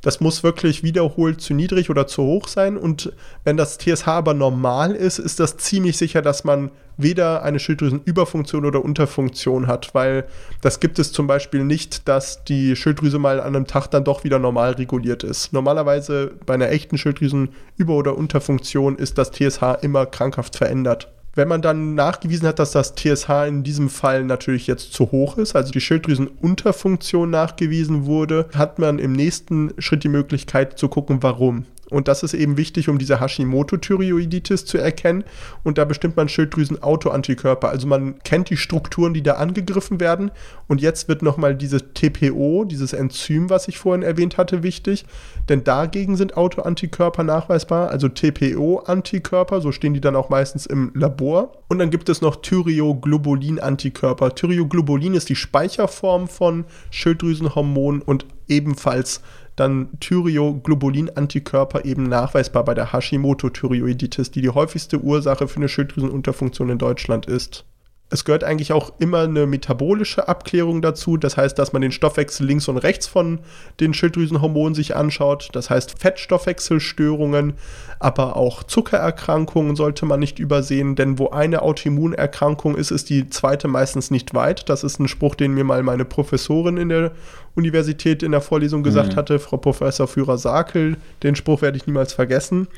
Das 0.00 0.20
muss 0.20 0.44
wirklich 0.44 0.84
wiederholt 0.84 1.40
zu 1.40 1.54
niedrig 1.54 1.90
oder 1.90 2.06
zu 2.06 2.22
hoch 2.22 2.46
sein. 2.46 2.76
Und 2.76 3.12
wenn 3.44 3.56
das 3.56 3.78
TSH 3.78 4.06
aber 4.06 4.32
normal 4.32 4.94
ist, 4.94 5.18
ist 5.18 5.40
das 5.40 5.56
ziemlich 5.56 5.96
sicher, 5.96 6.22
dass 6.22 6.44
man 6.44 6.70
weder 6.96 7.42
eine 7.42 7.58
Schilddrüsenüberfunktion 7.58 8.64
oder 8.64 8.84
Unterfunktion 8.84 9.66
hat, 9.66 9.94
weil 9.94 10.24
das 10.60 10.80
gibt 10.80 10.98
es 10.98 11.12
zum 11.12 11.26
Beispiel 11.26 11.64
nicht, 11.64 12.08
dass 12.08 12.44
die 12.44 12.76
Schilddrüse 12.76 13.18
mal 13.18 13.40
an 13.40 13.56
einem 13.56 13.66
Tag 13.66 13.88
dann 13.88 14.04
doch 14.04 14.24
wieder 14.24 14.38
normal 14.38 14.72
reguliert 14.72 15.24
ist. 15.24 15.52
Normalerweise 15.52 16.32
bei 16.46 16.54
einer 16.54 16.70
echten 16.70 16.96
Schilddrüsenüber- 16.96 17.94
oder 17.96 18.16
Unterfunktion 18.16 18.96
ist 18.96 19.18
das 19.18 19.30
TSH 19.30 19.78
immer 19.82 20.06
krankhaft 20.06 20.56
verändert. 20.56 21.08
Wenn 21.38 21.46
man 21.46 21.62
dann 21.62 21.94
nachgewiesen 21.94 22.48
hat, 22.48 22.58
dass 22.58 22.72
das 22.72 22.96
TSH 22.96 23.46
in 23.46 23.62
diesem 23.62 23.90
Fall 23.90 24.24
natürlich 24.24 24.66
jetzt 24.66 24.92
zu 24.92 25.12
hoch 25.12 25.38
ist, 25.38 25.54
also 25.54 25.70
die 25.70 25.80
Schilddrüsenunterfunktion 25.80 27.30
nachgewiesen 27.30 28.06
wurde, 28.06 28.48
hat 28.56 28.80
man 28.80 28.98
im 28.98 29.12
nächsten 29.12 29.72
Schritt 29.78 30.02
die 30.02 30.08
Möglichkeit 30.08 30.80
zu 30.80 30.88
gucken, 30.88 31.22
warum. 31.22 31.64
Und 31.90 32.08
das 32.08 32.22
ist 32.22 32.34
eben 32.34 32.56
wichtig, 32.56 32.88
um 32.88 32.98
diese 32.98 33.20
Hashimoto-Thyreoiditis 33.20 34.64
zu 34.64 34.78
erkennen. 34.78 35.24
Und 35.64 35.78
da 35.78 35.84
bestimmt 35.84 36.16
man 36.16 36.28
Schilddrüsen-Autoantikörper. 36.28 37.68
Also 37.68 37.86
man 37.86 38.18
kennt 38.24 38.50
die 38.50 38.56
Strukturen, 38.56 39.14
die 39.14 39.22
da 39.22 39.34
angegriffen 39.34 39.98
werden. 40.00 40.30
Und 40.66 40.80
jetzt 40.80 41.08
wird 41.08 41.22
nochmal 41.22 41.54
dieses 41.54 41.82
TPO, 41.94 42.64
dieses 42.64 42.92
Enzym, 42.92 43.48
was 43.48 43.68
ich 43.68 43.78
vorhin 43.78 44.02
erwähnt 44.02 44.36
hatte, 44.36 44.62
wichtig. 44.62 45.06
Denn 45.48 45.64
dagegen 45.64 46.16
sind 46.16 46.36
Autoantikörper 46.36 47.22
nachweisbar. 47.22 47.88
Also 47.90 48.08
TPO-Antikörper, 48.08 49.60
so 49.60 49.72
stehen 49.72 49.94
die 49.94 50.00
dann 50.00 50.16
auch 50.16 50.28
meistens 50.28 50.66
im 50.66 50.92
Labor. 50.94 51.52
Und 51.68 51.78
dann 51.78 51.90
gibt 51.90 52.08
es 52.08 52.20
noch 52.20 52.36
Thyroglobulin-Antikörper. 52.36 54.34
Thyroglobulin 54.34 55.14
ist 55.14 55.28
die 55.28 55.36
Speicherform 55.36 56.28
von 56.28 56.64
Schilddrüsenhormonen 56.90 58.02
und 58.02 58.26
ebenfalls 58.48 59.22
dann 59.58 59.88
Thyroglobulin-Antikörper 60.00 61.84
eben 61.84 62.04
nachweisbar 62.04 62.64
bei 62.64 62.74
der 62.74 62.92
Hashimoto-Thyreoiditis, 62.92 64.30
die 64.30 64.42
die 64.42 64.50
häufigste 64.50 65.00
Ursache 65.00 65.48
für 65.48 65.56
eine 65.56 65.68
Schilddrüsenunterfunktion 65.68 66.70
in 66.70 66.78
Deutschland 66.78 67.26
ist. 67.26 67.64
Es 68.10 68.24
gehört 68.24 68.42
eigentlich 68.42 68.72
auch 68.72 68.92
immer 68.98 69.20
eine 69.20 69.46
metabolische 69.46 70.28
Abklärung 70.28 70.80
dazu. 70.80 71.18
Das 71.18 71.36
heißt, 71.36 71.58
dass 71.58 71.74
man 71.74 71.82
den 71.82 71.92
Stoffwechsel 71.92 72.46
links 72.46 72.66
und 72.68 72.78
rechts 72.78 73.06
von 73.06 73.40
den 73.80 73.92
Schilddrüsenhormonen 73.92 74.74
sich 74.74 74.96
anschaut. 74.96 75.50
Das 75.52 75.68
heißt, 75.68 75.98
Fettstoffwechselstörungen, 75.98 77.54
aber 77.98 78.36
auch 78.36 78.62
Zuckererkrankungen 78.62 79.76
sollte 79.76 80.06
man 80.06 80.20
nicht 80.20 80.38
übersehen, 80.38 80.96
denn 80.96 81.18
wo 81.18 81.28
eine 81.28 81.60
Autoimmunerkrankung 81.60 82.76
ist, 82.76 82.90
ist 82.92 83.10
die 83.10 83.28
zweite 83.28 83.68
meistens 83.68 84.10
nicht 84.10 84.32
weit. 84.32 84.70
Das 84.70 84.84
ist 84.84 84.98
ein 84.98 85.08
Spruch, 85.08 85.34
den 85.34 85.52
mir 85.52 85.64
mal 85.64 85.82
meine 85.82 86.06
Professorin 86.06 86.78
in 86.78 86.88
der 86.88 87.12
Universität 87.56 88.22
in 88.22 88.32
der 88.32 88.40
Vorlesung 88.40 88.82
gesagt 88.82 89.12
mhm. 89.12 89.16
hatte, 89.16 89.38
Frau 89.38 89.58
Professor 89.58 90.08
Führer-Sakel. 90.08 90.96
Den 91.22 91.36
Spruch 91.36 91.60
werde 91.60 91.76
ich 91.76 91.86
niemals 91.86 92.14
vergessen. 92.14 92.68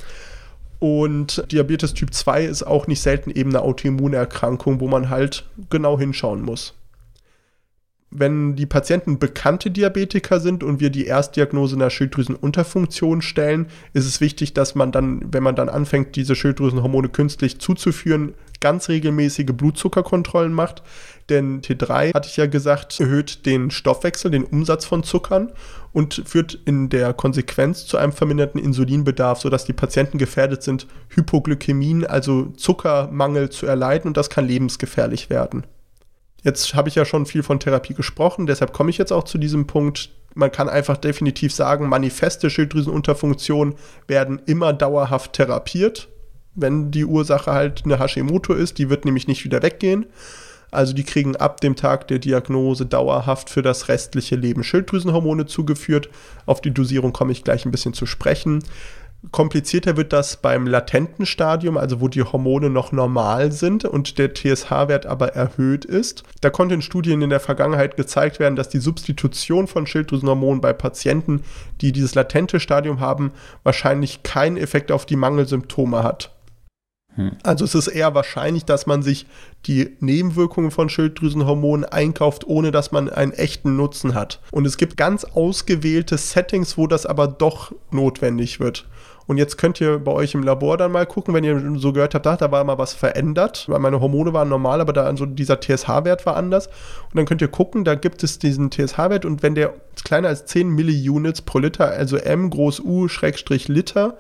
Und 0.81 1.45
Diabetes 1.53 1.93
Typ 1.93 2.13
2 2.15 2.47
ist 2.47 2.63
auch 2.63 2.87
nicht 2.87 3.01
selten 3.01 3.31
eben 3.31 3.51
eine 3.51 3.63
Autoimmunerkrankung, 3.63 4.81
wo 4.81 4.89
man 4.89 5.11
halt 5.11 5.45
genau 5.69 5.99
hinschauen 5.99 6.43
muss. 6.43 6.75
Wenn 8.11 8.57
die 8.57 8.67
Patienten 8.67 9.21
bekannte 9.21 9.71
Diabetiker 9.71 10.41
sind 10.41 10.65
und 10.65 10.81
wir 10.81 10.91
die 10.91 11.05
Erstdiagnose 11.05 11.77
einer 11.77 11.91
Schilddrüsenunterfunktion 11.91 13.23
stellen, 13.23 13.67
ist 13.93 14.07
es 14.07 14.21
wichtig, 14.21 14.55
dass 14.55 14.75
man 14.75 14.91
dann, 14.91 15.33
wenn 15.33 15.45
man 15.45 15.55
dann 15.55 15.69
anfängt, 15.69 16.17
diese 16.17 16.35
Schilddrüsenhormone 16.35 17.11
künstlich 17.11 17.61
zuzuführen, 17.61 18.35
ganz 18.59 18.89
regelmäßige 18.89 19.53
Blutzuckerkontrollen 19.53 20.53
macht. 20.53 20.83
Denn 21.31 21.63
T3, 21.63 22.13
hatte 22.13 22.29
ich 22.29 22.37
ja 22.37 22.47
gesagt, 22.47 22.99
erhöht 23.01 23.47
den 23.47 23.71
Stoffwechsel, 23.71 24.31
den 24.31 24.45
Umsatz 24.45 24.85
von 24.85 25.05
Zuckern 25.05 25.53
und 25.93 26.23
führt 26.27 26.59
in 26.65 26.89
der 26.89 27.15
Konsequenz 27.15 27.87
zu 27.87 27.97
einem 27.97 28.13
verminderten 28.13 28.61
Insulinbedarf, 28.61 29.41
sodass 29.41 29.65
die 29.65 29.73
Patienten 29.73 30.19
gefährdet 30.19 30.63
sind, 30.63 30.87
Hypoglykämien, 31.11 32.05
also 32.05 32.47
Zuckermangel 32.57 33.51
zu 33.51 33.67
erleiden 33.67 34.09
und 34.09 34.17
das 34.17 34.29
kann 34.29 34.47
lebensgefährlich 34.47 35.31
werden. 35.31 35.65
Jetzt 36.43 36.75
habe 36.75 36.89
ich 36.89 36.95
ja 36.95 37.05
schon 37.05 37.27
viel 37.27 37.43
von 37.43 37.61
Therapie 37.61 37.95
gesprochen, 37.95 38.47
deshalb 38.47 38.73
komme 38.73 38.91
ich 38.91 38.99
jetzt 38.99 39.13
auch 39.13 39.25
zu 39.25 39.39
diesem 39.39 39.67
Punkt. 39.67 40.11
Man 40.35 40.51
kann 40.51 40.69
einfach 40.69 40.97
definitiv 40.97 41.53
sagen, 41.53 41.89
manifeste 41.89 42.51
Schilddrüsenunterfunktion 42.51 43.75
werden 44.07 44.41
immer 44.47 44.73
dauerhaft 44.73 45.35
therapiert, 45.35 46.09
wenn 46.55 46.91
die 46.91 47.05
Ursache 47.05 47.53
halt 47.53 47.83
eine 47.85 47.99
Hashimoto 47.99 48.55
ist, 48.55 48.79
die 48.79 48.91
wird 48.91 49.05
nämlich 49.05 49.29
nicht 49.29 49.45
wieder 49.45 49.63
weggehen. 49.63 50.07
Also 50.71 50.93
die 50.93 51.05
kriegen 51.05 51.37
ab 51.37 51.61
dem 51.61 51.77
Tag 51.77 52.09
der 52.09 52.19
Diagnose 52.19 52.87
dauerhaft 52.87 53.51
für 53.51 53.63
das 53.63 53.89
restliche 53.89 54.37
Leben 54.37 54.63
Schilddrüsenhormone 54.63 55.47
zugeführt. 55.47 56.09
Auf 56.47 56.61
die 56.61 56.73
Dosierung 56.73 57.13
komme 57.13 57.33
ich 57.33 57.45
gleich 57.45 57.65
ein 57.65 57.71
bisschen 57.71 57.95
zu 57.95 58.07
sprechen. 58.07 58.63
Komplizierter 59.33 59.99
wird 59.99 60.15
das 60.15 60.39
beim 60.39 60.67
latenten 60.67 61.27
Stadium, 61.27 61.77
also 61.77 62.01
wo 62.01 62.09
die 62.09 62.23
Hormone 62.23 62.71
noch 62.71 62.91
normal 62.91 63.53
sind 63.53 63.85
und 63.85 64.17
der 64.19 64.33
TSH-Wert 64.33 65.05
aber 65.05 65.35
erhöht 65.35 65.85
ist. 65.85 66.23
Da 66.41 66.49
konnte 66.49 66.75
in 66.75 66.81
Studien 66.81 67.21
in 67.21 67.29
der 67.29 67.41
Vergangenheit 67.41 67.99
gezeigt 67.99 68.41
werden, 68.41 68.57
dass 68.57 68.71
die 68.71 68.79
Substitution 68.79 69.67
von 69.67 69.87
Schilddrüsenhormonen 69.87 70.63
bei 70.63 70.73
Patienten, 70.73 71.43
die 71.83 71.93
dieses 71.93 72.15
latente 72.15 72.61
Stadium 72.61 73.01
haben, 73.01 73.33
wahrscheinlich 73.63 74.23
keinen 74.23 74.57
Effekt 74.57 74.91
auf 74.91 75.05
die 75.05 75.17
Mangelsymptome 75.17 76.03
hat. 76.03 76.33
Also 77.43 77.65
es 77.65 77.75
ist 77.75 77.89
eher 77.89 78.15
wahrscheinlich, 78.15 78.65
dass 78.65 78.87
man 78.87 79.03
sich 79.03 79.27
die 79.67 79.97
Nebenwirkungen 80.01 80.71
von 80.71 80.89
Schilddrüsenhormonen 80.89 81.85
einkauft, 81.85 82.47
ohne 82.47 82.71
dass 82.71 82.93
man 82.93 83.09
einen 83.11 83.33
echten 83.33 83.77
Nutzen 83.77 84.15
hat. 84.15 84.41
Und 84.53 84.67
es 84.67 84.77
gibt 84.77 84.97
ganz 84.97 85.25
ausgewählte 85.25 86.17
Settings, 86.17 86.79
wo 86.79 86.87
das 86.87 87.07
aber 87.07 87.27
doch 87.29 87.73
notwendig 87.91 88.61
wird. 88.61 88.87
Und 89.27 89.39
jetzt 89.39 89.59
könnt 89.59 89.81
ihr 89.81 89.99
bei 89.99 90.11
euch 90.11 90.35
im 90.35 90.43
Labor 90.43 90.77
dann 90.77 90.91
mal 90.91 91.07
gucken, 91.07 91.35
wenn 91.35 91.45
ihr 91.45 91.75
so 91.77 91.93
gehört 91.93 92.17
habt, 92.17 92.27
da, 92.27 92.37
da 92.37 92.51
war 92.51 92.65
mal 92.65 92.79
was 92.79 92.95
verändert, 92.95 93.67
weil 93.69 93.79
meine 93.79 94.01
Hormone 94.01 94.33
waren 94.33 94.49
normal, 94.49 94.81
aber 94.81 94.93
da 94.93 95.05
also 95.05 95.25
dieser 95.25 95.61
TSH-Wert 95.61 96.27
war 96.27 96.37
anders. 96.37 96.67
Und 96.67 97.15
dann 97.15 97.27
könnt 97.27 97.41
ihr 97.41 97.47
gucken, 97.47 97.85
da 97.85 97.95
gibt 97.95 98.25
es 98.25 98.41
diesen 98.41 98.73
TSH-Wert 98.73 99.25
und 99.25 99.45
wenn 99.45 99.55
der 99.55 99.75
kleiner 100.03 100.27
als 100.27 100.47
10 100.47 100.71
Milliunits 100.71 101.43
pro 101.43 101.61
Liter, 101.61 101.91
also 101.91 102.17
M 102.17 102.51
groß 102.51 102.81
U 102.81 103.07
Schrägstrich 103.07 103.69
Liter, 103.69 104.17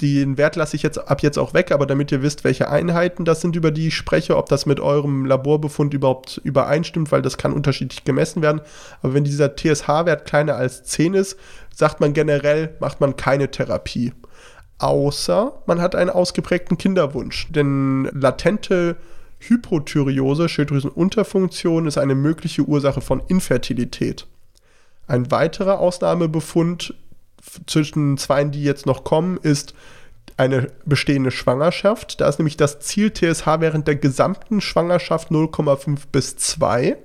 den 0.00 0.38
Wert 0.38 0.56
lasse 0.56 0.76
ich 0.76 0.82
jetzt 0.82 0.98
ab 0.98 1.22
jetzt 1.22 1.38
auch 1.38 1.54
weg, 1.54 1.72
aber 1.72 1.86
damit 1.86 2.10
ihr 2.12 2.22
wisst, 2.22 2.44
welche 2.44 2.68
Einheiten 2.70 3.24
das 3.24 3.40
sind, 3.40 3.56
über 3.56 3.70
die 3.70 3.88
ich 3.88 3.96
spreche, 3.96 4.36
ob 4.36 4.48
das 4.48 4.66
mit 4.66 4.80
eurem 4.80 5.26
Laborbefund 5.26 5.92
überhaupt 5.92 6.40
übereinstimmt, 6.42 7.12
weil 7.12 7.22
das 7.22 7.36
kann 7.36 7.52
unterschiedlich 7.52 8.04
gemessen 8.04 8.42
werden. 8.42 8.60
Aber 9.02 9.14
wenn 9.14 9.24
dieser 9.24 9.54
TSH-Wert 9.56 10.24
kleiner 10.24 10.56
als 10.56 10.84
10 10.84 11.14
ist, 11.14 11.36
sagt 11.74 12.00
man 12.00 12.14
generell, 12.14 12.76
macht 12.80 13.00
man 13.00 13.16
keine 13.16 13.50
Therapie. 13.50 14.12
Außer 14.78 15.62
man 15.66 15.80
hat 15.80 15.94
einen 15.94 16.10
ausgeprägten 16.10 16.78
Kinderwunsch. 16.78 17.48
Denn 17.50 18.08
latente 18.12 18.96
Hypothyreose, 19.40 20.48
Schilddrüsenunterfunktion, 20.48 21.86
ist 21.86 21.98
eine 21.98 22.14
mögliche 22.14 22.62
Ursache 22.62 23.00
von 23.00 23.22
Infertilität. 23.28 24.26
Ein 25.06 25.30
weiterer 25.30 25.80
Ausnahmebefund 25.80 26.94
zwischen 27.66 28.16
zwei, 28.18 28.44
die 28.44 28.62
jetzt 28.62 28.86
noch 28.86 29.04
kommen, 29.04 29.38
ist 29.42 29.74
eine 30.36 30.68
bestehende 30.86 31.30
Schwangerschaft. 31.30 32.20
Da 32.20 32.28
ist 32.28 32.38
nämlich 32.38 32.56
das 32.56 32.80
Ziel 32.80 33.12
TSH 33.12 33.46
während 33.58 33.86
der 33.86 33.96
gesamten 33.96 34.60
Schwangerschaft 34.60 35.30
0,5 35.30 36.00
bis 36.10 36.36
2. 36.36 36.96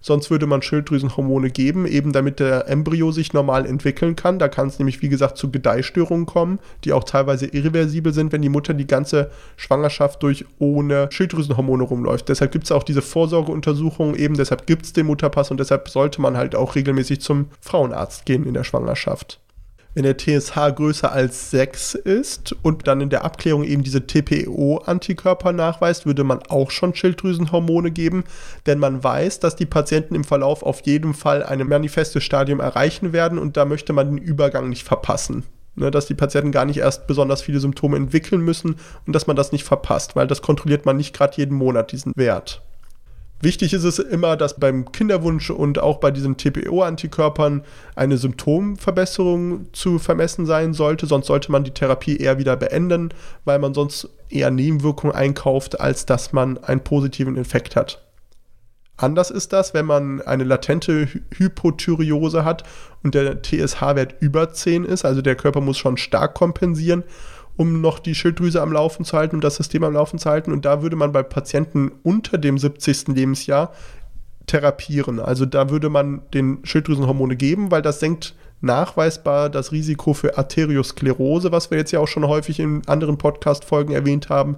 Sonst 0.00 0.30
würde 0.30 0.46
man 0.46 0.62
Schilddrüsenhormone 0.62 1.50
geben, 1.50 1.86
eben 1.86 2.12
damit 2.12 2.38
der 2.38 2.68
Embryo 2.68 3.10
sich 3.10 3.32
normal 3.32 3.66
entwickeln 3.66 4.14
kann. 4.14 4.38
Da 4.38 4.48
kann 4.48 4.68
es 4.68 4.78
nämlich, 4.78 5.02
wie 5.02 5.08
gesagt, 5.08 5.36
zu 5.36 5.50
Gedeihstörungen 5.50 6.26
kommen, 6.26 6.60
die 6.84 6.92
auch 6.92 7.02
teilweise 7.02 7.46
irreversibel 7.46 8.12
sind, 8.12 8.30
wenn 8.30 8.42
die 8.42 8.48
Mutter 8.48 8.74
die 8.74 8.86
ganze 8.86 9.30
Schwangerschaft 9.56 10.22
durch 10.22 10.44
ohne 10.58 11.08
Schilddrüsenhormone 11.10 11.82
rumläuft. 11.82 12.28
Deshalb 12.28 12.52
gibt 12.52 12.64
es 12.66 12.72
auch 12.72 12.84
diese 12.84 13.02
Vorsorgeuntersuchungen, 13.02 14.14
eben 14.14 14.34
deshalb 14.34 14.66
gibt 14.66 14.86
es 14.86 14.92
den 14.92 15.06
Mutterpass 15.06 15.50
und 15.50 15.58
deshalb 15.58 15.88
sollte 15.88 16.20
man 16.20 16.36
halt 16.36 16.54
auch 16.54 16.74
regelmäßig 16.74 17.20
zum 17.20 17.46
Frauenarzt 17.60 18.26
gehen 18.26 18.46
in 18.46 18.54
der 18.54 18.64
Schwangerschaft 18.64 19.40
wenn 19.96 20.02
der 20.02 20.18
TSH 20.18 20.76
größer 20.76 21.10
als 21.10 21.50
6 21.50 21.94
ist 21.94 22.54
und 22.60 22.86
dann 22.86 23.00
in 23.00 23.08
der 23.08 23.24
Abklärung 23.24 23.64
eben 23.64 23.82
diese 23.82 24.06
TPO-Antikörper 24.06 25.54
nachweist, 25.54 26.04
würde 26.04 26.22
man 26.22 26.42
auch 26.50 26.70
schon 26.70 26.94
Schilddrüsenhormone 26.94 27.90
geben, 27.90 28.24
denn 28.66 28.78
man 28.78 29.02
weiß, 29.02 29.40
dass 29.40 29.56
die 29.56 29.64
Patienten 29.64 30.14
im 30.14 30.24
Verlauf 30.24 30.62
auf 30.62 30.82
jeden 30.82 31.14
Fall 31.14 31.42
ein 31.42 31.66
manifestes 31.66 32.22
Stadium 32.22 32.60
erreichen 32.60 33.14
werden 33.14 33.38
und 33.38 33.56
da 33.56 33.64
möchte 33.64 33.94
man 33.94 34.16
den 34.16 34.18
Übergang 34.18 34.68
nicht 34.68 34.84
verpassen. 34.84 35.44
Ne, 35.76 35.90
dass 35.90 36.06
die 36.06 36.14
Patienten 36.14 36.52
gar 36.52 36.66
nicht 36.66 36.78
erst 36.78 37.06
besonders 37.06 37.40
viele 37.42 37.60
Symptome 37.60 37.96
entwickeln 37.96 38.42
müssen 38.42 38.76
und 39.06 39.12
dass 39.14 39.26
man 39.26 39.36
das 39.36 39.52
nicht 39.52 39.64
verpasst, 39.64 40.16
weil 40.16 40.26
das 40.26 40.42
kontrolliert 40.42 40.84
man 40.84 40.96
nicht 40.98 41.14
gerade 41.14 41.36
jeden 41.36 41.54
Monat, 41.54 41.92
diesen 41.92 42.12
Wert. 42.16 42.65
Wichtig 43.40 43.74
ist 43.74 43.84
es 43.84 43.98
immer, 43.98 44.36
dass 44.36 44.58
beim 44.58 44.90
Kinderwunsch 44.92 45.50
und 45.50 45.78
auch 45.78 45.98
bei 45.98 46.10
diesen 46.10 46.38
TPO-Antikörpern 46.38 47.64
eine 47.94 48.16
Symptomverbesserung 48.16 49.72
zu 49.74 49.98
vermessen 49.98 50.46
sein 50.46 50.72
sollte. 50.72 51.06
Sonst 51.06 51.26
sollte 51.26 51.52
man 51.52 51.62
die 51.62 51.72
Therapie 51.72 52.16
eher 52.16 52.38
wieder 52.38 52.56
beenden, 52.56 53.10
weil 53.44 53.58
man 53.58 53.74
sonst 53.74 54.08
eher 54.30 54.50
Nebenwirkungen 54.50 55.14
einkauft, 55.14 55.78
als 55.80 56.06
dass 56.06 56.32
man 56.32 56.56
einen 56.58 56.82
positiven 56.82 57.36
Effekt 57.36 57.76
hat. 57.76 58.02
Anders 58.96 59.30
ist 59.30 59.52
das, 59.52 59.74
wenn 59.74 59.84
man 59.84 60.22
eine 60.22 60.44
latente 60.44 61.06
Hypothyreose 61.34 62.46
hat 62.46 62.64
und 63.02 63.14
der 63.14 63.42
TSH-Wert 63.42 64.14
über 64.20 64.50
10 64.50 64.86
ist, 64.86 65.04
also 65.04 65.20
der 65.20 65.36
Körper 65.36 65.60
muss 65.60 65.76
schon 65.76 65.98
stark 65.98 66.32
kompensieren 66.32 67.04
um 67.56 67.80
noch 67.80 67.98
die 67.98 68.14
Schilddrüse 68.14 68.60
am 68.60 68.72
Laufen 68.72 69.04
zu 69.04 69.16
halten 69.16 69.36
und 69.36 69.44
das 69.44 69.56
System 69.56 69.84
am 69.84 69.94
Laufen 69.94 70.18
zu 70.18 70.28
halten. 70.28 70.52
Und 70.52 70.64
da 70.64 70.82
würde 70.82 70.96
man 70.96 71.12
bei 71.12 71.22
Patienten 71.22 71.92
unter 72.02 72.38
dem 72.38 72.58
70. 72.58 73.08
Lebensjahr 73.08 73.72
therapieren. 74.46 75.18
Also 75.18 75.46
da 75.46 75.70
würde 75.70 75.88
man 75.88 76.22
den 76.32 76.58
Schilddrüsenhormone 76.64 77.36
geben, 77.36 77.70
weil 77.70 77.82
das 77.82 78.00
senkt 78.00 78.34
nachweisbar 78.60 79.50
das 79.50 79.72
Risiko 79.72 80.14
für 80.14 80.38
Arteriosklerose, 80.38 81.52
was 81.52 81.70
wir 81.70 81.78
jetzt 81.78 81.92
ja 81.92 82.00
auch 82.00 82.08
schon 82.08 82.26
häufig 82.26 82.60
in 82.60 82.82
anderen 82.86 83.18
Podcast-Folgen 83.18 83.92
erwähnt 83.94 84.28
haben, 84.28 84.56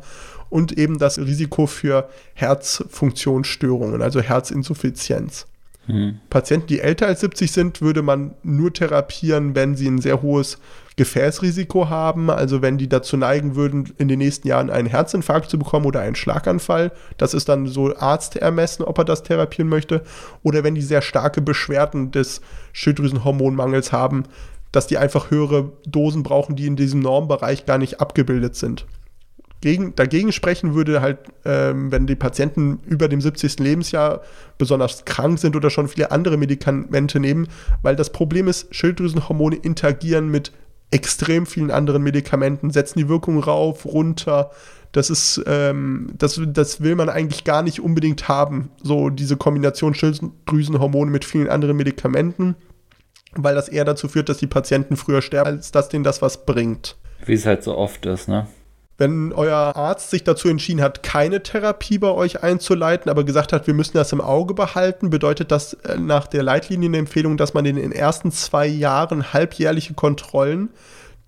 und 0.50 0.78
eben 0.78 0.98
das 0.98 1.18
Risiko 1.18 1.66
für 1.66 2.08
Herzfunktionsstörungen, 2.34 4.00
also 4.00 4.20
Herzinsuffizienz. 4.20 5.46
Hm. 5.88 6.20
Patienten, 6.28 6.66
die 6.68 6.80
älter 6.80 7.06
als 7.06 7.20
70 7.20 7.50
sind, 7.50 7.80
würde 7.80 8.02
man 8.02 8.34
nur 8.42 8.72
therapieren, 8.72 9.54
wenn 9.54 9.74
sie 9.74 9.88
ein 9.88 10.00
sehr 10.00 10.22
hohes 10.22 10.58
Gefäßrisiko 10.96 11.88
haben, 11.88 12.28
also 12.28 12.60
wenn 12.60 12.76
die 12.76 12.88
dazu 12.88 13.16
neigen 13.16 13.56
würden, 13.56 13.94
in 13.98 14.08
den 14.08 14.18
nächsten 14.18 14.46
Jahren 14.48 14.68
einen 14.68 14.88
Herzinfarkt 14.88 15.48
zu 15.48 15.58
bekommen 15.58 15.86
oder 15.86 16.00
einen 16.00 16.16
Schlaganfall. 16.16 16.92
Das 17.16 17.34
ist 17.34 17.48
dann 17.48 17.66
so 17.66 17.96
Arzt 17.96 18.36
ermessen, 18.36 18.84
ob 18.84 18.98
er 18.98 19.04
das 19.04 19.22
therapieren 19.22 19.68
möchte. 19.68 20.02
Oder 20.42 20.64
wenn 20.64 20.74
die 20.74 20.82
sehr 20.82 21.00
starke 21.00 21.40
Beschwerden 21.40 22.10
des 22.10 22.42
Schilddrüsenhormonmangels 22.72 23.92
haben, 23.92 24.24
dass 24.72 24.86
die 24.86 24.98
einfach 24.98 25.30
höhere 25.30 25.72
Dosen 25.86 26.22
brauchen, 26.22 26.56
die 26.56 26.66
in 26.66 26.76
diesem 26.76 27.00
Normbereich 27.00 27.64
gar 27.64 27.78
nicht 27.78 28.00
abgebildet 28.00 28.56
sind. 28.56 28.86
Gegen, 29.60 29.96
dagegen 29.96 30.30
sprechen 30.30 30.74
würde 30.74 31.00
halt, 31.00 31.18
ähm, 31.44 31.90
wenn 31.90 32.06
die 32.06 32.14
Patienten 32.14 32.78
über 32.86 33.08
dem 33.08 33.20
70. 33.20 33.58
Lebensjahr 33.58 34.22
besonders 34.56 35.04
krank 35.04 35.38
sind 35.40 35.56
oder 35.56 35.68
schon 35.68 35.88
viele 35.88 36.12
andere 36.12 36.36
Medikamente 36.36 37.18
nehmen, 37.18 37.48
weil 37.82 37.96
das 37.96 38.10
Problem 38.10 38.46
ist, 38.46 38.72
Schilddrüsenhormone 38.74 39.56
interagieren 39.56 40.28
mit 40.28 40.52
extrem 40.90 41.44
vielen 41.44 41.70
anderen 41.70 42.02
Medikamenten, 42.02 42.70
setzen 42.70 42.98
die 42.98 43.08
Wirkung 43.08 43.40
rauf, 43.40 43.84
runter. 43.84 44.50
Das 44.92 45.10
ist, 45.10 45.42
ähm, 45.46 46.12
das, 46.16 46.40
das 46.46 46.80
will 46.80 46.94
man 46.94 47.08
eigentlich 47.08 47.44
gar 47.44 47.62
nicht 47.62 47.80
unbedingt 47.80 48.28
haben. 48.28 48.70
So 48.82 49.10
diese 49.10 49.36
Kombination 49.36 49.94
Schilddrüsenhormone 49.94 51.10
mit 51.10 51.24
vielen 51.24 51.48
anderen 51.48 51.76
Medikamenten, 51.76 52.54
weil 53.34 53.54
das 53.54 53.68
eher 53.68 53.84
dazu 53.84 54.08
führt, 54.08 54.28
dass 54.28 54.38
die 54.38 54.46
Patienten 54.46 54.96
früher 54.96 55.20
sterben, 55.20 55.50
als 55.50 55.72
dass 55.72 55.88
denen 55.88 56.04
das 56.04 56.22
was 56.22 56.46
bringt. 56.46 56.96
Wie 57.26 57.34
es 57.34 57.44
halt 57.44 57.64
so 57.64 57.76
oft 57.76 58.06
ist, 58.06 58.28
ne? 58.28 58.46
Wenn 58.98 59.32
euer 59.32 59.76
Arzt 59.76 60.10
sich 60.10 60.24
dazu 60.24 60.48
entschieden 60.48 60.82
hat, 60.82 61.04
keine 61.04 61.40
Therapie 61.40 61.98
bei 61.98 62.10
euch 62.10 62.42
einzuleiten, 62.42 63.08
aber 63.08 63.22
gesagt 63.22 63.52
hat, 63.52 63.68
wir 63.68 63.74
müssen 63.74 63.96
das 63.96 64.12
im 64.12 64.20
Auge 64.20 64.54
behalten, 64.54 65.08
bedeutet 65.08 65.52
das 65.52 65.74
äh, 65.74 65.96
nach 65.96 66.26
der 66.26 66.42
Leitlinienempfehlung, 66.42 67.36
dass 67.36 67.54
man 67.54 67.64
in 67.64 67.76
den 67.76 67.92
ersten 67.92 68.32
zwei 68.32 68.66
Jahren 68.66 69.32
halbjährliche 69.32 69.94
Kontrollen 69.94 70.70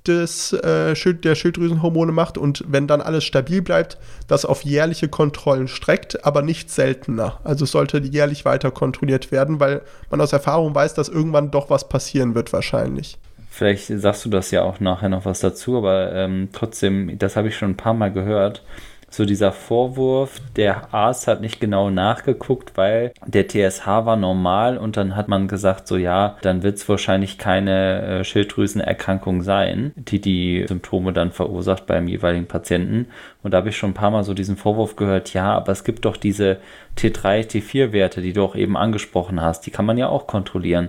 des, 0.04 0.52
äh, 0.52 0.94
der 1.14 1.34
Schilddrüsenhormone 1.36 2.10
macht 2.10 2.38
und 2.38 2.64
wenn 2.66 2.88
dann 2.88 3.00
alles 3.00 3.22
stabil 3.22 3.62
bleibt, 3.62 3.98
das 4.26 4.44
auf 4.44 4.62
jährliche 4.62 5.08
Kontrollen 5.08 5.68
streckt, 5.68 6.24
aber 6.24 6.42
nicht 6.42 6.70
seltener. 6.70 7.38
Also 7.44 7.64
es 7.64 7.70
sollte 7.70 7.98
jährlich 7.98 8.44
weiter 8.44 8.72
kontrolliert 8.72 9.30
werden, 9.30 9.60
weil 9.60 9.82
man 10.10 10.20
aus 10.20 10.32
Erfahrung 10.32 10.74
weiß, 10.74 10.94
dass 10.94 11.08
irgendwann 11.08 11.52
doch 11.52 11.70
was 11.70 11.88
passieren 11.88 12.34
wird 12.34 12.52
wahrscheinlich. 12.52 13.16
Vielleicht 13.60 13.88
sagst 13.88 14.24
du 14.24 14.30
das 14.30 14.50
ja 14.52 14.62
auch 14.62 14.80
nachher 14.80 15.10
noch 15.10 15.26
was 15.26 15.40
dazu, 15.40 15.76
aber 15.76 16.14
ähm, 16.14 16.48
trotzdem, 16.50 17.18
das 17.18 17.36
habe 17.36 17.48
ich 17.48 17.58
schon 17.58 17.72
ein 17.72 17.76
paar 17.76 17.92
Mal 17.92 18.10
gehört. 18.10 18.62
So 19.10 19.26
dieser 19.26 19.52
Vorwurf, 19.52 20.40
der 20.56 20.94
Arzt 20.94 21.28
hat 21.28 21.42
nicht 21.42 21.60
genau 21.60 21.90
nachgeguckt, 21.90 22.78
weil 22.78 23.12
der 23.26 23.48
TSH 23.48 23.86
war 23.86 24.16
normal 24.16 24.78
und 24.78 24.96
dann 24.96 25.14
hat 25.14 25.28
man 25.28 25.46
gesagt, 25.46 25.88
so 25.88 25.98
ja, 25.98 26.38
dann 26.40 26.62
wird 26.62 26.78
es 26.78 26.88
wahrscheinlich 26.88 27.36
keine 27.36 28.00
äh, 28.20 28.24
Schilddrüsenerkrankung 28.24 29.42
sein, 29.42 29.92
die 29.94 30.22
die 30.22 30.64
Symptome 30.66 31.12
dann 31.12 31.30
verursacht 31.30 31.84
beim 31.84 32.08
jeweiligen 32.08 32.46
Patienten. 32.46 33.08
Und 33.42 33.52
da 33.52 33.58
habe 33.58 33.68
ich 33.68 33.76
schon 33.76 33.90
ein 33.90 33.94
paar 33.94 34.10
Mal 34.10 34.24
so 34.24 34.32
diesen 34.32 34.56
Vorwurf 34.56 34.96
gehört, 34.96 35.34
ja, 35.34 35.52
aber 35.52 35.72
es 35.72 35.84
gibt 35.84 36.06
doch 36.06 36.16
diese 36.16 36.56
T3, 36.96 37.46
T4-Werte, 37.46 38.22
die 38.22 38.32
du 38.32 38.42
auch 38.42 38.56
eben 38.56 38.78
angesprochen 38.78 39.42
hast, 39.42 39.66
die 39.66 39.70
kann 39.70 39.84
man 39.84 39.98
ja 39.98 40.08
auch 40.08 40.26
kontrollieren. 40.26 40.88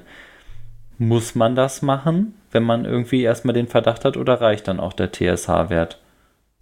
Muss 1.02 1.36
man 1.36 1.56
das 1.56 1.82
machen? 1.82 2.36
wenn 2.52 2.64
man 2.64 2.86
irgendwie 2.86 3.24
erstmal 3.24 3.54
den 3.54 3.68
Verdacht 3.68 4.06
hat 4.06 4.18
oder 4.18 4.42
reicht 4.42 4.68
dann 4.68 4.80
auch 4.80 4.94
der 4.94 5.12
TSH-Wert? 5.12 6.00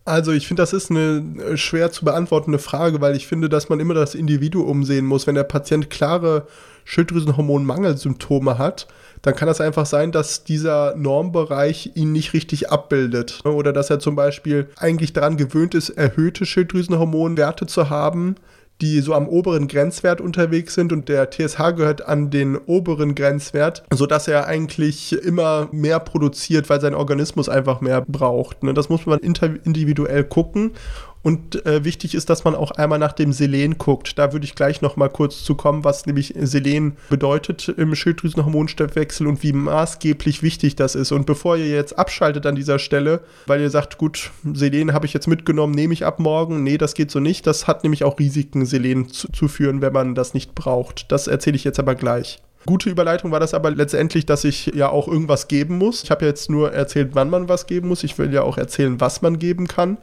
Also 0.06 0.32
ich 0.32 0.48
finde, 0.48 0.64
das 0.64 0.74
ist 0.74 0.90
eine 0.90 1.24
äh, 1.52 1.58
schwer 1.58 1.92
zu 1.92 2.06
beantwortende 2.06 2.58
Frage, 2.58 3.00
weil 3.02 3.16
ich 3.16 3.28
finde, 3.28 3.50
dass 3.50 3.70
man 3.70 3.80
immer 3.80 3.94
das 3.94 4.16
Individuum 4.16 4.84
sehen 4.84 5.06
muss. 5.06 5.28
Wenn 5.28 5.36
der 5.36 5.44
Patient 5.44 5.90
klare 5.90 6.48
Schilddrüsenhormonmangelsymptome 6.86 8.58
hat, 8.58 8.88
dann 9.22 9.36
kann 9.36 9.48
das 9.48 9.62
einfach 9.62 9.86
sein, 9.86 10.12
dass 10.12 10.44
dieser 10.44 10.96
Normbereich 10.96 11.92
ihn 11.96 12.12
nicht 12.12 12.34
richtig 12.34 12.72
abbildet. 12.72 13.42
Oder 13.46 13.74
dass 13.74 13.90
er 13.90 14.00
zum 14.00 14.16
Beispiel 14.16 14.70
eigentlich 14.78 15.14
daran 15.14 15.38
gewöhnt 15.38 15.76
ist, 15.76 15.90
erhöhte 15.90 16.46
Schilddrüsenhormonwerte 16.46 17.68
zu 17.68 17.90
haben, 17.90 18.36
die 18.82 19.02
so 19.02 19.14
am 19.14 19.28
oberen 19.28 19.68
Grenzwert 19.68 20.22
unterwegs 20.22 20.74
sind 20.74 20.94
und 20.94 21.10
der 21.10 21.30
TSH 21.30 21.76
gehört 21.76 22.08
an 22.08 22.30
den 22.30 22.58
oberen 22.58 23.16
Grenzwert, 23.16 23.84
sodass 23.94 24.28
er 24.28 24.48
eigentlich 24.48 25.14
immer 25.24 25.68
mehr 25.72 26.00
produziert, 26.00 26.70
weil 26.70 26.80
sein 26.80 26.94
Organismus 26.94 27.50
einfach 27.50 27.82
mehr 27.82 28.04
braucht. 28.08 28.64
Ne? 28.64 28.74
Das 28.74 28.90
muss 28.90 29.06
man 29.06 29.20
individuell 29.20 30.24
gucken 30.24 30.72
und 31.22 31.66
äh, 31.66 31.84
wichtig 31.84 32.16
ist, 32.16 32.30
dass 32.30 32.46
man 32.46 32.56
auch 32.56 32.72
einmal 32.72 33.00
nach 33.00 33.12
dem 33.12 33.34
Selen 33.34 33.78
guckt. 33.78 34.18
Da 34.18 34.32
würde 34.32 34.46
ich 34.46 34.56
gleich 34.56 34.82
noch 34.82 34.96
mal 34.96 35.10
kurz 35.10 35.44
zu 35.44 35.56
kommen, 35.56 35.84
was 35.84 36.06
nämlich 36.06 36.34
Selen 36.38 36.96
bedeutet 37.10 37.68
im 37.68 37.94
Schilddrüsenhormonstoffwechsel 37.94 39.28
und 39.28 39.44
wie 39.44 39.52
maßgeblich 39.52 40.44
wichtig 40.44 40.76
das 40.76 40.96
ist. 40.96 41.12
Und 41.12 41.26
bevor 41.26 41.58
ihr 41.58 41.68
jetzt 41.68 42.00
abschaltet 42.00 42.46
an 42.46 42.56
dieser 42.56 42.80
Stelle, 42.80 43.22
weil 43.48 43.60
ihr 43.60 43.70
sagt, 43.70 43.98
gut, 43.98 44.32
Selen 44.54 44.94
habe 44.94 45.06
ich 45.06 45.14
jetzt 45.14 45.28
mitgenommen, 45.28 45.74
nehme 45.74 45.94
ich 45.94 46.06
ab 46.06 46.20
morgen. 46.20 46.64
Nee, 46.64 46.78
das 46.78 46.94
geht 46.94 47.12
so 47.12 47.20
nicht. 47.20 47.46
Das 47.46 47.68
hat 47.68 47.84
nämlich 47.84 48.04
auch 48.06 48.18
Risiken, 48.18 48.66
Selen 48.66 49.10
zu, 49.10 49.30
zu 49.32 49.48
führen, 49.50 49.82
wenn 49.82 49.94
man 49.94 50.16
das 50.16 50.34
nicht 50.34 50.56
braucht. 50.56 51.12
Das 51.12 51.28
erzähle 51.28 51.58
ich 51.58 51.66
jetzt 51.66 51.80
aber 51.80 51.96
gleich. 51.96 52.40
Gute 52.66 52.90
Überleitung 52.90 53.32
war 53.32 53.40
das 53.40 53.54
aber 53.54 53.72
letztendlich, 53.72 54.26
dass 54.26 54.44
ich 54.44 54.68
ja 54.68 54.90
auch 54.90 55.08
irgendwas 55.08 55.48
geben 55.48 55.78
muss. 55.78 56.04
Ich 56.04 56.12
habe 56.12 56.26
jetzt 56.26 56.50
nur 56.50 56.74
erzählt, 56.74 57.12
wann 57.14 57.30
man 57.30 57.48
was 57.48 57.68
geben 57.68 57.88
muss. 57.88 58.04
Ich 58.04 58.18
will 58.18 58.34
ja 58.34 58.44
auch 58.44 58.58
erzählen, 58.58 59.00
was 59.00 59.22
man 59.22 59.40
geben 59.40 59.68
kann. 59.68 59.98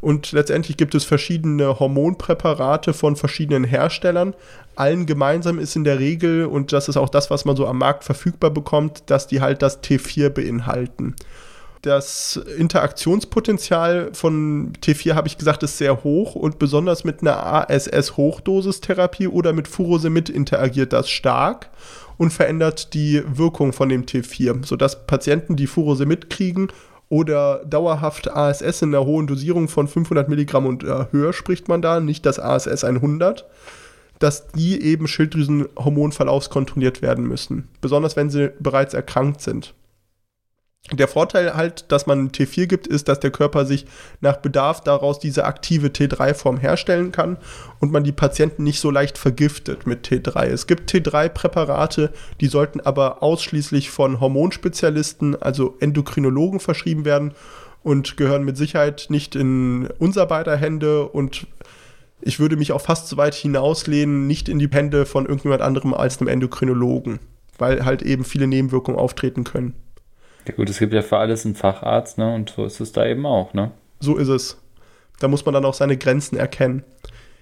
Und 0.00 0.32
letztendlich 0.32 0.76
gibt 0.76 0.94
es 0.94 1.04
verschiedene 1.04 1.78
Hormonpräparate 1.78 2.92
von 2.94 3.16
verschiedenen 3.16 3.64
Herstellern. 3.64 4.34
Allen 4.74 5.06
gemeinsam 5.06 5.58
ist 5.58 5.76
in 5.76 5.84
der 5.84 5.98
Regel, 5.98 6.46
und 6.46 6.72
das 6.72 6.88
ist 6.88 6.96
auch 6.96 7.10
das, 7.10 7.30
was 7.30 7.44
man 7.44 7.56
so 7.56 7.66
am 7.66 7.78
Markt 7.78 8.04
verfügbar 8.04 8.50
bekommt, 8.50 9.02
dass 9.06 9.26
die 9.26 9.40
halt 9.40 9.62
das 9.62 9.82
T4 9.82 10.30
beinhalten. 10.30 11.16
Das 11.82 12.36
Interaktionspotenzial 12.58 14.10
von 14.12 14.74
T4, 14.82 15.14
habe 15.14 15.28
ich 15.28 15.38
gesagt, 15.38 15.62
ist 15.62 15.78
sehr 15.78 16.04
hoch 16.04 16.34
und 16.34 16.58
besonders 16.58 17.04
mit 17.04 17.22
einer 17.22 17.46
ASS-Hochdosistherapie 17.70 19.28
oder 19.28 19.54
mit 19.54 19.66
Furosemid 19.66 20.28
interagiert 20.28 20.92
das 20.92 21.08
stark 21.08 21.70
und 22.18 22.34
verändert 22.34 22.92
die 22.92 23.22
Wirkung 23.26 23.72
von 23.72 23.88
dem 23.88 24.04
T4, 24.04 24.66
sodass 24.66 25.06
Patienten, 25.06 25.56
die 25.56 25.66
Furosemid 25.66 26.28
kriegen 26.28 26.68
oder 27.10 27.62
dauerhaft 27.66 28.30
ASS 28.30 28.80
in 28.80 28.94
einer 28.94 29.04
hohen 29.04 29.26
Dosierung 29.26 29.68
von 29.68 29.86
500 29.88 30.30
Milligramm 30.30 30.64
und 30.64 30.84
äh, 30.84 31.06
höher 31.10 31.34
spricht 31.34 31.68
man 31.68 31.82
da, 31.82 32.00
nicht 32.00 32.24
das 32.24 32.38
ASS 32.38 32.84
100, 32.84 33.44
dass 34.20 34.46
die 34.48 34.80
eben 34.82 35.08
Schilddrüsenhormonverlaufskontrolliert 35.08 37.02
werden 37.02 37.26
müssen, 37.26 37.68
besonders 37.80 38.16
wenn 38.16 38.30
sie 38.30 38.52
bereits 38.60 38.94
erkrankt 38.94 39.42
sind. 39.42 39.74
Der 40.92 41.06
Vorteil 41.06 41.54
halt, 41.54 41.92
dass 41.92 42.06
man 42.06 42.30
T4 42.30 42.66
gibt, 42.66 42.86
ist, 42.88 43.06
dass 43.06 43.20
der 43.20 43.30
Körper 43.30 43.64
sich 43.64 43.86
nach 44.20 44.38
Bedarf 44.38 44.80
daraus 44.80 45.20
diese 45.20 45.44
aktive 45.44 45.88
T3-Form 45.88 46.56
herstellen 46.56 47.12
kann 47.12 47.36
und 47.78 47.92
man 47.92 48.02
die 48.02 48.12
Patienten 48.12 48.64
nicht 48.64 48.80
so 48.80 48.90
leicht 48.90 49.16
vergiftet 49.16 49.86
mit 49.86 50.08
T3. 50.08 50.46
Es 50.46 50.66
gibt 50.66 50.90
T3-Präparate, 50.90 52.10
die 52.40 52.48
sollten 52.48 52.80
aber 52.80 53.22
ausschließlich 53.22 53.90
von 53.90 54.18
Hormonspezialisten, 54.20 55.40
also 55.40 55.76
Endokrinologen, 55.78 56.58
verschrieben 56.58 57.04
werden 57.04 57.34
und 57.84 58.16
gehören 58.16 58.44
mit 58.44 58.56
Sicherheit 58.56 59.06
nicht 59.10 59.36
in 59.36 59.88
unser 59.98 60.26
beider 60.26 60.56
Hände 60.56 61.06
und 61.06 61.46
ich 62.20 62.40
würde 62.40 62.56
mich 62.56 62.72
auch 62.72 62.80
fast 62.80 63.08
so 63.08 63.16
weit 63.16 63.34
hinauslehnen, 63.34 64.26
nicht 64.26 64.48
in 64.48 64.58
die 64.58 64.68
Hände 64.68 65.06
von 65.06 65.24
irgendjemand 65.24 65.62
anderem 65.62 65.94
als 65.94 66.20
einem 66.20 66.28
Endokrinologen, 66.28 67.20
weil 67.58 67.84
halt 67.84 68.02
eben 68.02 68.24
viele 68.24 68.48
Nebenwirkungen 68.48 68.98
auftreten 68.98 69.44
können. 69.44 69.74
Ja 70.46 70.54
gut, 70.54 70.70
es 70.70 70.78
gibt 70.78 70.92
ja 70.92 71.02
für 71.02 71.18
alles 71.18 71.44
einen 71.44 71.54
Facharzt, 71.54 72.18
ne? 72.18 72.34
Und 72.34 72.50
so 72.50 72.64
ist 72.64 72.80
es 72.80 72.92
da 72.92 73.06
eben 73.06 73.26
auch, 73.26 73.54
ne? 73.54 73.70
So 74.00 74.16
ist 74.16 74.28
es. 74.28 74.56
Da 75.18 75.28
muss 75.28 75.44
man 75.44 75.54
dann 75.54 75.64
auch 75.64 75.74
seine 75.74 75.96
Grenzen 75.96 76.36
erkennen. 76.36 76.82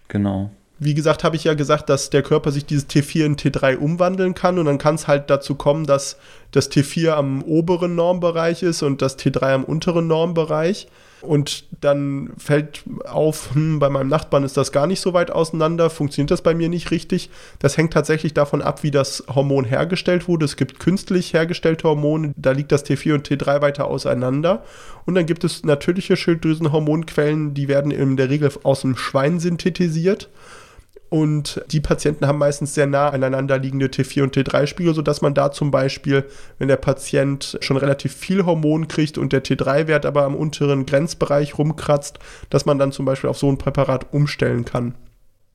Genau. 0.08 0.50
Wie 0.80 0.94
gesagt, 0.94 1.24
habe 1.24 1.36
ich 1.36 1.44
ja 1.44 1.54
gesagt, 1.54 1.88
dass 1.88 2.10
der 2.10 2.22
Körper 2.22 2.52
sich 2.52 2.64
dieses 2.64 2.88
T4 2.88 3.24
in 3.24 3.36
T3 3.36 3.76
umwandeln 3.76 4.34
kann 4.34 4.58
und 4.58 4.66
dann 4.66 4.78
kann 4.78 4.94
es 4.94 5.08
halt 5.08 5.28
dazu 5.28 5.56
kommen, 5.56 5.86
dass 5.86 6.18
das 6.52 6.70
T4 6.70 7.10
am 7.10 7.42
oberen 7.42 7.96
Normbereich 7.96 8.62
ist 8.62 8.82
und 8.82 9.02
das 9.02 9.18
T3 9.18 9.54
am 9.54 9.64
unteren 9.64 10.06
Normbereich. 10.06 10.88
Und 11.20 11.64
dann 11.80 12.30
fällt 12.38 12.84
auf, 13.04 13.54
hm, 13.54 13.78
bei 13.78 13.88
meinem 13.88 14.08
Nachbarn 14.08 14.44
ist 14.44 14.56
das 14.56 14.70
gar 14.70 14.86
nicht 14.86 15.00
so 15.00 15.12
weit 15.14 15.30
auseinander, 15.30 15.90
funktioniert 15.90 16.30
das 16.30 16.42
bei 16.42 16.54
mir 16.54 16.68
nicht 16.68 16.90
richtig. 16.90 17.30
Das 17.58 17.76
hängt 17.76 17.92
tatsächlich 17.92 18.34
davon 18.34 18.62
ab, 18.62 18.82
wie 18.82 18.90
das 18.90 19.24
Hormon 19.28 19.64
hergestellt 19.64 20.28
wurde. 20.28 20.44
Es 20.44 20.56
gibt 20.56 20.78
künstlich 20.78 21.32
hergestellte 21.32 21.88
Hormone, 21.88 22.32
da 22.36 22.52
liegt 22.52 22.70
das 22.70 22.84
T4 22.84 23.14
und 23.14 23.28
T3 23.28 23.60
weiter 23.60 23.86
auseinander. 23.86 24.64
Und 25.06 25.14
dann 25.14 25.26
gibt 25.26 25.42
es 25.42 25.64
natürliche 25.64 26.16
Schilddrüsenhormonquellen, 26.16 27.54
die 27.54 27.66
werden 27.66 27.90
in 27.90 28.16
der 28.16 28.30
Regel 28.30 28.52
aus 28.62 28.82
dem 28.82 28.96
Schwein 28.96 29.40
synthetisiert. 29.40 30.28
Und 31.10 31.62
die 31.70 31.80
Patienten 31.80 32.26
haben 32.26 32.38
meistens 32.38 32.74
sehr 32.74 32.86
nah 32.86 33.08
aneinander 33.08 33.58
liegende 33.58 33.86
T4 33.86 34.24
und 34.24 34.36
T3-Spiegel, 34.36 34.94
sodass 34.94 35.22
man 35.22 35.32
da 35.32 35.50
zum 35.50 35.70
Beispiel, 35.70 36.26
wenn 36.58 36.68
der 36.68 36.76
Patient 36.76 37.58
schon 37.60 37.78
relativ 37.78 38.14
viel 38.14 38.44
Hormon 38.44 38.88
kriegt 38.88 39.16
und 39.16 39.32
der 39.32 39.42
T3-Wert 39.42 40.04
aber 40.04 40.24
am 40.24 40.34
unteren 40.34 40.84
Grenzbereich 40.84 41.56
rumkratzt, 41.56 42.18
dass 42.50 42.66
man 42.66 42.78
dann 42.78 42.92
zum 42.92 43.06
Beispiel 43.06 43.30
auf 43.30 43.38
so 43.38 43.48
ein 43.48 43.58
Präparat 43.58 44.12
umstellen 44.12 44.66
kann. 44.66 44.94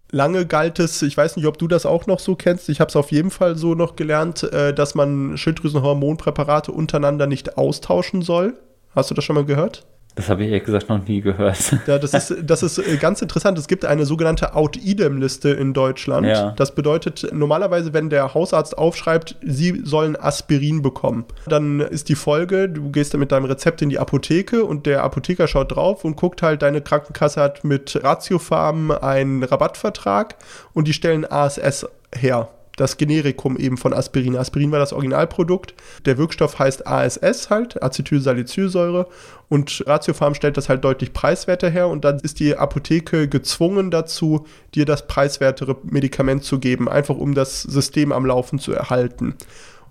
Lange 0.09 0.45
galt 0.45 0.79
es, 0.79 1.01
ich 1.01 1.17
weiß 1.17 1.37
nicht, 1.37 1.47
ob 1.47 1.57
du 1.57 1.67
das 1.67 1.85
auch 1.85 2.05
noch 2.07 2.19
so 2.19 2.35
kennst, 2.35 2.69
ich 2.69 2.79
habe 2.79 2.89
es 2.89 2.95
auf 2.95 3.11
jeden 3.11 3.31
Fall 3.31 3.55
so 3.55 3.73
noch 3.73 3.95
gelernt, 3.95 4.43
äh, 4.43 4.73
dass 4.73 4.95
man 4.95 5.37
Schilddrüsenhormonpräparate 5.37 6.71
untereinander 6.71 7.25
nicht 7.25 7.57
austauschen 7.57 8.21
soll. 8.21 8.53
Hast 8.95 9.09
du 9.09 9.15
das 9.15 9.23
schon 9.23 9.35
mal 9.35 9.45
gehört? 9.45 9.85
Das 10.15 10.29
habe 10.29 10.43
ich 10.43 10.49
ehrlich 10.49 10.63
gesagt 10.63 10.89
noch 10.89 11.05
nie 11.07 11.21
gehört. 11.21 11.77
Ja, 11.87 11.97
das 11.99 12.13
ist, 12.13 12.35
das 12.43 12.63
ist 12.63 12.77
äh, 12.77 12.97
ganz 12.97 13.21
interessant. 13.21 13.57
Es 13.57 13.67
gibt 13.67 13.83
eine 13.83 14.05
sogenannte 14.05 14.55
Out-Idem-Liste 14.55 15.49
in 15.49 15.73
Deutschland. 15.73 16.27
Ja. 16.27 16.51
Das 16.51 16.75
bedeutet, 16.75 17.27
normalerweise, 17.33 17.93
wenn 17.93 18.09
der 18.09 18.33
Hausarzt 18.33 18.77
aufschreibt, 18.77 19.35
Sie 19.41 19.81
sollen 19.83 20.15
Aspirin 20.15 20.81
bekommen, 20.81 21.25
dann 21.47 21.79
ist 21.79 22.09
die 22.09 22.15
Folge, 22.15 22.69
du 22.69 22.91
gehst 22.91 23.13
dann 23.13 23.19
mit 23.19 23.31
deinem 23.31 23.45
Rezept 23.45 23.81
in 23.81 23.89
die 23.89 23.99
Apotheke 23.99 24.63
und 24.63 24.85
der 24.85 25.03
Apotheker 25.03 25.47
schaut 25.47 25.75
drauf 25.75 26.05
und 26.05 26.15
guckt 26.15 26.41
halt, 26.41 26.61
deine 26.61 26.81
Krankenkasse 26.81 27.41
hat 27.41 27.63
mit 27.63 27.99
Ratiofarm 28.01 28.91
einen 28.91 29.43
Rabattvertrag 29.43 30.35
und 30.73 30.87
die 30.87 30.93
stellen 30.93 31.25
ASS 31.29 31.87
her 32.15 32.49
das 32.75 32.97
Generikum 32.97 33.57
eben 33.57 33.77
von 33.77 33.93
Aspirin. 33.93 34.35
Aspirin 34.35 34.71
war 34.71 34.79
das 34.79 34.93
Originalprodukt. 34.93 35.75
Der 36.05 36.17
Wirkstoff 36.17 36.57
heißt 36.57 36.87
ASS 36.87 37.49
halt, 37.49 37.81
Acetylsalicylsäure. 37.83 39.07
Und 39.47 39.83
Ratiofarm 39.85 40.33
stellt 40.33 40.57
das 40.57 40.69
halt 40.69 40.83
deutlich 40.83 41.13
preiswerter 41.13 41.69
her. 41.69 41.87
Und 41.87 42.03
dann 42.03 42.19
ist 42.19 42.39
die 42.39 42.57
Apotheke 42.57 43.27
gezwungen 43.27 43.91
dazu, 43.91 44.47
dir 44.73 44.85
das 44.85 45.07
preiswertere 45.07 45.77
Medikament 45.83 46.43
zu 46.43 46.59
geben, 46.59 46.89
einfach 46.89 47.15
um 47.15 47.35
das 47.35 47.61
System 47.61 48.11
am 48.11 48.25
Laufen 48.25 48.57
zu 48.57 48.73
erhalten. 48.73 49.35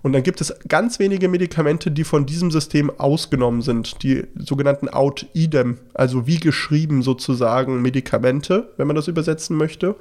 Und 0.01 0.11
dann 0.11 0.23
gibt 0.23 0.41
es 0.41 0.53
ganz 0.67 0.99
wenige 0.99 1.29
Medikamente, 1.29 1.89
die 1.89 2.03
von 2.03 2.25
diesem 2.25 2.51
System 2.51 2.91
ausgenommen 2.99 3.61
sind. 3.61 4.03
Die 4.03 4.25
sogenannten 4.35 4.89
Out-Idem, 4.89 5.77
also 5.93 6.27
wie 6.27 6.41
geschrieben 6.41 7.01
sozusagen 7.01 7.81
Medikamente, 7.81 8.73
wenn 8.75 8.87
man 8.87 8.97
das 8.97 9.07
übersetzen 9.07 9.55
möchte. 9.55 9.95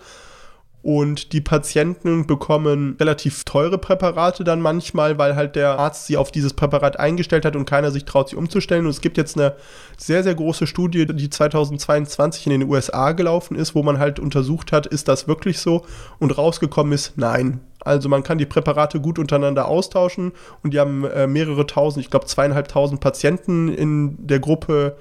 Und 0.83 1.33
die 1.33 1.41
Patienten 1.41 2.26
bekommen 2.26 2.97
relativ 2.99 3.45
teure 3.45 3.78
Präparate 3.78 4.43
dann 4.43 4.61
manchmal, 4.61 5.16
weil 5.16 5.37
halt 5.37 5.55
der 5.55 5.78
Arzt 5.78 6.07
sie 6.07 6.16
auf 6.16 6.33
dieses 6.33 6.55
Präparat 6.55 6.99
eingestellt 6.99 7.45
hat 7.45 7.55
und 7.55 7.66
keiner 7.66 7.93
sich 7.93 8.05
traut, 8.05 8.30
sie 8.30 8.37
umzustellen. 8.37 8.85
Und 8.87 8.91
es 8.91 9.01
gibt 9.01 9.16
jetzt 9.16 9.39
eine 9.39 9.55
sehr, 9.97 10.24
sehr 10.24 10.35
große 10.35 10.66
Studie, 10.66 11.07
die 11.07 11.30
2022 11.30 12.47
in 12.47 12.61
den 12.61 12.68
USA 12.68 13.12
gelaufen 13.12 13.55
ist, 13.55 13.76
wo 13.76 13.85
man 13.85 14.01
halt 14.01 14.18
untersucht 14.18 14.72
hat, 14.72 14.87
ist 14.87 15.07
das 15.07 15.28
wirklich 15.28 15.61
so? 15.61 15.87
Und 16.18 16.37
rausgekommen 16.37 16.93
ist, 16.93 17.12
nein. 17.16 17.61
Also 17.85 18.09
man 18.09 18.22
kann 18.22 18.39
die 18.39 18.47
Präparate 18.47 19.01
gut 19.01 19.18
untereinander 19.18 19.66
austauschen 19.68 20.33
und 20.62 20.72
die 20.72 20.80
haben 20.80 21.05
äh, 21.05 21.26
mehrere 21.26 21.66
tausend, 21.66 22.05
ich 22.05 22.11
glaube 22.11 22.26
zweieinhalbtausend 22.26 23.01
Patienten 23.01 23.68
in 23.68 24.26
der 24.26 24.39
Gruppe 24.41 24.97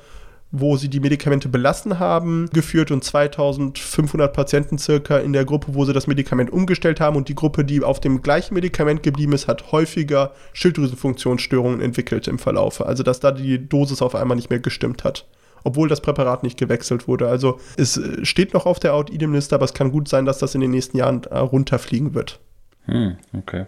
wo 0.51 0.75
sie 0.75 0.89
die 0.89 0.99
Medikamente 0.99 1.47
belassen 1.47 1.99
haben, 1.99 2.49
geführt 2.51 2.91
und 2.91 3.03
2500 3.03 4.33
Patienten 4.33 4.77
circa 4.77 5.17
in 5.17 5.33
der 5.33 5.45
Gruppe, 5.45 5.73
wo 5.73 5.85
sie 5.85 5.93
das 5.93 6.07
Medikament 6.07 6.51
umgestellt 6.51 6.99
haben 6.99 7.15
und 7.15 7.29
die 7.29 7.35
Gruppe, 7.35 7.63
die 7.63 7.81
auf 7.81 7.99
dem 7.99 8.21
gleichen 8.21 8.53
Medikament 8.53 9.01
geblieben 9.01 9.33
ist, 9.33 9.47
hat 9.47 9.71
häufiger 9.71 10.33
Schilddrüsenfunktionsstörungen 10.53 11.81
entwickelt 11.81 12.27
im 12.27 12.37
Verlauf. 12.37 12.85
Also 12.85 13.03
dass 13.03 13.21
da 13.21 13.31
die 13.31 13.67
Dosis 13.67 14.01
auf 14.01 14.13
einmal 14.13 14.35
nicht 14.35 14.49
mehr 14.49 14.59
gestimmt 14.59 15.03
hat. 15.03 15.25
Obwohl 15.63 15.87
das 15.87 16.01
Präparat 16.01 16.41
nicht 16.43 16.57
gewechselt 16.57 17.07
wurde. 17.07 17.27
Also 17.27 17.59
es 17.77 17.95
äh, 17.95 18.25
steht 18.25 18.53
noch 18.53 18.65
auf 18.65 18.79
der 18.79 18.95
Out-Idem-Liste, 18.95 19.53
aber 19.53 19.65
es 19.65 19.75
kann 19.75 19.91
gut 19.91 20.07
sein, 20.07 20.25
dass 20.25 20.39
das 20.39 20.55
in 20.55 20.61
den 20.61 20.71
nächsten 20.71 20.97
Jahren 20.97 21.23
äh, 21.25 21.37
runterfliegen 21.37 22.15
wird. 22.15 22.39
Hm, 22.85 23.17
okay. 23.37 23.67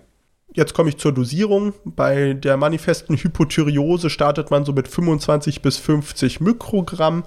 Jetzt 0.56 0.76
komme 0.76 0.90
ich 0.90 0.98
zur 0.98 1.12
Dosierung. 1.12 1.74
Bei 1.84 2.34
der 2.34 2.58
manifesten 2.58 3.18
Hypothyreose 3.18 4.10
startet 4.10 4.52
man 4.52 4.66
so 4.66 4.72
mit 4.72 4.88
25 4.88 5.62
bis 5.64 5.78
50 5.78 6.42
Mikrogramm. 6.42 7.24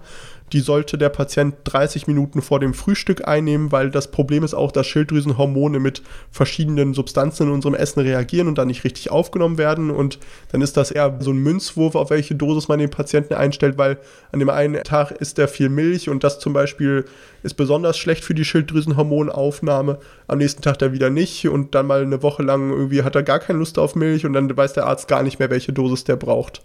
Die 0.53 0.61
sollte 0.61 0.97
der 0.97 1.09
Patient 1.09 1.57
30 1.65 2.07
Minuten 2.07 2.41
vor 2.41 2.61
dem 2.61 2.73
Frühstück 2.73 3.27
einnehmen, 3.27 3.73
weil 3.73 3.91
das 3.91 4.11
Problem 4.11 4.45
ist 4.45 4.55
auch, 4.55 4.71
dass 4.71 4.87
Schilddrüsenhormone 4.87 5.81
mit 5.81 6.03
verschiedenen 6.31 6.95
Substanzen 6.95 7.49
in 7.49 7.53
unserem 7.53 7.75
Essen 7.75 8.01
reagieren 8.01 8.47
und 8.47 8.57
dann 8.57 8.69
nicht 8.69 8.85
richtig 8.85 9.11
aufgenommen 9.11 9.59
werden. 9.59 9.91
Und 9.91 10.21
dann 10.53 10.63
ist 10.63 10.77
das 10.77 10.93
eher 10.93 11.17
so 11.19 11.33
ein 11.33 11.39
Münzwurf, 11.39 11.97
auf 11.97 12.11
welche 12.11 12.37
Dosis 12.37 12.69
man 12.69 12.79
den 12.79 12.91
Patienten 12.91 13.35
einstellt, 13.35 13.77
weil 13.77 13.99
an 14.31 14.39
dem 14.39 14.51
einen 14.51 14.85
Tag 14.85 15.11
isst 15.11 15.39
er 15.41 15.49
viel 15.49 15.69
Milch 15.69 16.09
und 16.09 16.23
das 16.23 16.39
zum 16.39 16.53
Beispiel 16.53 17.07
ist 17.43 17.55
besonders 17.55 17.99
schlecht 17.99 18.25
für 18.25 18.35
die 18.35 18.45
Schilddrüsenhormonaufnahme. 18.45 19.99
Am 20.29 20.39
nächsten 20.39 20.63
Tag 20.63 20.79
dann 20.79 20.93
wieder 20.93 21.11
nicht 21.11 21.49
und 21.49 21.75
dann 21.75 21.89
mal 21.89 22.03
eine 22.03 22.23
Woche 22.23 22.45
lang 22.45 22.71
irgendwie 22.71 23.03
hat 23.03 23.17
er 23.17 23.25
gar 23.25 23.41
keine 23.41 23.59
Lust 23.59 23.79
auf 23.79 23.97
Milch 23.97 24.25
und 24.25 24.33
dann 24.33 24.57
weiß 24.57 24.75
der 24.75 24.87
Arzt 24.87 25.09
gar 25.09 25.25
nicht 25.25 25.41
mehr, 25.41 25.51
welche 25.51 25.73
Dosis 25.73 26.05
der 26.05 26.17
braucht. 26.17 26.63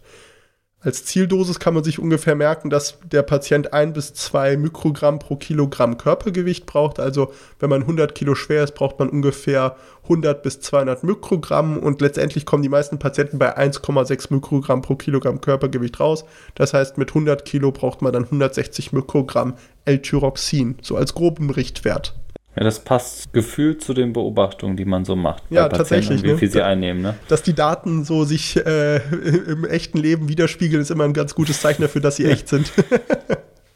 Als 0.84 1.06
Zieldosis 1.06 1.60
kann 1.60 1.76
man 1.76 1.84
sich 1.84 2.00
ungefähr 2.00 2.34
merken, 2.34 2.72
dass 2.72 2.98
der 3.04 3.22
Patient 3.22 3.72
ein 3.72 3.94
bis 3.94 4.16
zwei 4.16 4.58
Mikrogramm 4.58 5.20
pro 5.20 5.36
Kilogramm 5.36 6.00
Körpergewicht 6.00 6.66
braucht. 6.66 7.00
Also 7.00 7.32
wenn 7.60 7.70
man 7.70 7.82
100 7.82 8.16
Kilo 8.16 8.34
schwer 8.34 8.64
ist, 8.64 8.74
braucht 8.74 8.98
man 8.98 9.08
ungefähr 9.08 9.76
100 10.04 10.42
bis 10.42 10.60
200 10.60 11.04
Mikrogramm 11.04 11.78
und 11.78 12.02
letztendlich 12.02 12.48
kommen 12.48 12.64
die 12.64 12.70
meisten 12.70 12.98
Patienten 12.98 13.38
bei 13.38 13.56
1,6 13.56 14.34
Mikrogramm 14.34 14.82
pro 14.82 14.96
Kilogramm 14.96 15.40
Körpergewicht 15.40 16.00
raus. 16.00 16.26
Das 16.56 16.74
heißt, 16.74 16.98
mit 16.98 17.10
100 17.10 17.46
Kilo 17.46 17.72
braucht 17.72 18.02
man 18.02 18.12
dann 18.12 18.24
160 18.24 18.92
Mikrogramm 18.92 19.54
L-Tyroxin, 19.86 20.78
so 20.82 20.98
als 20.98 21.14
groben 21.14 21.52
Richtwert. 21.52 22.16
Ja, 22.56 22.64
das 22.66 22.84
passt 22.84 23.32
gefühlt 23.32 23.82
zu 23.82 23.94
den 23.94 24.12
Beobachtungen, 24.12 24.76
die 24.76 24.84
man 24.84 25.06
so 25.06 25.16
macht. 25.16 25.44
Ja, 25.50 25.70
tatsächlich. 25.70 26.22
Wie 26.22 26.34
ne? 26.34 26.38
viel 26.38 26.52
sie 26.52 26.62
einnehmen, 26.62 27.02
ne? 27.02 27.16
Dass 27.30 27.44
die 27.44 27.54
Daten 27.54 28.04
so 28.04 28.26
sich 28.26 28.58
äh, 28.58 28.98
im 29.48 29.66
echten 29.66 29.98
Leben 29.98 30.28
widerspiegeln, 30.28 30.82
ist 30.82 30.92
immer 30.92 31.06
ein 31.06 31.14
ganz 31.14 31.34
gutes 31.34 31.62
Zeichen 31.62 31.82
dafür, 31.82 32.02
dass 32.02 32.18
sie 32.18 32.26
echt 32.26 32.50
sind. 32.50 32.72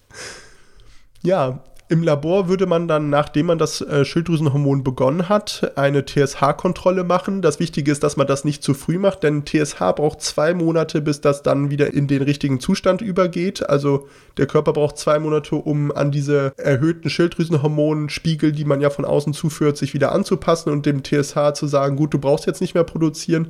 ja, 1.23 1.63
im 1.87 2.01
Labor 2.01 2.47
würde 2.47 2.65
man 2.65 2.87
dann, 2.87 3.11
nachdem 3.11 3.45
man 3.45 3.59
das 3.59 3.79
äh, 3.81 4.05
Schilddrüsenhormon 4.05 4.83
begonnen 4.83 5.29
hat, 5.29 5.71
eine 5.75 6.03
TSH-Kontrolle 6.03 7.03
machen. 7.03 7.43
Das 7.43 7.59
Wichtige 7.59 7.91
ist, 7.91 8.01
dass 8.01 8.17
man 8.17 8.25
das 8.25 8.43
nicht 8.43 8.63
zu 8.63 8.73
früh 8.73 8.97
macht, 8.97 9.21
denn 9.21 9.45
TSH 9.45 9.79
braucht 9.95 10.21
zwei 10.21 10.55
Monate, 10.55 11.01
bis 11.01 11.21
das 11.21 11.43
dann 11.43 11.69
wieder 11.69 11.93
in 11.93 12.07
den 12.07 12.23
richtigen 12.23 12.59
Zustand 12.59 13.01
übergeht. 13.01 13.69
Also 13.69 14.07
der 14.37 14.47
Körper 14.47 14.73
braucht 14.73 14.97
zwei 14.97 15.19
Monate, 15.19 15.55
um 15.55 15.91
an 15.91 16.09
diese 16.11 16.53
erhöhten 16.57 17.11
Schilddrüsenhormonspiegel, 17.11 18.51
die 18.51 18.65
man 18.65 18.81
ja 18.81 18.89
von 18.89 19.05
außen 19.05 19.33
zuführt, 19.33 19.77
sich 19.77 19.93
wieder 19.93 20.11
anzupassen 20.11 20.71
und 20.71 20.87
dem 20.87 21.03
TSH 21.03 21.53
zu 21.53 21.67
sagen, 21.67 21.97
gut, 21.97 22.15
du 22.15 22.17
brauchst 22.17 22.47
jetzt 22.47 22.61
nicht 22.61 22.73
mehr 22.73 22.83
produzieren. 22.83 23.49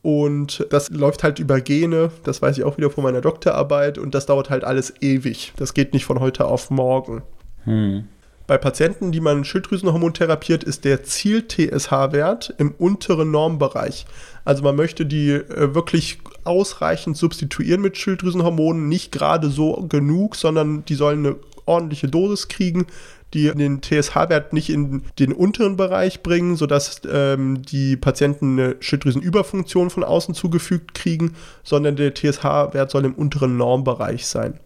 Und 0.00 0.66
das 0.70 0.88
läuft 0.88 1.22
halt 1.22 1.38
über 1.38 1.60
Gene, 1.60 2.12
das 2.24 2.40
weiß 2.40 2.56
ich 2.56 2.64
auch 2.64 2.78
wieder 2.78 2.88
von 2.88 3.04
meiner 3.04 3.20
Doktorarbeit, 3.20 3.98
und 3.98 4.14
das 4.14 4.26
dauert 4.26 4.48
halt 4.48 4.64
alles 4.64 4.94
ewig. 5.02 5.52
Das 5.56 5.74
geht 5.74 5.92
nicht 5.92 6.06
von 6.06 6.20
heute 6.20 6.46
auf 6.46 6.70
morgen. 6.70 7.22
Hm. 7.68 8.04
Bei 8.48 8.56
Patienten, 8.56 9.12
die 9.12 9.20
man 9.20 9.44
Schilddrüsenhormon 9.44 10.14
therapiert, 10.14 10.64
ist 10.64 10.86
der 10.86 11.04
Ziel-TSH-Wert 11.04 12.54
im 12.56 12.70
unteren 12.72 13.30
Normbereich. 13.30 14.06
Also 14.46 14.62
man 14.62 14.74
möchte 14.74 15.04
die 15.04 15.32
äh, 15.32 15.74
wirklich 15.74 16.18
ausreichend 16.44 17.18
substituieren 17.18 17.82
mit 17.82 17.98
Schilddrüsenhormonen, 17.98 18.88
nicht 18.88 19.12
gerade 19.12 19.50
so 19.50 19.86
genug, 19.86 20.34
sondern 20.34 20.82
die 20.86 20.94
sollen 20.94 21.26
eine 21.26 21.36
ordentliche 21.66 22.08
Dosis 22.08 22.48
kriegen, 22.48 22.86
die 23.34 23.52
den 23.52 23.82
TSH-Wert 23.82 24.54
nicht 24.54 24.70
in 24.70 25.02
den 25.18 25.34
unteren 25.34 25.76
Bereich 25.76 26.22
bringen, 26.22 26.56
sodass 26.56 27.02
ähm, 27.12 27.60
die 27.60 27.98
Patienten 27.98 28.58
eine 28.58 28.76
Schilddrüsenüberfunktion 28.80 29.90
von 29.90 30.04
außen 30.04 30.34
zugefügt 30.34 30.94
kriegen, 30.94 31.34
sondern 31.62 31.96
der 31.96 32.14
TSH-Wert 32.14 32.90
soll 32.90 33.04
im 33.04 33.12
unteren 33.12 33.58
Normbereich 33.58 34.26
sein. 34.26 34.58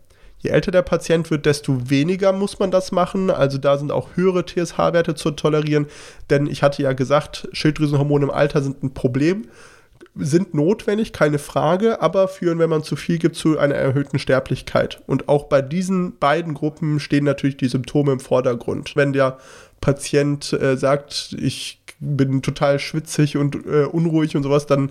Je 0.43 0.51
älter 0.51 0.73
der 0.73 0.83
Patient 0.83 1.31
wird, 1.31 1.47
desto 1.47 1.89
weniger 1.89 2.33
muss 2.33 2.59
man 2.59 2.73
das 2.73 2.91
machen. 2.91 3.31
Also 3.31 3.59
da 3.59 3.79
sind 3.79 3.93
auch 3.93 4.09
höhere 4.17 4.45
TSH-Werte 4.45 5.15
zu 5.15 5.31
tolerieren. 5.31 5.87
Denn 6.31 6.47
ich 6.47 6.63
hatte 6.63 6.83
ja 6.83 6.93
gesagt, 6.93 7.49
Schilddrüsenhormone 7.53 8.25
im 8.25 8.31
Alter 8.31 8.61
sind 8.61 8.83
ein 8.83 8.93
Problem, 8.93 9.45
sind 10.17 10.53
notwendig, 10.53 11.13
keine 11.13 11.39
Frage, 11.39 12.03
aber 12.03 12.29
führen, 12.29 12.59
wenn 12.59 12.69
man 12.69 12.83
zu 12.83 12.97
viel 12.97 13.19
gibt, 13.19 13.37
zu 13.37 13.57
einer 13.57 13.77
erhöhten 13.77 14.19
Sterblichkeit. 14.19 15.01
Und 15.07 15.29
auch 15.29 15.45
bei 15.45 15.63
diesen 15.63 16.19
beiden 16.19 16.55
Gruppen 16.55 16.99
stehen 16.99 17.25
natürlich 17.25 17.57
die 17.57 17.69
Symptome 17.69 18.13
im 18.13 18.21
Vordergrund. 18.21 18.97
Wenn 18.97 19.13
der 19.13 19.39
Patient 19.81 20.53
äh, 20.53 20.77
sagt, 20.77 21.37
ich 21.41 21.83
bin 21.99 22.43
total 22.43 22.81
schwitzig 22.81 23.37
und 23.37 23.65
äh, 23.65 23.85
unruhig 23.85 24.37
und 24.37 24.43
sowas, 24.43 24.67
dann 24.67 24.91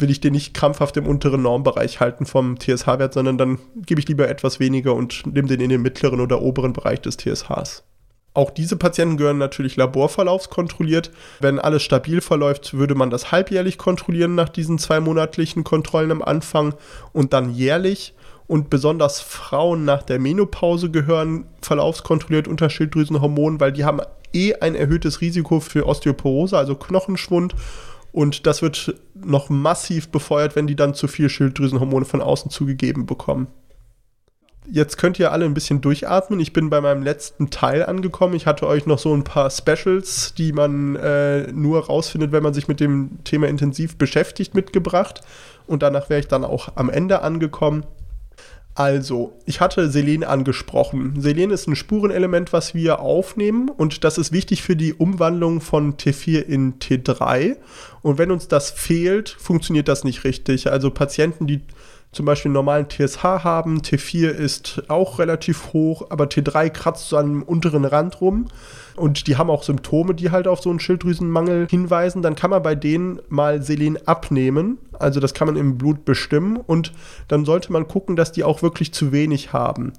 will 0.00 0.10
ich 0.10 0.20
den 0.20 0.32
nicht 0.32 0.54
krampfhaft 0.54 0.96
im 0.96 1.06
unteren 1.06 1.42
Normbereich 1.42 2.00
halten 2.00 2.26
vom 2.26 2.58
TSH-Wert, 2.58 3.14
sondern 3.14 3.38
dann 3.38 3.58
gebe 3.86 4.00
ich 4.00 4.08
lieber 4.08 4.28
etwas 4.28 4.60
weniger 4.60 4.94
und 4.94 5.26
nehme 5.26 5.48
den 5.48 5.60
in 5.60 5.70
den 5.70 5.82
mittleren 5.82 6.20
oder 6.20 6.42
oberen 6.42 6.72
Bereich 6.72 7.00
des 7.00 7.16
TSHs. 7.16 7.84
Auch 8.32 8.50
diese 8.50 8.76
Patienten 8.76 9.16
gehören 9.16 9.38
natürlich 9.38 9.74
laborverlaufskontrolliert. 9.76 11.10
Wenn 11.40 11.58
alles 11.58 11.82
stabil 11.82 12.20
verläuft, 12.20 12.74
würde 12.74 12.94
man 12.94 13.10
das 13.10 13.32
halbjährlich 13.32 13.76
kontrollieren 13.76 14.36
nach 14.36 14.48
diesen 14.48 14.78
zwei 14.78 15.00
monatlichen 15.00 15.64
Kontrollen 15.64 16.12
am 16.12 16.22
Anfang 16.22 16.74
und 17.12 17.32
dann 17.32 17.52
jährlich. 17.52 18.14
Und 18.46 18.70
besonders 18.70 19.20
Frauen 19.20 19.84
nach 19.84 20.02
der 20.02 20.18
Menopause 20.18 20.90
gehören 20.90 21.46
verlaufskontrolliert 21.60 22.48
unter 22.48 22.70
Schilddrüsenhormonen, 22.70 23.60
weil 23.60 23.72
die 23.72 23.84
haben 23.84 24.00
eh 24.32 24.54
ein 24.54 24.74
erhöhtes 24.74 25.20
Risiko 25.20 25.60
für 25.60 25.86
Osteoporose, 25.86 26.56
also 26.56 26.74
Knochenschwund 26.76 27.54
und 28.12 28.46
das 28.46 28.62
wird 28.62 28.94
noch 29.14 29.48
massiv 29.48 30.08
befeuert, 30.08 30.56
wenn 30.56 30.66
die 30.66 30.76
dann 30.76 30.94
zu 30.94 31.08
viel 31.08 31.28
Schilddrüsenhormone 31.28 32.04
von 32.04 32.20
außen 32.20 32.50
zugegeben 32.50 33.06
bekommen. 33.06 33.48
Jetzt 34.72 34.98
könnt 34.98 35.18
ihr 35.18 35.32
alle 35.32 35.46
ein 35.46 35.54
bisschen 35.54 35.80
durchatmen. 35.80 36.38
Ich 36.38 36.52
bin 36.52 36.70
bei 36.70 36.80
meinem 36.80 37.02
letzten 37.02 37.50
Teil 37.50 37.84
angekommen. 37.84 38.34
Ich 38.34 38.46
hatte 38.46 38.66
euch 38.66 38.86
noch 38.86 38.98
so 38.98 39.14
ein 39.14 39.24
paar 39.24 39.50
Specials, 39.50 40.34
die 40.34 40.52
man 40.52 40.96
äh, 40.96 41.50
nur 41.52 41.86
rausfindet, 41.86 42.30
wenn 42.30 42.42
man 42.42 42.54
sich 42.54 42.68
mit 42.68 42.78
dem 42.78 43.24
Thema 43.24 43.48
intensiv 43.48 43.96
beschäftigt, 43.96 44.54
mitgebracht. 44.54 45.22
Und 45.66 45.82
danach 45.82 46.10
wäre 46.10 46.20
ich 46.20 46.28
dann 46.28 46.44
auch 46.44 46.68
am 46.76 46.90
Ende 46.90 47.22
angekommen. 47.22 47.84
Also, 48.74 49.36
ich 49.46 49.60
hatte 49.60 49.90
Selen 49.90 50.24
angesprochen. 50.24 51.20
Selen 51.20 51.50
ist 51.50 51.66
ein 51.66 51.76
Spurenelement, 51.76 52.52
was 52.52 52.72
wir 52.74 53.00
aufnehmen 53.00 53.68
und 53.68 54.04
das 54.04 54.16
ist 54.16 54.32
wichtig 54.32 54.62
für 54.62 54.76
die 54.76 54.94
Umwandlung 54.94 55.60
von 55.60 55.96
T4 55.96 56.40
in 56.42 56.78
T3. 56.78 57.56
Und 58.02 58.18
wenn 58.18 58.30
uns 58.30 58.48
das 58.48 58.70
fehlt, 58.70 59.28
funktioniert 59.28 59.88
das 59.88 60.04
nicht 60.04 60.24
richtig. 60.24 60.70
Also 60.70 60.90
Patienten, 60.90 61.46
die 61.46 61.60
zum 62.12 62.26
Beispiel 62.26 62.48
einen 62.48 62.54
normalen 62.54 62.88
TSH 62.88 63.22
haben. 63.22 63.82
T4 63.82 64.30
ist 64.30 64.82
auch 64.88 65.18
relativ 65.18 65.72
hoch, 65.72 66.06
aber 66.10 66.24
T3 66.24 66.70
kratzt 66.70 67.08
so 67.08 67.16
am 67.16 67.42
unteren 67.42 67.84
Rand 67.84 68.20
rum. 68.20 68.48
Und 69.00 69.26
die 69.26 69.36
haben 69.36 69.50
auch 69.50 69.62
Symptome, 69.62 70.14
die 70.14 70.30
halt 70.30 70.46
auf 70.46 70.60
so 70.60 70.70
einen 70.70 70.80
Schilddrüsenmangel 70.80 71.66
hinweisen. 71.68 72.22
Dann 72.22 72.34
kann 72.34 72.50
man 72.50 72.62
bei 72.62 72.74
denen 72.74 73.20
mal 73.28 73.62
Selen 73.62 73.98
abnehmen. 74.06 74.78
Also 74.98 75.18
das 75.20 75.34
kann 75.34 75.46
man 75.46 75.56
im 75.56 75.78
Blut 75.78 76.04
bestimmen. 76.04 76.56
Und 76.56 76.92
dann 77.28 77.44
sollte 77.44 77.72
man 77.72 77.88
gucken, 77.88 78.16
dass 78.16 78.32
die 78.32 78.44
auch 78.44 78.62
wirklich 78.62 78.92
zu 78.92 79.12
wenig 79.12 79.52
haben. 79.52 79.92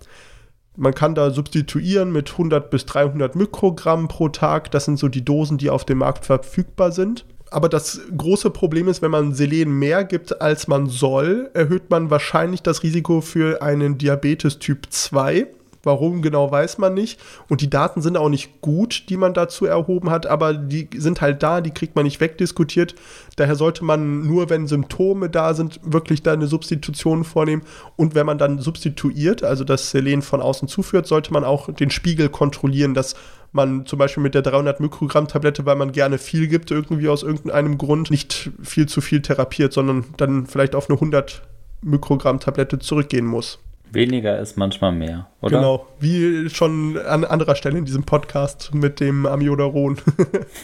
Man 0.78 0.94
kann 0.94 1.16
da 1.16 1.32
substituieren 1.32 2.12
mit 2.12 2.32
100 2.32 2.70
bis 2.70 2.86
300 2.86 3.36
Mikrogramm 3.36 4.08
pro 4.08 4.30
Tag. 4.30 4.72
Das 4.72 4.86
sind 4.86 4.98
so 4.98 5.10
die 5.10 5.26
Dosen, 5.26 5.58
die 5.58 5.70
auf 5.70 5.84
dem 5.84 5.98
Markt 5.98 6.26
verfügbar 6.26 6.92
sind. 6.92 7.26
Aber 7.52 7.68
das 7.68 8.00
große 8.16 8.50
Problem 8.50 8.88
ist, 8.88 9.02
wenn 9.02 9.12
man 9.12 9.34
Selen 9.34 9.78
mehr 9.78 10.06
gibt, 10.06 10.42
als 10.42 10.70
man 10.70 10.88
soll, 10.88 11.50
erhöht 11.54 11.90
man 11.90 12.10
wahrscheinlich 12.10 12.64
das 12.64 12.82
Risiko 12.82 13.20
für 13.20 13.62
einen 13.62 13.98
Diabetes 13.98 14.60
Typ 14.60 14.88
2. 14.90 15.48
Warum 15.84 16.22
genau 16.22 16.52
weiß 16.52 16.78
man 16.78 16.94
nicht. 16.94 17.20
Und 17.50 17.62
die 17.62 17.70
Daten 17.70 18.02
sind 18.02 18.18
auch 18.18 18.30
nicht 18.30 18.62
gut, 18.62 19.10
die 19.10 19.18
man 19.18 19.34
dazu 19.34 19.66
erhoben 19.66 20.12
hat, 20.12 20.28
aber 20.28 20.54
die 20.54 20.90
sind 20.96 21.22
halt 21.22 21.42
da, 21.42 21.62
die 21.62 21.72
kriegt 21.72 21.96
man 21.96 22.06
nicht 22.06 22.20
wegdiskutiert. 22.20 22.96
Daher 23.36 23.56
sollte 23.56 23.84
man 23.84 24.28
nur, 24.28 24.50
wenn 24.50 24.68
Symptome 24.68 25.30
da 25.30 25.54
sind, 25.54 25.80
wirklich 25.84 26.22
da 26.22 26.34
eine 26.34 26.48
Substitution 26.48 27.24
vornehmen. 27.24 27.64
Und 27.96 28.14
wenn 28.14 28.26
man 28.26 28.38
dann 28.38 28.60
substituiert, 28.60 29.44
also 29.44 29.64
das 29.64 29.90
Selen 29.92 30.22
von 30.22 30.42
außen 30.42 30.68
zuführt, 30.68 31.08
sollte 31.08 31.34
man 31.34 31.44
auch 31.44 31.74
den 31.74 31.90
Spiegel 31.90 32.30
kontrollieren, 32.30 32.94
dass 32.94 33.16
man 33.52 33.86
zum 33.86 34.00
Beispiel 34.00 34.24
mit 34.24 34.36
der 34.36 34.44
300 34.44 34.80
Mikrogramm 34.80 35.28
Tablette, 35.28 35.66
weil 35.66 35.76
man 35.76 35.92
gerne 35.92 36.18
viel 36.18 36.48
gibt, 36.48 36.72
irgendwie 36.72 37.10
aus 37.10 37.24
irgendeinem 37.24 37.78
Grund, 37.78 38.12
nicht 38.12 38.52
viel 38.62 38.88
zu 38.88 39.02
viel 39.02 39.22
therapiert, 39.22 39.74
sondern 39.74 40.06
dann 40.18 40.46
vielleicht 40.46 40.76
auf 40.76 40.90
eine 40.90 40.98
100 40.98 41.42
Mikrogramm 41.82 42.40
Tablette 42.40 42.80
zurückgehen 42.80 43.26
muss. 43.26 43.60
Weniger 43.92 44.40
ist 44.40 44.58
manchmal 44.58 44.94
mehr, 44.94 45.28
oder? 45.42 45.58
Genau, 45.58 45.88
wie 46.00 46.50
schon 46.50 46.98
an 46.98 47.26
anderer 47.26 47.56
Stelle 47.56 47.78
in 47.78 47.86
diesem 47.86 48.04
Podcast 48.04 48.74
mit 48.74 49.00
dem 49.00 49.26
Amiodaron. 49.26 49.98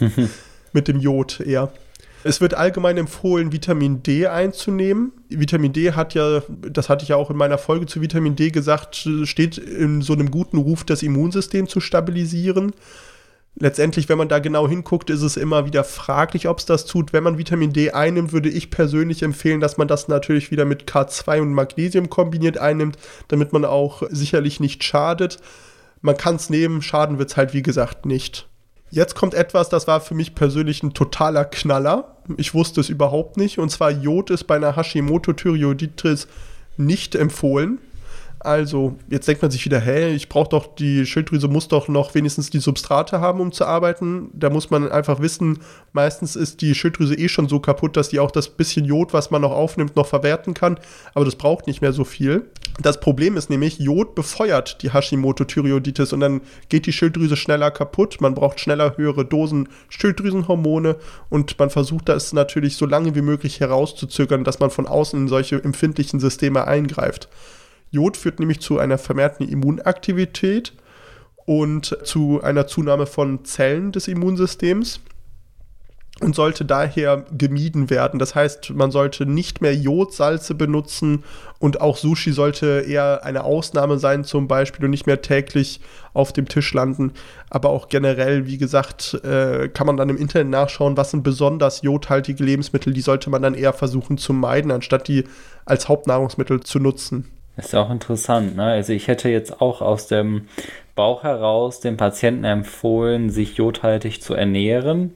mit 0.72 0.88
dem 0.88 0.98
Jod 0.98 1.40
eher. 1.40 1.70
Es 2.24 2.40
wird 2.40 2.54
allgemein 2.54 2.96
empfohlen, 2.96 3.52
Vitamin 3.52 4.02
D 4.02 4.26
einzunehmen. 4.26 5.12
Vitamin 5.28 5.72
D 5.72 5.92
hat 5.92 6.14
ja, 6.14 6.42
das 6.48 6.88
hatte 6.88 7.04
ich 7.04 7.10
ja 7.10 7.16
auch 7.16 7.30
in 7.30 7.36
meiner 7.36 7.58
Folge 7.58 7.86
zu 7.86 8.00
Vitamin 8.00 8.34
D 8.34 8.50
gesagt, 8.50 9.08
steht 9.22 9.56
in 9.56 10.02
so 10.02 10.14
einem 10.14 10.30
guten 10.30 10.58
Ruf, 10.58 10.84
das 10.84 11.02
Immunsystem 11.02 11.68
zu 11.68 11.80
stabilisieren 11.80 12.72
letztendlich, 13.58 14.08
wenn 14.08 14.18
man 14.18 14.28
da 14.28 14.38
genau 14.38 14.68
hinguckt, 14.68 15.10
ist 15.10 15.22
es 15.22 15.36
immer 15.36 15.66
wieder 15.66 15.84
fraglich, 15.84 16.48
ob 16.48 16.58
es 16.58 16.66
das 16.66 16.86
tut. 16.86 17.12
Wenn 17.12 17.24
man 17.24 17.38
Vitamin 17.38 17.72
D 17.72 17.90
einnimmt, 17.90 18.32
würde 18.32 18.48
ich 18.48 18.70
persönlich 18.70 19.22
empfehlen, 19.22 19.60
dass 19.60 19.76
man 19.76 19.88
das 19.88 20.08
natürlich 20.08 20.50
wieder 20.50 20.64
mit 20.64 20.84
K2 20.90 21.40
und 21.40 21.52
Magnesium 21.52 22.08
kombiniert 22.08 22.58
einnimmt, 22.58 22.96
damit 23.28 23.52
man 23.52 23.64
auch 23.64 24.02
sicherlich 24.10 24.60
nicht 24.60 24.84
schadet. 24.84 25.38
Man 26.00 26.16
kann 26.16 26.36
es 26.36 26.50
nehmen, 26.50 26.82
schaden 26.82 27.18
wird 27.18 27.30
es 27.30 27.36
halt 27.36 27.54
wie 27.54 27.62
gesagt 27.62 28.06
nicht. 28.06 28.48
Jetzt 28.90 29.14
kommt 29.14 29.34
etwas, 29.34 29.68
das 29.68 29.86
war 29.86 30.00
für 30.00 30.14
mich 30.14 30.34
persönlich 30.34 30.82
ein 30.82 30.94
totaler 30.94 31.44
Knaller. 31.44 32.16
Ich 32.36 32.54
wusste 32.54 32.80
es 32.80 32.88
überhaupt 32.88 33.36
nicht. 33.36 33.58
Und 33.58 33.70
zwar 33.70 33.90
Jod 33.90 34.30
ist 34.30 34.44
bei 34.44 34.56
einer 34.56 34.76
Hashimoto-Thyreoiditis 34.76 36.26
nicht 36.78 37.14
empfohlen. 37.14 37.78
Also, 38.40 38.96
jetzt 39.10 39.26
denkt 39.26 39.42
man 39.42 39.50
sich 39.50 39.64
wieder, 39.64 39.80
hey, 39.80 40.14
ich 40.14 40.28
brauche 40.28 40.48
doch, 40.50 40.74
die 40.76 41.06
Schilddrüse 41.06 41.48
muss 41.48 41.66
doch 41.66 41.88
noch 41.88 42.14
wenigstens 42.14 42.50
die 42.50 42.60
Substrate 42.60 43.20
haben, 43.20 43.40
um 43.40 43.50
zu 43.50 43.64
arbeiten. 43.64 44.30
Da 44.32 44.48
muss 44.48 44.70
man 44.70 44.90
einfach 44.90 45.20
wissen, 45.20 45.58
meistens 45.92 46.36
ist 46.36 46.60
die 46.60 46.74
Schilddrüse 46.74 47.16
eh 47.16 47.28
schon 47.28 47.48
so 47.48 47.58
kaputt, 47.58 47.96
dass 47.96 48.10
die 48.10 48.20
auch 48.20 48.30
das 48.30 48.48
bisschen 48.48 48.84
Jod, 48.84 49.12
was 49.12 49.30
man 49.30 49.42
noch 49.42 49.50
aufnimmt, 49.50 49.96
noch 49.96 50.06
verwerten 50.06 50.54
kann. 50.54 50.78
Aber 51.14 51.24
das 51.24 51.34
braucht 51.34 51.66
nicht 51.66 51.80
mehr 51.80 51.92
so 51.92 52.04
viel. 52.04 52.48
Das 52.80 53.00
Problem 53.00 53.36
ist 53.36 53.50
nämlich, 53.50 53.80
Jod 53.80 54.14
befeuert 54.14 54.82
die 54.82 54.92
Hashimoto-Thyreoiditis 54.92 56.12
und 56.12 56.20
dann 56.20 56.42
geht 56.68 56.86
die 56.86 56.92
Schilddrüse 56.92 57.36
schneller 57.36 57.72
kaputt. 57.72 58.20
Man 58.20 58.34
braucht 58.34 58.60
schneller 58.60 58.96
höhere 58.96 59.24
Dosen 59.24 59.68
Schilddrüsenhormone 59.88 60.96
und 61.28 61.58
man 61.58 61.70
versucht 61.70 62.08
das 62.08 62.32
natürlich 62.32 62.76
so 62.76 62.86
lange 62.86 63.16
wie 63.16 63.22
möglich 63.22 63.58
herauszuzögern, 63.58 64.44
dass 64.44 64.60
man 64.60 64.70
von 64.70 64.86
außen 64.86 65.22
in 65.22 65.28
solche 65.28 65.62
empfindlichen 65.62 66.20
Systeme 66.20 66.68
eingreift. 66.68 67.28
Jod 67.90 68.16
führt 68.16 68.40
nämlich 68.40 68.60
zu 68.60 68.78
einer 68.78 68.98
vermehrten 68.98 69.48
Immunaktivität 69.48 70.72
und 71.46 71.96
zu 72.04 72.42
einer 72.42 72.66
Zunahme 72.66 73.06
von 73.06 73.44
Zellen 73.44 73.92
des 73.92 74.08
Immunsystems 74.08 75.00
und 76.20 76.34
sollte 76.34 76.64
daher 76.64 77.24
gemieden 77.36 77.90
werden. 77.90 78.18
Das 78.18 78.34
heißt, 78.34 78.70
man 78.70 78.90
sollte 78.90 79.24
nicht 79.24 79.60
mehr 79.60 79.74
Jodsalze 79.74 80.54
benutzen 80.54 81.24
und 81.58 81.80
auch 81.80 81.96
Sushi 81.96 82.32
sollte 82.32 82.84
eher 82.86 83.24
eine 83.24 83.44
Ausnahme 83.44 83.98
sein 83.98 84.24
zum 84.24 84.48
Beispiel 84.48 84.84
und 84.84 84.90
nicht 84.90 85.06
mehr 85.06 85.22
täglich 85.22 85.80
auf 86.14 86.32
dem 86.32 86.48
Tisch 86.48 86.72
landen. 86.74 87.12
Aber 87.50 87.70
auch 87.70 87.88
generell, 87.88 88.46
wie 88.46 88.58
gesagt, 88.58 89.14
äh, 89.24 89.68
kann 89.68 89.86
man 89.86 89.96
dann 89.96 90.08
im 90.08 90.16
Internet 90.16 90.48
nachschauen, 90.48 90.96
was 90.96 91.12
sind 91.12 91.22
besonders 91.22 91.82
jodhaltige 91.82 92.42
Lebensmittel, 92.42 92.92
die 92.92 93.00
sollte 93.00 93.30
man 93.30 93.42
dann 93.42 93.54
eher 93.54 93.72
versuchen 93.72 94.18
zu 94.18 94.32
meiden, 94.32 94.70
anstatt 94.70 95.06
die 95.08 95.24
als 95.66 95.88
Hauptnahrungsmittel 95.88 96.60
zu 96.60 96.80
nutzen. 96.80 97.37
Ist 97.58 97.72
ja 97.72 97.82
auch 97.82 97.90
interessant, 97.90 98.54
ne? 98.56 98.62
Also 98.62 98.92
ich 98.92 99.08
hätte 99.08 99.28
jetzt 99.28 99.60
auch 99.60 99.82
aus 99.82 100.06
dem 100.06 100.48
Bauch 100.94 101.24
heraus 101.24 101.80
dem 101.80 101.96
Patienten 101.96 102.44
empfohlen, 102.44 103.30
sich 103.30 103.56
jodhaltig 103.56 104.22
zu 104.22 104.34
ernähren 104.34 105.14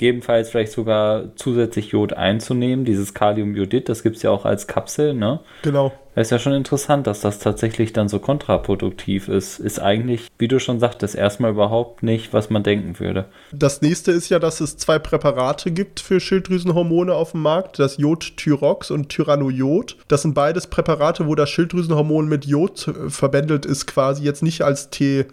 gegebenenfalls 0.00 0.48
vielleicht 0.48 0.72
sogar 0.72 1.36
zusätzlich 1.36 1.88
Jod 1.88 2.14
einzunehmen. 2.14 2.86
Dieses 2.86 3.12
Kaliumjodid, 3.12 3.90
das 3.90 4.02
gibt 4.02 4.16
es 4.16 4.22
ja 4.22 4.30
auch 4.30 4.46
als 4.46 4.66
Kapsel, 4.66 5.12
ne? 5.12 5.40
Genau. 5.60 5.92
Das 6.14 6.26
ist 6.26 6.30
ja 6.30 6.38
schon 6.38 6.54
interessant, 6.54 7.06
dass 7.06 7.20
das 7.20 7.38
tatsächlich 7.38 7.92
dann 7.92 8.08
so 8.08 8.18
kontraproduktiv 8.18 9.28
ist. 9.28 9.60
Ist 9.60 9.78
eigentlich, 9.78 10.28
wie 10.38 10.48
du 10.48 10.58
schon 10.58 10.80
sagtest, 10.80 11.14
erstmal 11.14 11.50
überhaupt 11.50 12.02
nicht, 12.02 12.32
was 12.32 12.48
man 12.48 12.62
denken 12.62 12.98
würde. 12.98 13.26
Das 13.52 13.82
nächste 13.82 14.10
ist 14.10 14.30
ja, 14.30 14.38
dass 14.38 14.60
es 14.60 14.78
zwei 14.78 14.98
Präparate 14.98 15.70
gibt 15.70 16.00
für 16.00 16.18
Schilddrüsenhormone 16.18 17.14
auf 17.14 17.32
dem 17.32 17.42
Markt, 17.42 17.78
das 17.78 17.98
Jod-Tyrox 17.98 18.90
und 18.90 19.10
Tyranojod. 19.10 19.98
Das 20.08 20.22
sind 20.22 20.34
beides 20.34 20.66
Präparate, 20.66 21.26
wo 21.26 21.34
das 21.34 21.50
Schilddrüsenhormon 21.50 22.26
mit 22.26 22.46
Jod 22.46 22.88
äh, 22.88 23.10
verbändelt 23.10 23.66
ist, 23.66 23.86
quasi 23.86 24.24
jetzt 24.24 24.42
nicht 24.42 24.62
als 24.62 24.88
T 24.88 25.26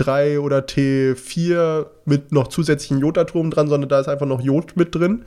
3 0.00 0.40
oder 0.40 0.60
T4 0.60 1.86
mit 2.04 2.32
noch 2.32 2.48
zusätzlichen 2.48 3.00
Jodatomen 3.00 3.50
dran, 3.50 3.68
sondern 3.68 3.88
da 3.88 4.00
ist 4.00 4.08
einfach 4.08 4.26
noch 4.26 4.40
Jod 4.40 4.76
mit 4.76 4.94
drin. 4.94 5.24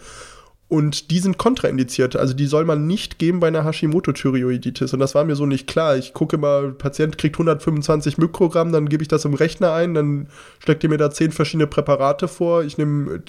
Und 0.70 1.12
die 1.12 1.20
sind 1.20 1.38
kontraindiziert. 1.38 2.16
Also 2.16 2.34
die 2.34 2.48
soll 2.48 2.66
man 2.66 2.88
nicht 2.88 3.20
geben 3.20 3.40
bei 3.40 3.48
einer 3.48 3.64
Hashimoto-Thyreoiditis. 3.64 4.92
Und 4.92 5.00
das 5.02 5.14
war 5.14 5.24
mir 5.24 5.36
so 5.36 5.46
nicht 5.46 5.68
klar. 5.68 5.98
Ich 5.98 6.14
gucke 6.14 6.38
immer, 6.38 6.72
Patient 6.72 7.20
kriegt 7.20 7.36
125 7.36 8.18
Mikrogramm, 8.18 8.72
dann 8.72 8.90
gebe 8.90 9.04
ich 9.04 9.08
das 9.08 9.24
im 9.26 9.36
Rechner 9.36 9.74
ein, 9.74 9.94
dann 9.94 10.30
schlägt 10.64 10.84
ihr 10.84 10.90
mir 10.90 10.98
da 10.98 11.12
10 11.12 11.32
verschiedene 11.32 11.68
Präparate 11.68 12.28
vor. 12.28 12.64
Ich 12.64 12.80
nehme, 12.80 13.22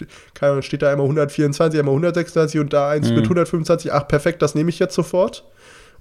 steht 0.61 0.80
da 0.80 0.90
einmal 0.90 1.05
124, 1.05 1.78
einmal 1.78 1.92
126 1.92 2.61
und 2.61 2.72
da 2.72 2.88
eins 2.88 3.11
mhm. 3.11 3.16
mit 3.16 3.24
125. 3.24 3.92
Ach, 3.92 4.09
perfekt, 4.09 4.40
das 4.40 4.55
nehme 4.55 4.70
ich 4.70 4.78
jetzt 4.78 4.95
sofort. 4.95 5.45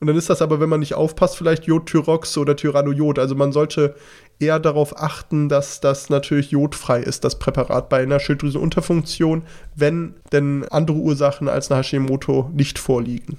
Und 0.04 0.08
dann 0.08 0.18
ist 0.18 0.30
das 0.30 0.42
aber, 0.42 0.60
wenn 0.60 0.68
man 0.68 0.82
nicht 0.82 0.96
aufpasst, 0.96 1.38
vielleicht 1.38 1.64
Jod-Tyrox 1.64 2.38
oder 2.38 2.58
Tyranojod. 2.58 3.20
Also 3.20 3.36
man 3.36 3.54
sollte 3.54 3.96
eher 4.38 4.60
darauf 4.60 5.02
achten, 5.02 5.48
dass 5.48 5.80
das 5.80 6.10
natürlich 6.10 6.52
jodfrei 6.52 7.00
ist, 7.00 7.24
das 7.24 7.40
Präparat 7.40 7.88
bei 7.88 8.04
einer 8.04 8.20
Schilddrüsenunterfunktion, 8.20 9.44
wenn 9.78 10.16
denn 10.34 10.66
andere 10.70 10.98
Ursachen 10.98 11.48
als 11.48 11.72
eine 11.72 11.80
Hashimoto 11.80 12.52
nicht 12.54 12.80
vorliegen. 12.80 13.38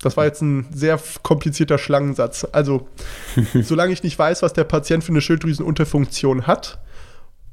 Das 0.00 0.16
war 0.16 0.24
jetzt 0.24 0.42
ein 0.42 0.66
sehr 0.74 0.98
komplizierter 1.22 1.78
Schlangensatz. 1.78 2.48
Also, 2.50 2.88
solange 3.62 3.92
ich 3.92 4.02
nicht 4.02 4.18
weiß, 4.18 4.42
was 4.42 4.54
der 4.54 4.64
Patient 4.64 5.04
für 5.04 5.12
eine 5.12 5.20
Schilddrüsenunterfunktion 5.20 6.48
hat, 6.48 6.80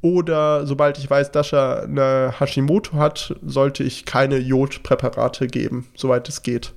oder 0.02 0.66
sobald 0.66 0.98
ich 0.98 1.08
weiß, 1.08 1.30
dass 1.30 1.52
er 1.52 1.84
eine 1.84 2.34
Hashimoto 2.40 2.94
hat, 2.94 3.32
sollte 3.46 3.84
ich 3.84 4.06
keine 4.06 4.38
Jodpräparate 4.38 5.46
geben, 5.46 5.86
soweit 5.94 6.28
es 6.28 6.42
geht. 6.42 6.72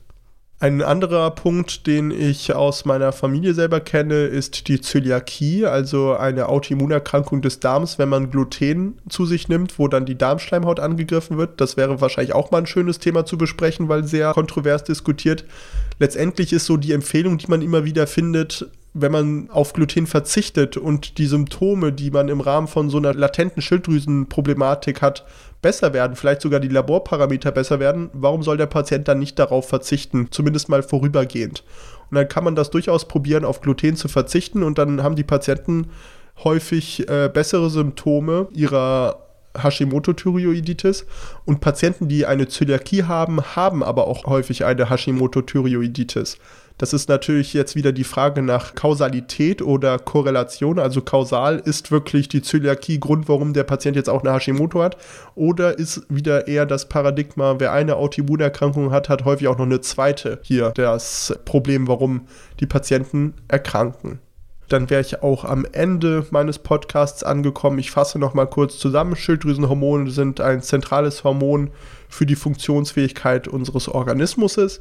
Ein 0.64 0.82
anderer 0.82 1.30
Punkt, 1.32 1.88
den 1.88 2.09
ich 2.09 2.55
aus 2.55 2.86
meiner 2.86 3.11
Familie 3.11 3.53
selber 3.53 3.82
kenne, 3.82 4.28
ist 4.28 4.70
die 4.70 4.80
Zöliakie, 4.80 5.66
also 5.66 6.16
eine 6.16 6.47
Autoimmunerkrankung 6.47 7.41
des 7.41 7.59
Darms, 7.59 7.99
wenn 7.99 8.07
man 8.07 8.32
Gluten 8.32 8.97
zu 9.09 9.26
sich 9.26 9.49
nimmt, 9.49 9.78
wo 9.78 9.89
dann 9.89 10.05
die 10.05 10.18
Darmschleimhaut 10.18 10.80
angegriffen 10.80 11.38
wird. 11.38 11.59
Das 11.59 11.76
wäre 11.76 11.99
wahrscheinlich 11.99 12.34
auch 12.34 12.51
mal 12.51 12.59
ein 12.59 12.66
schönes 12.66 12.99
Thema 12.99 13.26
zu 13.26 13.38
besprechen, 13.38 13.89
weil 13.89 14.05
sehr 14.05 14.32
kontrovers 14.32 14.86
diskutiert. 14.86 15.43
Letztendlich 15.99 16.53
ist 16.53 16.66
so 16.66 16.78
die 16.78 16.93
Empfehlung, 16.93 17.38
die 17.38 17.47
man 17.47 17.61
immer 17.61 17.84
wieder 17.84 18.07
findet, 18.07 18.66
wenn 18.93 19.11
man 19.11 19.49
auf 19.49 19.74
Gluten 19.74 20.07
verzichtet 20.07 20.78
und 20.78 21.18
die 21.18 21.26
Symptome, 21.26 21.91
die 21.91 22.09
man 22.09 22.30
im 22.30 22.39
Rahmen 22.39 22.70
von 22.70 22.89
so 22.89 22.99
einer 22.99 23.14
latenten 23.14 23.61
Schilddrüsenproblematik 23.61 25.01
hat, 25.01 25.26
besser 25.64 25.93
werden, 25.93 26.16
vielleicht 26.16 26.41
sogar 26.41 26.59
die 26.59 26.68
Laborparameter 26.68 27.51
besser 27.51 27.80
werden, 27.80 28.11
warum 28.14 28.43
soll 28.43 28.57
der 28.57 28.68
Patient 28.68 29.07
dann 29.07 29.18
nicht 29.18 29.39
darauf 29.39 29.68
verzichten, 29.68 30.28
zumindest 30.30 30.70
mal 30.70 30.84
vorübergehend? 30.84 31.64
Und 32.11 32.18
dann 32.18 32.28
kann 32.28 32.43
man 32.43 32.55
das 32.55 32.70
durchaus 32.70 33.07
probieren, 33.07 33.45
auf 33.45 33.61
Gluten 33.61 33.95
zu 33.95 34.07
verzichten 34.07 34.61
und 34.61 34.78
dann 34.78 35.01
haben 35.01 35.16
die 35.16 35.24
Patienten 35.24 35.88
häufig 36.43 37.09
äh, 37.09 37.32
bessere 37.34 37.72
Symptome 37.72 38.47
ihrer 38.53 39.24
Hashimoto-Thyreoiditis 39.57 41.05
und 41.45 41.61
Patienten, 41.61 42.07
die 42.07 42.26
eine 42.26 42.47
Zöliakie 42.47 43.03
haben, 43.03 43.41
haben 43.55 43.84
aber 43.84 44.07
auch 44.07 44.26
häufig 44.26 44.66
eine 44.66 44.89
Hashimoto-Thyreoiditis. 44.89 46.38
Das 46.78 46.92
ist 46.92 47.08
natürlich 47.08 47.54
jetzt 47.54 47.76
wieder 47.76 47.92
die 47.92 48.04
Frage 48.04 48.42
nach 48.42 48.76
Kausalität 48.76 49.62
oder 49.62 50.00
Korrelation. 50.00 50.80
Also 50.80 51.02
kausal 51.02 51.62
ist 51.64 51.92
wirklich 51.92 52.28
die 52.30 52.42
Zöliakie 52.42 53.00
Grund, 53.00 53.30
warum 53.30 53.54
der 53.54 53.64
Patient 53.64 53.96
jetzt 53.96 54.10
auch 54.10 54.24
eine 54.24 54.34
Hashimoto 54.34 54.82
hat. 54.82 54.98
Oder 55.36 55.78
ist 55.78 56.06
wieder 56.10 56.48
eher 56.48 56.66
das 56.66 56.90
Paradigma, 56.90 57.56
wer 57.60 57.72
eine 57.72 57.96
Autoimmunerkrankung 57.96 58.92
hat, 58.92 59.10
hat 59.10 59.26
häufig 59.26 59.48
auch 59.48 59.58
noch 59.58 59.66
eine 59.66 59.82
zweite 59.82 60.40
hier 60.42 60.72
das 60.72 61.38
Problem, 61.46 61.88
warum 61.88 62.28
die 62.60 62.68
Patienten 62.68 63.36
erkranken 63.48 64.20
dann 64.74 64.90
wäre 64.90 65.02
ich 65.02 65.22
auch 65.22 65.46
am 65.46 65.66
Ende 65.72 66.26
meines 66.32 66.58
Podcasts 66.58 67.24
angekommen. 67.24 67.78
Ich 67.78 67.92
fasse 67.92 68.18
noch 68.18 68.34
mal 68.34 68.48
kurz 68.48 68.80
zusammen. 68.80 69.16
Schilddrüsenhormone 69.16 70.10
sind 70.10 70.42
ein 70.42 70.64
zentrales 70.64 71.24
Hormon 71.24 71.70
für 72.10 72.26
die 72.26 72.36
Funktionsfähigkeit 72.36 73.48
unseres 73.48 73.88
Organismus. 73.88 74.80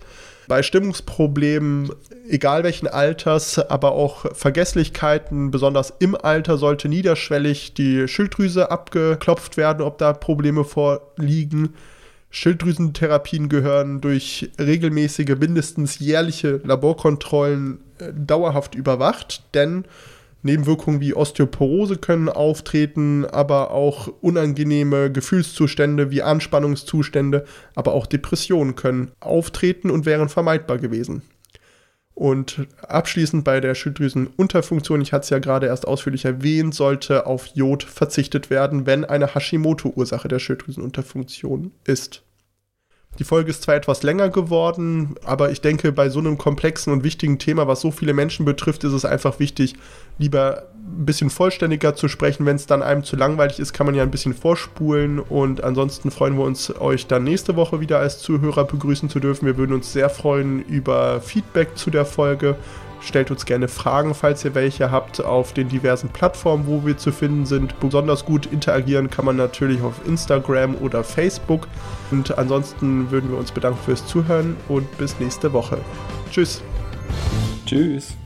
Bei 0.49 0.63
Stimmungsproblemen, 0.63 1.91
egal 2.29 2.65
welchen 2.65 2.89
Alters, 2.89 3.59
aber 3.59 3.93
auch 3.93 4.27
Vergesslichkeiten, 4.35 5.51
besonders 5.51 5.93
im 5.99 6.15
Alter, 6.15 6.59
sollte 6.59 6.89
niederschwellig 6.89 7.75
die 7.75 8.09
Schilddrüse 8.09 8.71
abgeklopft 8.71 9.57
werden, 9.57 9.83
ob 9.83 9.99
da 9.99 10.13
Probleme 10.13 10.65
vorliegen. 10.65 11.75
Schilddrüsentherapien 12.31 13.49
gehören 13.49 14.01
durch 14.01 14.51
regelmäßige, 14.59 15.37
mindestens 15.39 15.99
jährliche 15.99 16.61
Laborkontrollen 16.65 17.81
äh, 17.99 18.11
dauerhaft 18.15 18.75
überwacht, 18.75 19.43
denn 19.55 19.85
Nebenwirkungen 20.43 21.01
wie 21.01 21.15
Osteoporose 21.15 21.97
können 21.97 22.29
auftreten, 22.29 23.25
aber 23.25 23.71
auch 23.71 24.09
unangenehme 24.21 25.11
Gefühlszustände 25.11 26.11
wie 26.11 26.23
Anspannungszustände, 26.23 27.45
aber 27.75 27.95
auch 27.95 28.07
Depressionen 28.07 28.75
können 28.75 29.13
auftreten 29.21 29.91
und 29.91 30.05
wären 30.05 30.29
vermeidbar 30.29 30.79
gewesen. 30.79 31.23
Und 32.15 32.67
abschließend 32.87 33.43
bei 33.45 33.61
der 33.61 33.75
Schilddrüsenunterfunktion, 33.75 35.01
ich 35.01 35.13
hatte 35.13 35.25
es 35.25 35.31
ja 35.31 35.39
gerade 35.39 35.67
erst 35.67 35.87
ausführlich 35.89 36.25
erwähnt, 36.25 36.75
sollte 36.75 37.27
auf 37.27 37.47
Jod 37.47 37.83
verzichtet 37.85 38.51
werden, 38.51 38.85
wenn 38.87 39.05
eine 39.05 39.35
Hashimoto-Ursache 39.35 40.29
der 40.29 40.39
Schilddrüsenunterfunktion 40.39 41.73
ist. 41.85 42.23
Die 43.19 43.25
Folge 43.25 43.51
ist 43.51 43.63
zwar 43.63 43.75
etwas 43.75 44.03
länger 44.03 44.31
geworden, 44.31 45.17
aber 45.25 45.51
ich 45.51 45.61
denke, 45.61 45.93
bei 45.93 46.09
so 46.09 46.19
einem 46.19 46.39
komplexen 46.39 46.93
und 46.93 47.05
wichtigen 47.05 47.39
Thema, 47.39 47.67
was 47.67 47.83
so 47.83 47.91
viele 47.91 48.15
Menschen 48.15 48.47
betrifft, 48.47 48.85
ist 48.85 48.95
es 48.95 49.05
einfach 49.05 49.39
wichtig, 49.39 49.75
lieber 50.17 50.63
ein 50.75 51.05
bisschen 51.05 51.29
vollständiger 51.29 51.95
zu 51.95 52.09
sprechen. 52.09 52.47
Wenn 52.47 52.57
es 52.57 52.67
dann 52.67 52.83
einem 52.83 53.05
zu 53.05 53.17
langweilig 53.17 53.59
ist, 53.59 53.75
kann 53.75 53.85
man 53.85 53.95
ja 53.95 54.03
ein 54.03 54.11
bisschen 54.11 54.35
vorspulen. 54.35 55.19
Und 55.19 55.63
ansonsten 55.63 56.11
freuen 56.11 56.39
wir 56.39 56.45
uns, 56.45 56.75
euch 56.81 57.07
dann 57.07 57.25
nächste 57.25 57.55
Woche 57.55 57.81
wieder 57.81 57.99
als 57.99 58.19
Zuhörer 58.19 58.65
begrüßen 58.65 59.11
zu 59.11 59.21
dürfen. 59.21 59.45
Wir 59.45 59.59
würden 59.59 59.75
uns 59.75 59.93
sehr 59.93 60.09
freuen 60.09 60.65
über 60.65 61.21
Feedback 61.21 61.77
zu 61.77 61.91
der 61.91 62.07
Folge. 62.07 62.57
Stellt 63.05 63.31
uns 63.31 63.45
gerne 63.45 63.69
Fragen, 63.69 64.15
falls 64.15 64.45
ihr 64.45 64.55
welche 64.55 64.91
habt, 64.91 65.25
auf 65.25 65.53
den 65.53 65.69
diversen 65.69 66.09
Plattformen, 66.09 66.67
wo 66.67 66.87
wir 66.87 66.97
zu 66.97 67.11
finden 67.11 67.47
sind. 67.47 67.79
Besonders 67.81 68.25
gut 68.25 68.47
interagieren 68.47 69.11
kann 69.11 69.25
man 69.25 69.37
natürlich 69.37 69.83
auf 69.83 70.07
Instagram 70.07 70.77
oder 70.77 71.03
Facebook. 71.03 71.67
Und 72.11 72.39
ansonsten 72.39 73.11
würden 73.11 73.31
wir 73.31 73.39
uns 73.39 73.51
bedanken 73.51 73.81
fürs 73.85 74.07
Zuhören 74.07 74.57
und 74.69 74.97
bis 74.99 75.19
nächste 75.19 75.53
Woche. 75.53 75.79
Tschüss. 76.31 76.63
Tschüss. 77.67 78.17